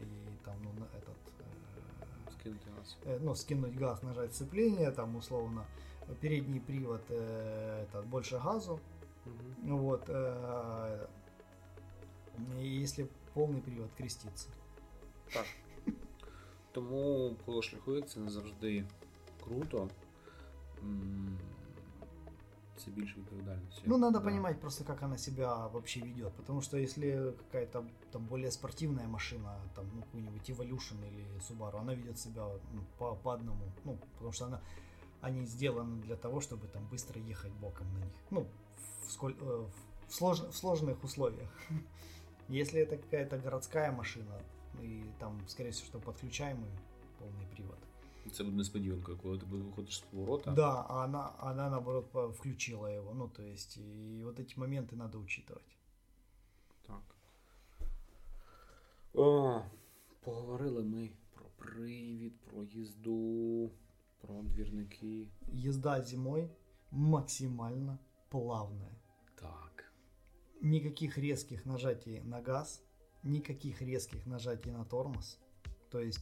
и 0.00 0.44
там, 0.44 0.56
ну, 0.62 0.84
этот... 0.96 1.16
Э, 1.38 2.30
скинуть 2.32 2.62
газ. 2.76 2.96
Э, 3.04 3.18
ну, 3.20 3.34
скинуть 3.34 3.74
газ, 3.74 4.02
нажать 4.02 4.34
сцепление, 4.34 4.90
там, 4.90 5.16
условно, 5.16 5.64
передний 6.20 6.60
привод 6.60 7.02
э, 7.08 7.86
это 7.88 8.02
больше 8.02 8.38
газу. 8.38 8.80
Угу. 9.26 9.76
Вот. 9.76 10.10
И 12.58 12.66
если 12.66 13.08
повний 13.34 13.60
привод 13.60 13.90
креститься. 13.96 14.48
Так. 15.32 15.46
Тому, 16.72 17.36
коли 17.46 17.62
шліхується, 17.62 18.20
не 18.20 18.30
завжди 18.30 18.84
круто 19.44 19.88
все 22.81 22.91
больше 22.91 23.15
відповідальності. 23.17 23.81
Ну, 23.85 23.97
надо 23.97 24.19
да. 24.19 24.25
понимать 24.25 24.59
просто, 24.61 24.83
как 24.83 25.03
она 25.03 25.17
себя 25.17 25.67
вообще 25.67 25.99
ведет. 25.99 26.33
Потому 26.33 26.61
что 26.61 26.77
если 26.77 27.33
какая-то 27.37 27.85
там 28.11 28.25
более 28.25 28.51
спортивная 28.51 29.07
машина, 29.07 29.55
там, 29.75 29.85
ну, 29.95 30.01
какой-нибудь 30.01 30.49
Evolution 30.49 31.07
или 31.07 31.25
Subaru, 31.39 31.79
она 31.79 31.95
ведет 31.95 32.19
себя 32.19 32.47
ну, 32.73 32.81
по, 32.97 33.15
по 33.15 33.33
одному. 33.33 33.65
Ну, 33.85 33.97
потому 34.13 34.31
что 34.31 34.45
она, 34.45 34.61
они 35.21 35.45
сделаны 35.45 36.01
для 36.01 36.15
того, 36.15 36.39
чтобы 36.39 36.67
там 36.67 36.87
быстро 36.91 37.19
ехать 37.19 37.51
боком 37.51 37.93
на 37.93 37.99
них. 37.99 38.13
Ну, 38.29 38.47
в, 39.05 39.11
сколь, 39.11 39.35
э, 39.39 39.65
в, 40.07 40.13
слож, 40.13 40.39
в 40.39 40.55
сложных 40.55 41.03
условиях. 41.03 41.49
Если 42.49 42.81
это 42.81 42.97
какая-то 42.97 43.37
городская 43.37 43.91
машина, 43.91 44.41
и 44.81 45.03
там, 45.19 45.39
скорее 45.47 45.71
всего, 45.71 45.87
что 45.87 45.99
подключаемый 45.99 46.69
полный 47.19 47.45
привод, 47.47 47.77
Це 48.31 48.43
буде 48.43 48.57
несподіванка, 48.57 49.15
коли 49.15 49.37
ти 49.37 49.45
выходишь 49.45 49.95
с 49.95 49.99
поворота. 49.99 50.51
Да, 50.51 50.85
а 50.89 51.03
она, 51.03 51.31
она 51.39 51.69
наоборот 51.69 52.35
включила 52.35 52.87
его. 52.87 53.13
Ну, 53.13 53.29
то 53.29 53.43
есть, 53.43 53.77
и 53.77 54.21
вот 54.23 54.39
эти 54.39 54.59
моменты 54.59 54.95
надо 54.95 55.17
учитывать. 55.17 55.77
Так. 56.87 57.15
О, 59.13 59.61
поговорили 60.19 60.83
ми 60.83 61.09
про 61.33 61.45
привід, 61.57 62.39
про 62.39 62.63
їзду, 62.63 63.71
про 64.21 64.43
двірники. 64.43 65.27
Езда 65.65 66.01
зимой 66.01 66.49
максимально 66.91 67.99
плавная. 68.29 68.95
Так. 69.35 69.93
Никаких 70.61 71.17
резких 71.17 71.65
нажатий 71.65 72.21
на 72.21 72.41
газ, 72.41 72.83
никаких 73.23 73.81
резких 73.81 74.27
нажатий 74.27 74.71
на 74.71 74.85
тормоз. 74.85 75.39
То 75.89 75.99
есть 75.99 76.19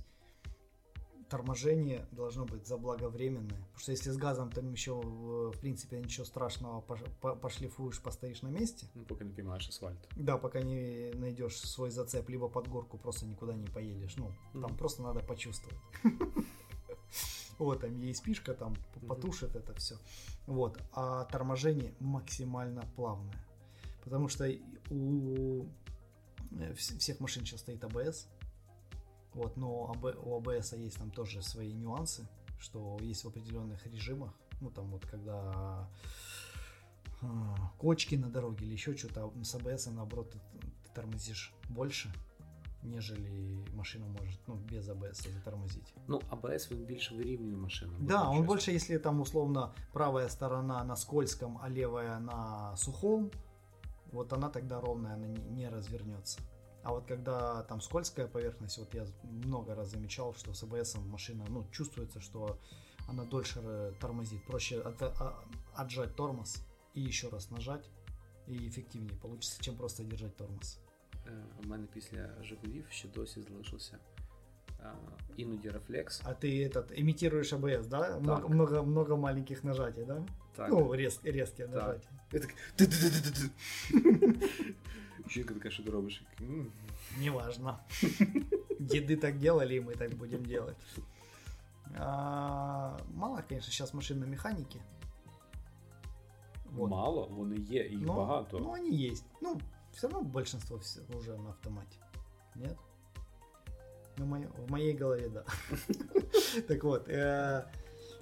торможение 1.31 2.07
должно 2.13 2.45
быть 2.45 2.67
заблаговременное. 2.67 3.57
Потому 3.59 3.79
что 3.79 3.93
если 3.93 4.11
с 4.11 4.17
газом 4.17 4.51
там 4.51 4.73
еще, 4.73 4.93
в 4.95 5.59
принципе, 5.61 5.99
ничего 6.01 6.27
страшного, 6.27 6.81
пош- 6.81 7.09
по- 7.21 7.37
пошлифуешь, 7.37 8.01
постоишь 8.03 8.43
на 8.43 8.49
месте, 8.51 8.87
Ну, 8.95 9.03
поки 9.05 9.25
не 9.25 9.31
піймаєш 9.31 9.69
асфальт. 9.69 10.09
да, 10.17 10.37
пока 10.39 10.61
не 10.63 11.13
найдешь 11.15 11.57
свой 11.71 11.91
зацеп, 11.91 12.29
либо 12.31 12.49
под 12.49 12.69
горку 12.69 12.99
просто 12.99 13.27
никуда 13.27 13.55
не 13.55 13.67
поедешь. 13.67 14.17
Ну, 14.17 14.33
там 14.53 14.63
Мгм. 14.63 14.77
просто 14.77 15.03
надо 15.03 15.21
почувствовать. 15.21 15.79
Вот, 17.59 17.81
там 17.81 17.91
ESP-шка 17.91 18.55
там 18.55 18.75
п- 18.75 18.81
Мгм. 18.97 19.09
потушит 19.09 19.55
это 19.57 19.75
все. 19.75 19.97
Вот, 20.47 20.79
а 20.93 21.25
торможение 21.25 21.93
максимально 22.01 22.83
плавное. 22.97 23.35
Потому 24.05 24.29
что 24.29 24.45
у 24.91 25.67
э, 26.53 26.73
вс- 26.73 26.99
всех 26.99 27.21
машин 27.21 27.45
сейчас 27.45 27.61
стоит 27.61 27.85
ABS. 27.85 28.27
Вот, 29.34 29.58
но 29.58 29.92
АБ 29.92 30.16
у 30.24 30.40
ABS 30.40 30.78
есть 30.78 30.98
там 30.98 31.12
тоже 31.12 31.42
свои 31.42 31.74
нюансы, 31.74 32.28
что 32.60 32.98
есть 33.02 33.24
в 33.24 33.28
определенных 33.28 33.86
режимах. 33.88 34.34
Ну, 34.62 34.72
там 34.72 34.90
вот 34.92 35.06
когда 35.06 35.90
а, 37.22 37.72
кочки 37.78 38.16
на 38.16 38.30
дороге 38.30 38.66
или 38.66 38.74
еще 38.74 38.96
что-то, 38.96 39.34
с 39.44 39.56
АБС 39.56 39.88
наоборот 39.88 40.32
ты, 40.32 40.40
ты 40.40 40.94
тормозишь 40.94 41.54
больше, 41.70 42.12
нежели 42.84 43.66
машина 43.74 44.06
может 44.08 44.40
ну, 44.48 44.56
без 44.56 44.88
АБС 44.88 45.28
затормозить. 45.34 45.94
Ну, 46.08 46.22
АБС 46.30 46.72
він 46.72 46.86
більше 46.86 47.16
вирівнює 47.16 47.56
машину. 47.56 47.94
Да, 48.00 48.04
будемо 48.04 48.30
он 48.30 48.36
чесно. 48.36 48.48
больше, 48.48 48.72
если 48.72 48.98
там 48.98 49.22
условно 49.22 49.74
правая 49.94 50.30
сторона 50.30 50.84
на 50.84 50.96
скользком, 50.96 51.60
а 51.62 51.70
левая 51.70 52.20
на 52.20 52.76
сухом, 52.78 53.32
вот 54.12 54.34
она 54.34 54.50
тогда 54.50 54.80
ровная, 54.80 55.14
она 55.14 55.28
не, 55.28 55.40
не 55.40 55.70
развернется. 55.70 56.40
А 56.84 56.92
вот 56.92 57.06
когда 57.08 57.64
там 57.64 57.82
скользкая 57.82 58.28
поверхность, 58.28 58.78
вот 58.78 58.94
я 58.94 59.06
много 59.24 59.74
раз 59.76 59.90
замечал, 59.90 60.34
что 60.36 60.54
с 60.54 60.64
АБС 60.64 60.96
машина, 61.08 61.44
ну, 61.50 61.66
чувствуется, 61.72 62.20
что 62.22 62.60
она 63.08 63.24
дольше 63.26 63.60
э, 63.64 63.92
тормозит. 64.00 64.46
Проще 64.46 64.82
от- 64.82 65.02
а- 65.02 65.44
отжать 65.74 66.16
тормоз 66.16 66.62
и 66.94 67.02
еще 67.02 67.30
раз 67.30 67.52
нажать, 67.52 67.90
и 68.48 68.68
эффективнее 68.68 69.18
получится, 69.22 69.64
чем 69.64 69.76
просто 69.76 70.04
держать 70.04 70.36
тормоз. 70.38 70.80
Е, 71.28 71.32
У 71.64 71.68
мене 71.68 71.88
після 71.94 72.30
Жигулів 72.44 72.86
ще 72.90 73.08
досі 73.08 73.42
залишився 73.42 73.98
е, 74.80 74.92
іноді 75.38 75.70
рефлекс. 75.70 76.22
А 76.24 76.30
ты 76.34 76.70
этот 76.70 77.02
имитируешь 77.02 77.54
АБС, 77.54 77.88
да? 77.88 78.20
Много, 78.20 78.42
Так. 78.42 78.50
много, 78.50 78.84
много 78.84 79.18
маленьких 79.18 79.64
нажатий, 79.64 80.04
да? 80.06 80.24
Так. 80.56 80.70
Ну, 80.70 80.96
рез, 80.96 81.20
резкие 81.24 81.68
Так. 81.68 81.76
нажатия. 81.76 82.12
Я 82.32 82.40
так. 82.40 82.54
«Ти-ти-ти-ти-ти». 85.30 85.30
Жінка 85.34 85.54
така, 85.54 85.70
що 85.72 85.84
ти 85.84 85.92
робиш? 85.92 86.24
«М». 86.42 86.72
Неважно. 87.20 87.80
Деды 88.80 89.18
так 89.18 89.40
делали, 89.40 89.76
и 89.76 89.82
мы 89.82 89.98
так 89.98 90.16
будем 90.16 90.46
делать. 90.46 90.78
А, 91.98 92.98
мало, 93.16 93.42
конечно, 93.48 93.72
сейчас 93.72 93.94
машин 93.94 94.20
на 94.20 94.26
механике. 94.26 94.80
Вот. 96.72 96.92
Мало, 96.92 97.28
вони 97.32 97.56
є, 97.56 97.88
їх 97.88 98.02
Но- 98.02 98.14
багато. 98.16 98.60
Ну, 98.60 98.72
они 98.74 98.90
есть. 99.12 99.26
Ну, 99.42 99.62
все 99.94 100.08
равно 100.08 100.22
большинство 100.30 100.78
все 100.78 101.00
уже 101.18 101.38
на 101.38 101.50
автомате. 101.50 101.98
Нет? 102.56 102.76
Ну, 104.18 104.26
моё- 104.26 104.66
в 104.68 104.72
моей 104.72 104.98
голове, 104.98 105.30
да. 105.30 105.44
Так 106.68 106.84
вот, 106.84 107.08
э, 107.10 107.64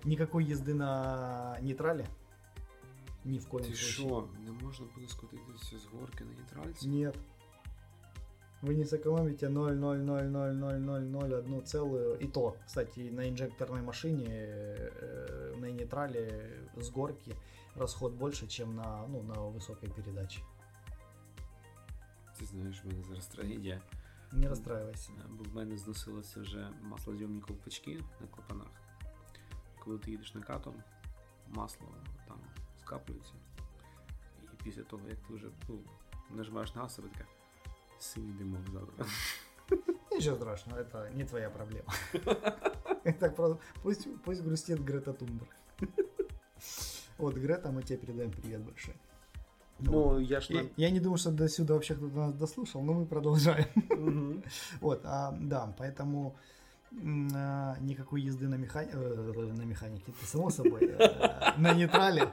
никакой 0.03 0.45
езды 0.53 0.73
на 0.73 1.57
нейтрале. 1.61 2.05
Ни 3.27 3.37
в 3.37 3.47
коем 3.47 3.65
Ти 3.65 3.75
случае. 3.75 3.93
що, 3.93 4.27
не 4.45 4.51
можна 4.51 4.85
буде 4.95 5.07
скотитися 5.07 5.79
з 5.79 5.85
горки 5.85 6.23
на 6.23 6.31
нейтральці? 6.33 6.87
Нет. 6.89 7.15
Вы 8.63 8.75
не 8.75 8.85
сэкономите 8.85 9.47
0,0000001 9.49 11.61
целую. 11.63 12.17
И 12.19 12.27
то, 12.27 12.55
кстати, 12.65 13.11
на 13.11 13.27
инжекторной 13.27 13.81
машине 13.81 14.25
э, 14.29 15.55
на 15.57 15.71
нейтрале 15.71 16.49
с 16.77 16.89
горки 16.89 17.35
расход 17.75 18.13
больше, 18.13 18.47
чем 18.47 18.75
на, 18.75 19.07
ну, 19.07 19.21
на 19.23 19.33
высокой 19.33 19.89
передаче. 19.89 20.41
Ти 22.39 22.45
знаєш, 22.45 22.83
в 22.83 22.87
мене 22.87 23.03
зараз 23.03 23.27
трагедія. 23.27 23.81
Не 24.31 24.49
расстраивайся. 24.49 25.11
Е, 25.11 25.25
Бо 25.29 25.43
в 25.43 25.55
мене 25.55 25.77
зносилися 25.77 26.41
вже 26.41 26.69
маслозйомні 26.81 27.41
ковпачки 27.41 28.03
на 28.21 28.27
клапанах. 28.27 28.71
Коли 29.79 29.97
ти 29.97 30.11
їдеш 30.11 30.35
накатом, 30.35 30.75
масло 31.47 31.87
там 32.27 32.37
скаплюється. 32.87 33.33
І 34.43 34.63
після 34.63 34.83
того, 34.83 35.01
як 35.09 35.17
ти 35.17 35.33
вже 35.33 35.47
ну, 35.69 35.79
нажимаєш 36.29 36.75
на 36.75 36.81
газ, 36.81 36.95
тебе 36.95 37.07
така 37.13 37.25
синій 37.99 38.31
димок 38.31 38.61
завтра. 38.73 39.05
Ничего 40.11 40.35
страшного, 40.35 40.79
это 40.79 41.09
не 41.15 41.25
твоя 41.25 41.49
проблема. 41.49 41.93
Так 43.19 43.35
просто 43.35 43.59
пусть, 43.81 44.07
пусть 44.23 44.43
грустит 44.43 44.79
Грета 44.79 45.13
Тумбер. 45.13 45.47
Вот, 47.17 47.35
Грета, 47.35 47.71
мы 47.71 47.83
тебе 47.83 47.97
передаем 47.99 48.31
привет 48.31 48.61
большой. 48.61 48.95
Ну, 49.79 50.19
я 50.19 50.39
ж 50.39 50.49
Я, 50.49 50.65
я 50.77 50.91
не 50.91 50.99
думаю, 50.99 51.17
что 51.17 51.31
до 51.31 51.49
сюда 51.49 51.73
вообще 51.73 51.95
кто-то 51.95 52.15
нас 52.15 52.33
дослушал, 52.33 52.81
но 52.81 52.93
мы 52.93 53.05
продолжаем. 53.05 53.65
Мгм. 53.89 54.43
Вот, 54.81 55.01
а, 55.03 55.31
да, 55.41 55.75
поэтому 55.77 56.35
м, 56.91 57.27
а, 57.35 57.77
никакой 57.81 58.21
езды 58.21 58.47
на, 58.47 58.55
механи... 58.55 58.89
э, 58.93 59.53
на 59.57 59.63
механике, 59.63 60.11
это 60.11 60.25
само 60.25 60.49
собой, 60.49 60.85
э, 60.85 61.59
на 61.59 61.73
нейтрале, 61.73 62.31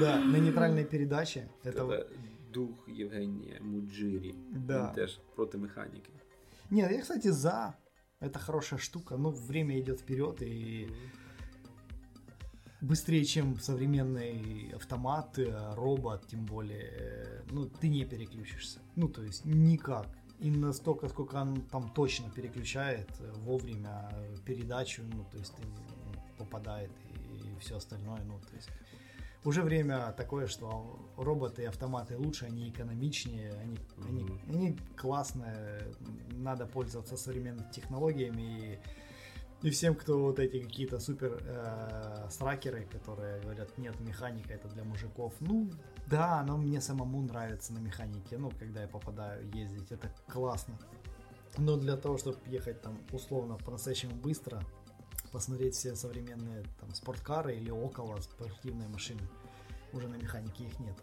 да, 0.00 0.18
на 0.18 0.38
нейтральной 0.38 0.84
передаче. 0.84 1.48
Это... 1.64 1.88
Це 1.88 2.06
дух 2.52 2.88
Євгенія 2.88 3.60
Муджирі. 3.60 4.34
Да. 4.50 4.86
Він 4.86 4.94
теж 4.94 5.20
проти 5.34 5.58
механіки. 5.58 6.12
Нет, 6.70 6.92
я, 6.92 7.00
кстати, 7.00 7.32
за. 7.32 7.74
Это 8.20 8.38
хорошая 8.38 8.80
штука, 8.80 9.16
но 9.16 9.30
время 9.30 9.78
идет 9.78 10.00
вперед 10.00 10.42
и 10.42 10.88
быстрее, 12.80 13.24
чем 13.24 13.58
современный 13.60 14.72
автомат, 14.74 15.38
э, 15.38 15.74
робот, 15.74 16.26
тем 16.26 16.46
более, 16.46 16.90
э, 16.92 17.42
ну, 17.50 17.66
ты 17.66 17.88
не 17.88 18.04
переключишься. 18.04 18.80
Ну, 18.96 19.08
то 19.08 19.22
есть 19.22 19.44
никак. 19.44 20.06
И 20.38 20.50
настолько, 20.50 21.08
сколько 21.08 21.36
он 21.36 21.62
там 21.72 21.90
точно 21.94 22.30
переключает 22.30 23.08
э, 23.20 23.32
вовремя 23.44 24.10
э, 24.12 24.36
передачу, 24.44 25.02
ну, 25.14 25.24
то 25.30 25.38
есть 25.38 25.54
ты, 25.56 25.62
ну, 25.66 26.22
попадает 26.38 26.90
и, 27.44 27.60
все 27.60 27.76
остальное, 27.76 28.22
ну, 28.24 28.40
то 28.50 28.56
есть 28.56 28.70
уже 29.43 29.63
время 29.63 30.13
такое, 30.17 30.47
что 30.47 30.99
роботы 31.17 31.63
и 31.63 31.65
автоматы 31.65 32.17
лучше, 32.17 32.45
они 32.45 32.69
экономичнее, 32.69 33.53
они, 33.53 33.77
они, 34.07 34.23
Мгм. 34.23 34.41
они 34.49 34.77
классные, 34.95 35.93
надо 36.31 36.65
пользоваться 36.65 37.17
современными 37.17 37.71
технологиями 37.71 38.41
и 38.41 38.79
и 39.63 39.69
всем, 39.69 39.93
кто 39.93 40.19
вот 40.19 40.39
эти 40.39 40.59
какие-то 40.59 40.99
супер 40.99 41.37
э, 41.39 42.29
сракеры, 42.31 42.87
которые 42.91 43.39
говорят, 43.41 43.77
нет, 43.77 43.99
механика 43.99 44.53
это 44.53 44.67
для 44.69 44.83
мужиков. 44.83 45.33
Ну, 45.39 45.69
да, 46.07 46.43
но 46.43 46.57
мне 46.57 46.81
самому 46.81 47.21
нравится 47.21 47.71
на 47.71 47.77
механике, 47.77 48.39
ну, 48.39 48.49
когда 48.57 48.81
я 48.81 48.87
попадаю 48.87 49.47
ездить, 49.53 49.91
это 49.91 50.11
классно. 50.27 50.79
Но 51.57 51.77
для 51.77 51.95
того, 51.95 52.17
чтобы 52.17 52.37
ехать 52.47 52.81
там 52.81 52.97
условно 53.11 53.57
по-настоящему 53.57 54.15
быстро, 54.15 54.63
посмотреть 55.31 55.75
все 55.75 55.95
современные 55.95 56.63
там 56.79 56.93
спорткары 56.93 57.55
или 57.55 57.71
около 57.71 58.19
спортивной 58.21 58.87
машины, 58.87 59.21
уже 59.93 60.07
на 60.07 60.15
механике 60.15 60.65
их 60.65 60.79
нет. 60.79 60.95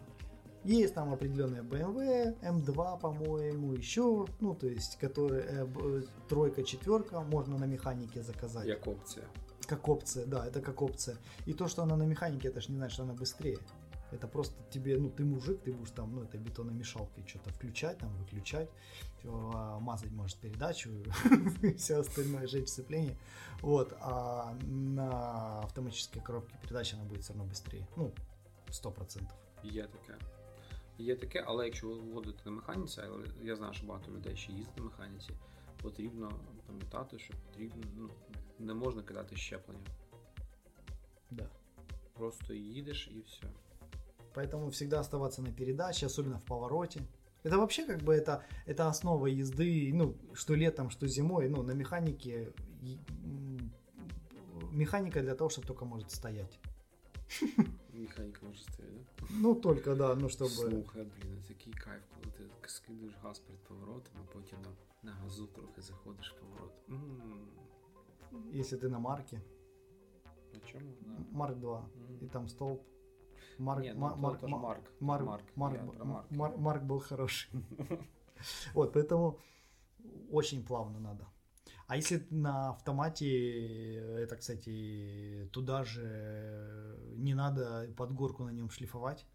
Есть 0.65 0.93
там 0.93 1.13
определенные 1.13 1.61
BMW, 1.63 2.37
M2, 2.41 2.99
по-моему, 2.99 3.73
еще, 3.73 4.25
ну, 4.41 4.53
то 4.55 4.67
есть, 4.67 4.97
которые 4.97 5.41
э, 5.43 5.65
б- 5.65 6.03
тройка, 6.27 6.63
четверка, 6.63 7.21
можно 7.21 7.57
на 7.57 7.65
механике 7.65 8.21
заказать. 8.23 8.67
Як 8.67 8.87
опція. 8.87 9.25
Как 9.67 9.87
опция, 9.87 10.25
да, 10.25 10.45
это 10.47 10.61
как 10.61 10.81
опция. 10.81 11.15
И 11.45 11.53
то, 11.53 11.67
что 11.67 11.83
она 11.83 11.95
на 11.95 12.03
механике, 12.03 12.49
это 12.49 12.59
ж 12.59 12.69
не 12.69 12.75
значит, 12.77 12.93
что 12.93 13.03
она 13.03 13.13
быстрее. 13.13 13.57
Это 14.12 14.28
просто 14.28 14.54
тебе, 14.70 14.96
ну, 14.96 15.10
ты 15.10 15.24
мужик, 15.24 15.60
ты 15.62 15.72
будешь 15.72 15.90
там, 15.90 16.14
ну, 16.14 16.22
этой 16.22 16.38
бетономешалкой 16.38 17.26
что-то 17.26 17.50
включать, 17.50 17.98
там, 17.98 18.16
выключать, 18.16 18.70
всё, 19.18 19.50
а, 19.54 19.80
мазать, 19.80 20.12
может, 20.12 20.38
передачу, 20.38 20.90
и 21.62 21.74
все 21.74 21.98
остальное, 21.98 22.46
жечь 22.46 22.68
сцепление. 22.68 23.16
Вот, 23.60 23.92
а 24.00 24.54
на 24.62 25.60
автоматической 25.60 26.22
коробке 26.22 26.56
передач 26.62 26.94
она 26.94 27.04
будет 27.04 27.22
все 27.22 27.32
равно 27.32 27.50
быстрее. 27.50 27.86
Ну, 27.96 28.12
сто 28.70 28.92
процентов. 28.92 29.36
Є 29.64 29.86
таке. 29.86 30.18
Є 30.98 31.16
таке, 31.16 31.44
але 31.46 31.64
якщо 31.64 31.88
ви 31.88 31.94
вводите 31.94 32.38
на 32.44 32.50
механіці, 32.50 33.00
але 33.04 33.24
я 33.42 33.56
знаю, 33.56 33.74
що 33.74 33.86
багато 33.86 34.12
людей 34.12 34.36
ще 34.36 34.52
їздять 34.52 34.76
на 34.76 34.84
механіці, 34.84 35.30
потрібно 35.82 36.32
пам'ятати, 36.66 37.18
що 37.18 37.34
потрібно, 37.34 37.82
ну, 37.96 38.10
не 38.58 38.74
можна 38.74 39.02
кидати 39.02 39.36
щеплення. 39.36 39.86
Да. 41.30 41.48
Просто 42.12 42.54
їдеш 42.54 43.10
і 43.14 43.20
все. 43.20 43.46
Поэтому 44.38 44.70
всегда 44.70 45.00
оставаться 45.00 45.42
на 45.42 45.52
передаче, 45.52 46.06
особенно 46.06 46.38
в 46.38 46.44
повороте. 46.44 47.02
Это 47.44 47.58
вообще 47.58 47.86
как 47.86 48.02
бы 48.02 48.14
это, 48.14 48.42
это 48.66 48.88
основа 48.88 49.26
езды, 49.26 49.92
ну, 49.94 50.16
что 50.32 50.54
летом, 50.54 50.90
что 50.90 51.06
зимой, 51.06 51.48
ну, 51.48 51.62
на 51.62 51.72
механике, 51.72 52.52
механика 54.72 55.20
для 55.20 55.34
того, 55.34 55.50
чтобы 55.50 55.66
только 55.66 55.84
может 55.84 56.10
стоять. 56.10 56.58
Механіка 57.92 58.46
може 58.46 58.62
стояти, 58.62 59.06
да? 59.20 59.26
Ну, 59.30 59.54
только, 59.54 59.94
да, 59.94 60.14
ну, 60.14 60.28
чтобы... 60.28 60.48
Слухай, 60.48 61.04
блін, 61.04 61.42
такий 61.48 61.72
кайф, 61.72 62.02
коли 62.14 62.32
ти 62.32 62.68
скидуєш 62.68 63.14
газ 63.22 63.38
перед 63.38 63.64
поворотом, 63.64 64.12
а 64.20 64.32
потім 64.32 64.58
на, 64.62 65.10
на 65.10 65.16
газу 65.16 65.46
трохи 65.46 65.82
заходиш 65.82 66.34
в 66.34 66.40
поворот. 66.40 66.72
М-м-м. 66.88 67.64
Если 68.52 68.78
ты 68.78 68.88
на 68.88 68.98
марке. 68.98 69.40
На 70.52 70.60
чому? 70.60 70.92
На... 71.06 71.38
Марк 71.38 71.58
2. 71.58 71.80
Мгм. 71.80 72.24
И 72.24 72.28
там 72.28 72.48
столб. 72.48 72.82
Марк, 73.59 73.81
Ні, 73.81 73.93
ну, 73.93 73.99
Марк, 73.99 74.19
Марк. 74.21 74.43
Марк, 74.43 75.25
Марк. 75.25 75.25
Марк, 75.55 75.95
про 75.95 76.05
Марк. 76.05 76.31
Мар- 76.31 76.57
Марк 76.57 76.83
был 76.83 76.99
хороший. 76.99 77.51
Вот, 78.73 78.93
поэтому 78.93 79.37
очень 80.31 80.63
плавно 80.65 80.99
надо. 80.99 81.27
А 81.87 81.97
если 81.97 82.25
на 82.29 82.69
автомате, 82.69 83.95
это, 83.95 84.37
кстати, 84.37 85.49
туда 85.51 85.83
же 85.83 86.95
не 87.17 87.33
надо 87.33 87.93
под 87.97 88.13
горку 88.13 88.43
на 88.43 88.51
нем 88.51 88.69
шлифовать. 88.69 89.25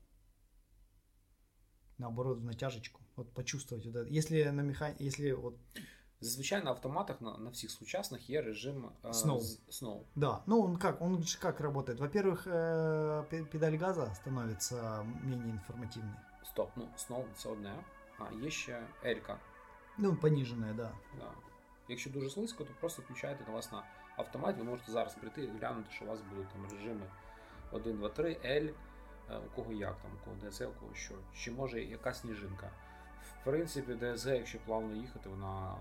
Наоборот, 1.99 2.39
в 2.39 2.45
натяжечку. 2.45 3.03
Вот 3.17 3.35
почувствовать 3.35 3.87
вот 3.87 3.97
это. 3.97 4.09
Если 4.09 4.43
на 4.45 4.63
механи... 4.63 4.97
Если 4.99 5.33
вот 5.33 5.59
Зазвичай 6.24 6.64
на 6.64 6.70
автоматах 6.72 7.22
на, 7.22 7.38
на 7.38 7.50
всіх 7.50 7.72
сучасних 7.72 8.30
є 8.30 8.42
режим 8.42 8.86
е, 9.06 9.08
Snow. 9.08 9.40
з- 9.40 9.60
Snow. 9.84 10.02
Да, 10.16 10.44
ну 10.46 10.64
он 10.66 10.78
как, 10.78 11.02
он 11.02 11.24
же 11.24 11.40
как 11.40 11.62
работает? 11.62 12.00
Во-первых, 12.00 12.48
э, 12.48 13.24
пе- 13.24 13.46
педаль 13.46 13.78
газа 13.78 14.16
становится 14.16 15.06
менее 15.24 15.50
информативной. 15.50 16.16
Стоп, 16.44 16.70
ну 16.76 16.88
Snow 16.98 17.24
це 17.36 17.50
одне. 17.50 17.84
А 18.20 18.34
є 18.34 18.50
ще 18.50 18.84
Елька. 19.06 19.40
Ну, 19.98 20.16
пониженная, 20.16 20.74
да. 20.74 20.92
Да. 21.18 21.32
Якщо 21.88 22.10
дуже 22.10 22.30
слизько, 22.30 22.64
то 22.64 22.72
просто 22.80 23.02
включаєте 23.02 23.44
на 23.48 23.54
вас 23.54 23.72
на 23.72 23.84
автоматі, 24.18 24.60
ви 24.60 24.64
можете 24.66 24.92
зараз 24.92 25.16
прийти 25.16 25.44
і 25.44 25.48
глянути, 25.48 25.92
що 25.92 26.06
у 26.06 26.08
вас 26.08 26.20
будуть 26.30 26.50
там 26.50 26.78
режими 26.78 27.06
1, 27.72 27.98
2, 27.98 28.10
3, 28.10 28.38
L, 28.46 28.74
е, 29.30 29.38
у 29.38 29.56
кого 29.56 29.74
як 29.74 29.98
там, 30.02 30.12
у 30.22 30.26
кого 30.26 30.36
DSL, 30.36 30.68
у 30.68 30.80
кого 30.80 30.94
що. 30.96 31.14
Чи 31.36 31.52
може 31.52 31.84
яка 31.84 32.14
сніжинка. 32.14 32.72
В 33.22 33.44
принципі, 33.46 33.92
DSG, 33.94 34.36
якщо 34.36 34.60
плавно 34.66 34.96
їхати, 34.96 35.30
вона 35.30 35.76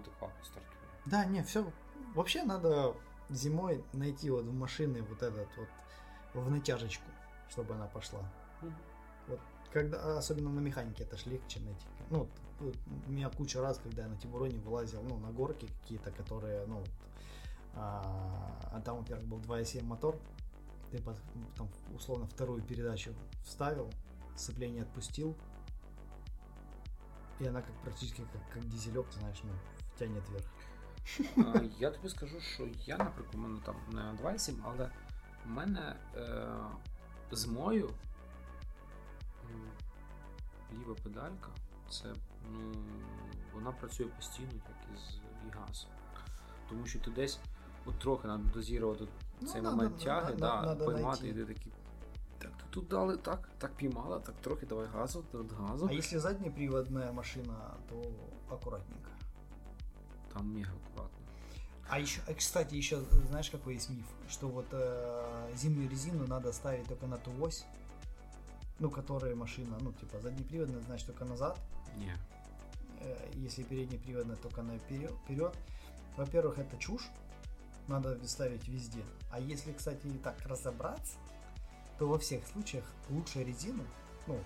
адекватно 0.00 0.44
стартує. 0.44 0.80
Да, 1.06 1.26
не, 1.26 1.42
все. 1.42 1.64
Вообще 2.14 2.44
надо 2.44 2.94
зимой 3.30 3.84
найти 3.92 4.30
вот 4.30 4.44
в 4.44 4.52
машины 4.52 5.02
вот 5.02 5.22
этот 5.22 5.48
вот 5.56 5.68
в 6.34 6.50
натяжечку, 6.50 7.10
чтобы 7.50 7.74
она 7.74 7.86
пошла. 7.86 8.20
Вот 9.28 9.40
когда, 9.72 10.18
особенно 10.18 10.50
на 10.50 10.60
механике, 10.60 11.04
это 11.04 11.16
ж 11.16 11.26
легче 11.26 11.60
найти. 11.60 11.86
Ну, 12.10 12.28
у 13.06 13.10
меня 13.10 13.30
куча 13.30 13.60
раз, 13.60 13.78
когда 13.78 14.02
я 14.02 14.08
на 14.08 14.16
Тибуроне 14.16 14.58
вылазил, 14.58 15.02
ну, 15.02 15.18
на 15.18 15.30
горки 15.30 15.66
какие-то, 15.82 16.10
которые, 16.10 16.66
ну, 16.66 16.84
а, 17.74 18.70
а 18.72 18.80
там, 18.80 18.98
во-первых, 18.98 19.26
был 19.26 19.38
2.7 19.38 19.84
мотор, 19.84 20.16
ты 20.90 20.98
там, 21.56 21.68
условно, 21.94 22.26
вторую 22.26 22.62
передачу 22.62 23.14
вставил, 23.44 23.90
сцепление 24.36 24.82
отпустил, 24.82 25.36
и 27.38 27.46
она 27.46 27.62
как 27.62 27.74
практически 27.82 28.22
как, 28.32 28.50
как 28.52 28.68
дизелек, 28.68 29.08
ты 29.10 29.20
знаешь, 29.20 29.40
ну, 29.44 29.52
тянет 30.00 30.22
вверх. 30.28 30.44
Я 31.78 31.90
тобі 31.90 32.08
скажу, 32.08 32.40
що 32.40 32.68
я, 32.86 32.96
наприклад, 32.96 33.34
у 33.34 33.38
мене 33.38 33.60
там 33.64 33.74
не 33.92 34.00
2.7, 34.00 34.54
але 34.64 34.90
в 35.46 35.50
мене 35.50 35.96
е, 36.16 36.48
зимою 37.30 37.90
м, 39.50 39.70
ліва 40.80 40.94
педалька, 41.02 41.48
це 41.90 42.12
ну, 42.50 42.72
вона 43.54 43.72
працює 43.72 44.06
постійно, 44.06 44.48
як 44.52 44.96
із 44.96 45.20
і 45.46 45.50
газ. 45.58 45.86
Тому 46.68 46.86
що 46.86 46.98
ти 46.98 47.10
десь 47.10 47.40
от 47.86 47.98
трохи 47.98 48.22
треба 48.22 48.44
дозірувати 48.54 49.08
Ну, 49.40 49.48
цей 49.48 49.62
надо- 49.62 49.76
момент 49.76 49.98
тяги, 49.98 50.26
надо- 50.34 50.38
да, 50.40 50.62
надо 50.62 50.84
поймати, 50.84 51.28
і 51.28 51.32
ти 51.32 51.44
такий. 51.44 51.72
Так, 52.38 52.50
ти 52.50 52.64
тут 52.70 52.88
дали, 52.88 53.16
так, 53.16 53.48
так 53.58 53.74
піймала, 53.74 54.18
так 54.20 54.34
трохи 54.40 54.66
давай 54.66 54.86
газу, 54.86 55.24
тут 55.32 55.52
газу. 55.52 55.86
А 55.90 55.92
если 55.94 56.18
заднеприводная 56.18 57.12
машина, 57.12 57.54
то 57.88 58.02
аккуратненько. 58.54 59.10
Там 60.32 60.54
мега 60.54 60.70
акуратно. 60.70 61.18
А 61.88 61.98
еще, 61.98 62.20
а, 62.28 62.34
кстати, 62.34 62.74
еще 62.76 63.00
знаешь, 63.28 63.50
какой 63.50 63.74
есть 63.74 63.90
миф? 63.90 64.06
Что 64.28 64.48
вот 64.48 64.66
э, 64.70 65.52
зимнюю 65.56 65.90
резину 65.90 66.26
надо 66.26 66.52
ставить 66.52 66.86
только 66.86 67.06
на 67.06 67.18
ту 67.18 67.32
ось, 67.40 67.64
ну, 68.78 68.90
которая 68.90 69.34
машина, 69.34 69.76
ну, 69.80 69.92
типа, 69.92 70.20
заднеприводная, 70.20 70.80
значит, 70.82 71.06
только 71.06 71.24
назад, 71.24 71.58
Ні. 71.98 72.12
э, 73.00 73.30
если 73.34 73.64
переднеприводная, 73.64 74.36
только 74.36 74.62
наперед. 74.62 75.12
вперед. 75.24 75.54
Во-первых, 76.16 76.58
это 76.58 76.78
чушь, 76.78 77.10
надо 77.88 78.26
ставить 78.28 78.68
везде. 78.68 79.02
А 79.32 79.40
если, 79.40 79.72
кстати, 79.72 80.06
так 80.22 80.36
разобраться, 80.46 81.18
то 81.98 82.06
во 82.08 82.18
всех 82.18 82.46
случаях 82.46 82.84
лучше 83.08 83.44
резину, 83.44 83.84
ну, 84.26 84.38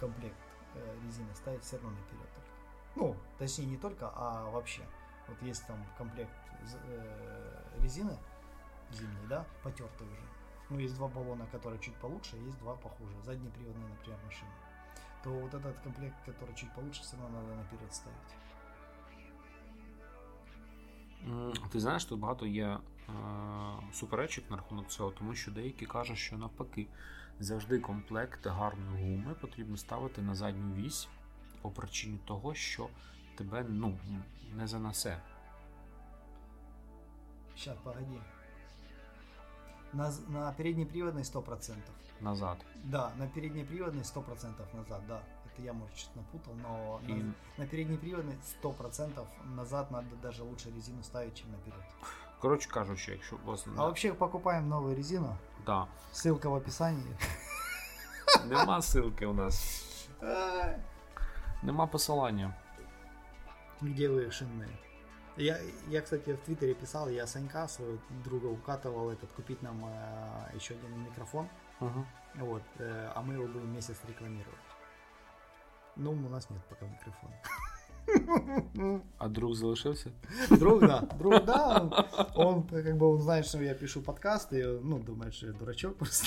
комплект 0.00 0.36
э, 0.74 0.96
резины 1.06 1.34
ставить 1.36 1.62
все 1.62 1.76
равно 1.76 1.90
наперед 1.90 2.28
только. 2.34 2.50
Ну, 2.96 3.16
точнее, 3.38 3.66
не 3.66 3.76
только, 3.76 4.10
а 4.14 4.50
вообще. 4.50 4.82
Вот 5.27 5.43
есть 5.43 5.67
там 5.67 5.77
комплект 5.97 6.31
з- 6.65 6.75
э, 6.75 7.83
резины 7.83 8.17
зимней, 8.91 9.27
да, 9.29 9.45
потертый 9.63 10.07
уже. 10.07 10.21
Ну, 10.69 10.79
есть 10.79 10.95
два 10.95 11.07
баллона, 11.07 11.45
которые 11.53 11.79
чуть 11.79 11.95
получше, 11.95 12.37
есть 12.37 12.59
два 12.59 12.73
похуже. 12.75 13.13
Заднеприводные, 13.25 13.89
например, 13.89 14.19
машины. 14.27 14.51
То 15.23 15.29
вот 15.31 15.53
этот 15.53 15.73
комплект, 15.83 16.15
который 16.27 16.53
чуть 16.55 16.73
получше, 16.75 17.01
все 17.03 17.17
равно 17.17 17.41
надо 17.41 17.55
наперед 17.55 17.93
ставить. 17.93 18.35
М, 21.27 21.53
Ти 21.71 21.79
знаєш, 21.79 22.05
тут 22.05 22.19
багато 22.19 22.45
є 22.45 22.65
е, 22.67 23.11
суперечок 23.93 24.49
на 24.49 24.55
рахунок 24.57 24.87
цього, 24.87 25.11
тому 25.11 25.35
що 25.35 25.51
деякі 25.51 25.85
кажуть, 25.85 26.17
що 26.17 26.37
навпаки, 26.37 26.87
завжди 27.39 27.79
комплект 27.79 28.47
гарної 28.47 29.15
гуми 29.17 29.33
потрібно 29.35 29.77
ставити 29.77 30.21
на 30.21 30.35
задню 30.35 30.73
вісь 30.73 31.07
по 31.61 31.71
причині 31.71 32.17
того, 32.25 32.53
що 32.53 32.87
тебе 33.36 33.62
ну, 33.64 33.98
не 34.52 34.66
занесе. 34.66 35.18
Сейчас, 37.56 37.76
погоди. 37.84 38.20
На, 39.92 40.10
на 40.28 40.52
переднеприводной 40.52 41.22
100%. 41.22 41.76
назад. 42.20 42.58
Да, 42.84 43.12
на 43.16 43.28
переднеприводной 43.28 44.02
100% 44.02 44.76
назад, 44.76 45.06
да. 45.06 45.22
Это 45.46 45.62
я, 45.62 45.72
может, 45.72 45.96
что-то 45.96 46.18
напутал, 46.18 46.54
но 46.54 47.00
И- 47.06 47.12
на, 47.12 47.34
на 47.58 47.66
переднеприводной 47.66 48.36
100% 48.62 49.24
назад 49.54 49.90
надо 49.90 50.16
даже 50.22 50.42
лучше 50.42 50.70
резину 50.70 51.02
ставить, 51.02 51.34
чем 51.34 51.52
наперед. 51.52 51.80
Коротше 52.40 52.68
кажучи, 52.68 53.10
якщо 53.12 53.36
у 53.36 53.46
вас 53.46 53.64
А 53.66 53.70
вообще 53.86 54.12
покупаем 54.12 54.68
новую 54.68 54.96
резину. 54.96 55.36
да, 55.66 55.86
Ссылка 56.12 56.50
в 56.50 56.54
описании. 56.54 57.16
нема 58.46 58.82
ссылки 58.82 59.24
у 59.24 59.32
нас, 59.32 60.08
нема 61.62 61.86
посилання. 61.86 62.54
Где 63.84 64.08
вы 64.08 64.30
шинные? 64.30 64.68
Я, 65.36 65.58
я, 65.88 66.00
кстати, 66.00 66.30
в 66.30 66.38
Твиттере 66.38 66.74
писал, 66.74 67.08
я 67.08 67.26
Санька, 67.26 67.68
своего 67.68 67.98
друга, 68.24 68.46
укатывал 68.46 69.10
этот, 69.10 69.30
купить 69.32 69.62
нам 69.62 69.84
э, 69.84 70.56
еще 70.56 70.74
один 70.74 71.04
микрофон. 71.04 71.48
Угу. 71.80 72.04
Вот, 72.36 72.62
э, 72.78 73.10
а 73.14 73.20
мы 73.22 73.34
его 73.34 73.46
будем 73.46 73.74
месяц 73.74 73.96
рекламировать. 74.08 74.54
Ну, 75.96 76.12
у 76.12 76.28
нас 76.28 76.48
нет 76.50 76.62
пока 76.68 76.86
микрофона. 76.86 77.34
А 79.18 79.28
друг 79.28 79.54
залишився? 79.56 80.12
Друг, 80.50 80.80
да. 80.80 81.00
Друг, 81.18 81.44
да. 81.44 81.80
Он, 82.34 82.46
он, 82.46 82.62
как 82.68 82.96
бы, 82.96 83.06
он 83.06 83.20
знает, 83.20 83.46
что 83.46 83.62
я 83.62 83.74
пишу 83.74 84.02
подкасты, 84.02 84.80
ну, 84.82 84.98
думает, 84.98 85.34
что 85.34 85.46
я 85.46 85.52
дурачок 85.52 85.96
просто. 85.96 86.26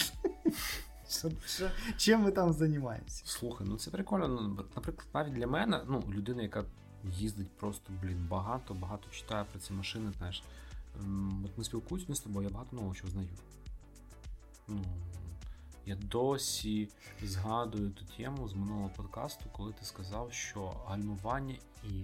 Что- 1.10 1.32
что- 1.45 1.72
Чем 1.97 2.22
мы 2.28 2.32
там 2.32 2.51
занимаемся? 2.53 3.24
Слухай, 3.26 3.68
ну 3.68 3.78
це 3.78 3.91
прикольно. 3.91 4.28
Ну, 4.28 4.66
наприклад, 4.76 5.08
навіть 5.14 5.34
для 5.34 5.47
мене, 5.47 5.82
ну, 5.88 6.03
людина, 6.10 6.41
яка 6.41 6.64
їздить 7.14 7.58
просто, 7.58 7.93
блін, 8.01 8.28
багато, 8.30 8.74
багато 8.74 9.10
читає 9.10 9.45
про 9.51 9.60
ці 9.60 9.74
машини, 9.74 10.12
знаєш. 10.18 10.43
От 11.45 11.58
ми 11.58 11.64
спілкуємося 11.64 12.16
з 12.16 12.20
тобою, 12.20 12.47
я 12.47 12.53
багато 12.53 12.76
нового 12.76 12.95
чого 12.95 13.10
знаю. 13.10 13.28
Ну, 14.68 14.86
я 15.86 15.95
досі 15.95 16.89
згадую 17.24 17.89
ту 17.89 18.05
тему 18.18 18.47
з 18.47 18.53
минулого 18.53 18.89
подкасту, 18.89 19.45
коли 19.51 19.74
ти 19.74 19.86
сказав, 19.86 20.34
що 20.34 20.74
гальмування 20.88 21.55
і 21.84 22.03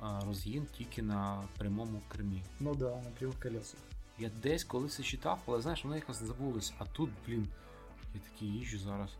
розгін 0.00 0.66
тільки 0.78 1.02
на 1.02 1.48
прямому 1.58 2.00
кермі. 2.12 2.42
Ну 2.60 2.74
да, 2.74 2.96
на 2.96 3.10
прямых 3.20 3.42
колесах. 3.42 3.80
Я 4.18 4.30
десь 4.42 4.64
колись 4.64 4.94
це 4.94 5.02
читав, 5.02 5.38
але 5.46 5.60
знаєш, 5.60 5.84
воно 5.84 5.96
якось 5.96 6.22
забулось. 6.22 6.72
А 6.78 6.84
тут, 6.84 7.10
блін, 7.26 7.48
я 8.14 8.20
так 8.20 8.41
і 8.41 8.48
їжджу 8.48 8.78
зараз. 8.78 9.10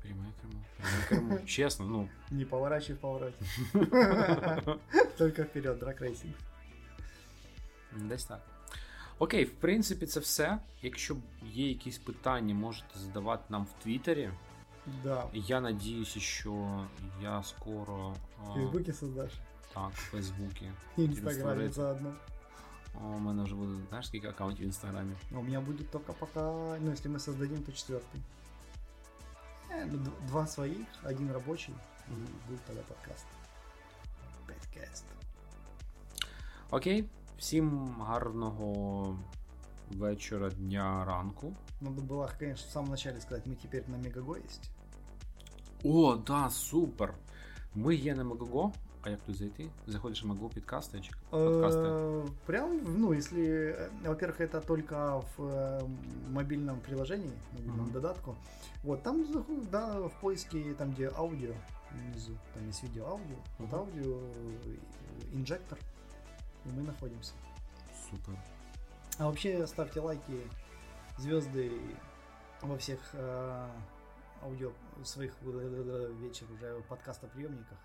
Пряме 0.02 0.32
кермо, 0.40 0.64
пряме 0.76 1.06
кермо. 1.08 1.46
Чесно, 1.46 1.86
ну. 1.86 2.08
Не 2.30 2.44
поворачивай 2.44 2.96
в 2.96 3.00
повороте. 3.00 3.44
Только 5.18 5.42
вперед, 5.42 5.78
дракрейсинг. 5.78 6.34
Десь 7.92 8.24
так. 8.24 8.40
Окей, 9.18 9.44
в 9.44 9.50
принципі, 9.50 10.06
це 10.06 10.20
все. 10.20 10.58
Якщо 10.82 11.16
є 11.42 11.68
якісь 11.68 11.98
питання, 11.98 12.54
можете 12.54 12.98
задавати 12.98 13.44
нам 13.48 13.64
в 13.64 13.82
Твіттері. 13.82 14.30
Да. 15.04 15.24
Я 15.32 15.60
надеюсь 15.60 16.16
еще, 16.16 16.86
я 17.22 17.42
скоро... 17.42 18.14
В 18.38 18.54
Фейсбуке 18.54 18.92
создашь? 18.92 19.32
Так, 19.74 19.92
в 19.92 20.10
Фейсбуке. 20.10 20.72
И 20.98 21.04
Инстаграме 21.04 21.68
заодно. 21.68 22.14
У 22.94 23.18
мене 23.18 23.42
вже 23.42 23.54
буде, 23.54 23.72
знаєш, 23.88 24.06
скільки 24.06 24.28
аккаунтів 24.28 24.62
в 24.62 24.66
Інстаграмі? 24.66 25.12
У 25.32 25.42
меня 25.42 25.60
будет 25.60 25.90
только 25.90 26.12
пока, 26.12 26.40
ну, 26.80 26.92
если 26.92 27.10
мы 27.10 27.18
создадим, 27.18 27.62
то 27.62 27.72
четвертый. 27.72 28.20
Два 30.27 30.45
своих, 30.47 30.87
один 31.03 31.31
рабочий, 31.31 31.73
и 32.07 32.47
будет 32.47 32.63
тогда 32.65 32.81
подкаст. 32.81 33.25
Подкаст. 34.47 35.05
Окей. 36.69 37.09
Всім 37.37 37.95
гарного 38.07 39.17
вечора, 39.89 40.51
дня, 40.51 41.05
ранку. 41.05 41.55
Надо 41.79 42.01
было, 42.01 42.29
конечно, 42.37 42.67
в 42.67 42.71
самом 42.71 42.89
начале 42.91 43.19
сказать, 43.19 43.45
мы 43.45 43.55
теперь 43.55 43.87
на 43.87 43.95
Мегаго 43.95 44.35
есть. 44.35 44.71
О, 45.83 46.15
да, 46.15 46.49
супер. 46.49 47.13
Ми 47.75 47.95
є 47.95 48.15
на 48.15 48.23
Мегого. 48.23 48.73
А 49.03 49.09
як 49.09 49.19
тут 49.21 49.35
зайти? 49.35 49.69
Заходиш 49.87 50.23
на 50.23 50.29
Мегого 50.33 50.49
підкасти 50.49 50.99
чи 51.01 51.11
подкасти? 51.29 51.79
Э, 51.79 52.27
Прям, 52.45 52.79
ну, 52.97 53.13
если, 53.13 53.41
э, 53.43 53.89
во-первых, 54.05 54.41
это 54.41 54.61
только 54.65 55.23
в 55.37 55.43
э, 55.43 55.81
мобильном 56.29 56.79
приложении, 56.79 57.31
мобильном 57.53 57.89
додатку. 57.91 58.35
Вот, 58.83 59.03
там, 59.03 59.25
да, 59.71 59.99
в 59.99 60.11
поиске, 60.21 60.73
там, 60.73 60.91
где 60.91 61.09
аудио, 61.17 61.53
внизу, 61.91 62.37
там 62.53 62.67
есть 62.67 62.83
видео-аудио, 62.83 63.35
вот 63.59 63.67
Мгм. 63.67 63.75
аудио, 63.75 64.19
инжектор, 65.33 65.77
и 66.65 66.69
мы 66.69 66.83
находимся. 66.83 67.33
Супер. 68.09 68.35
А 69.17 69.25
вообще 69.25 69.67
ставьте 69.67 69.99
лайки, 69.99 70.47
звезды 71.17 71.71
во 72.61 72.77
всех 72.77 73.15
аудио 74.43 74.71
своих 75.03 75.33
вечер 76.21 76.45
уже 76.53 76.81
подкастоприемниках. 76.89 77.77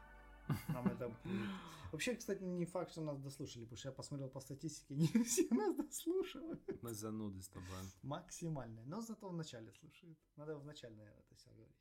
Нам 0.69 0.87
это 0.87 1.09
будет. 1.09 1.51
Вообще, 1.93 2.15
кстати, 2.15 2.43
не 2.43 2.67
факт, 2.67 2.91
что 2.91 3.01
нас 3.01 3.19
дослушали, 3.19 3.65
потому 3.65 3.79
что 3.79 3.89
я 3.89 3.93
посмотрел 3.93 4.29
по 4.29 4.41
статистике, 4.41 4.95
не 4.97 5.25
все 5.25 5.47
нас 5.51 5.77
дослушивают. 5.77 6.83
Ми 6.83 6.95
зануди 6.95 7.43
з 7.43 7.49
тобою. 7.49 7.91
Максимальное. 8.03 8.85
Но 8.85 9.03
зато 9.03 9.29
в 9.29 9.37
начале 9.37 9.73
слушают. 9.73 10.19
Надо 10.37 10.59
в 10.59 10.65
начале, 10.65 10.95
наверное, 10.95 11.21
это 11.21 11.35
все 11.35 11.51
говорить. 11.51 11.77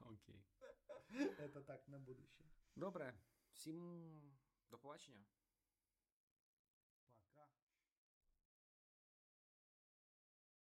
Окей. 0.00 0.44
Это 1.38 1.60
так 1.60 1.88
на 1.88 1.98
будущее. 1.98 2.46
Добре. 2.76 3.14
Всім 3.52 4.10
до 4.70 4.78
побачення. 4.78 5.24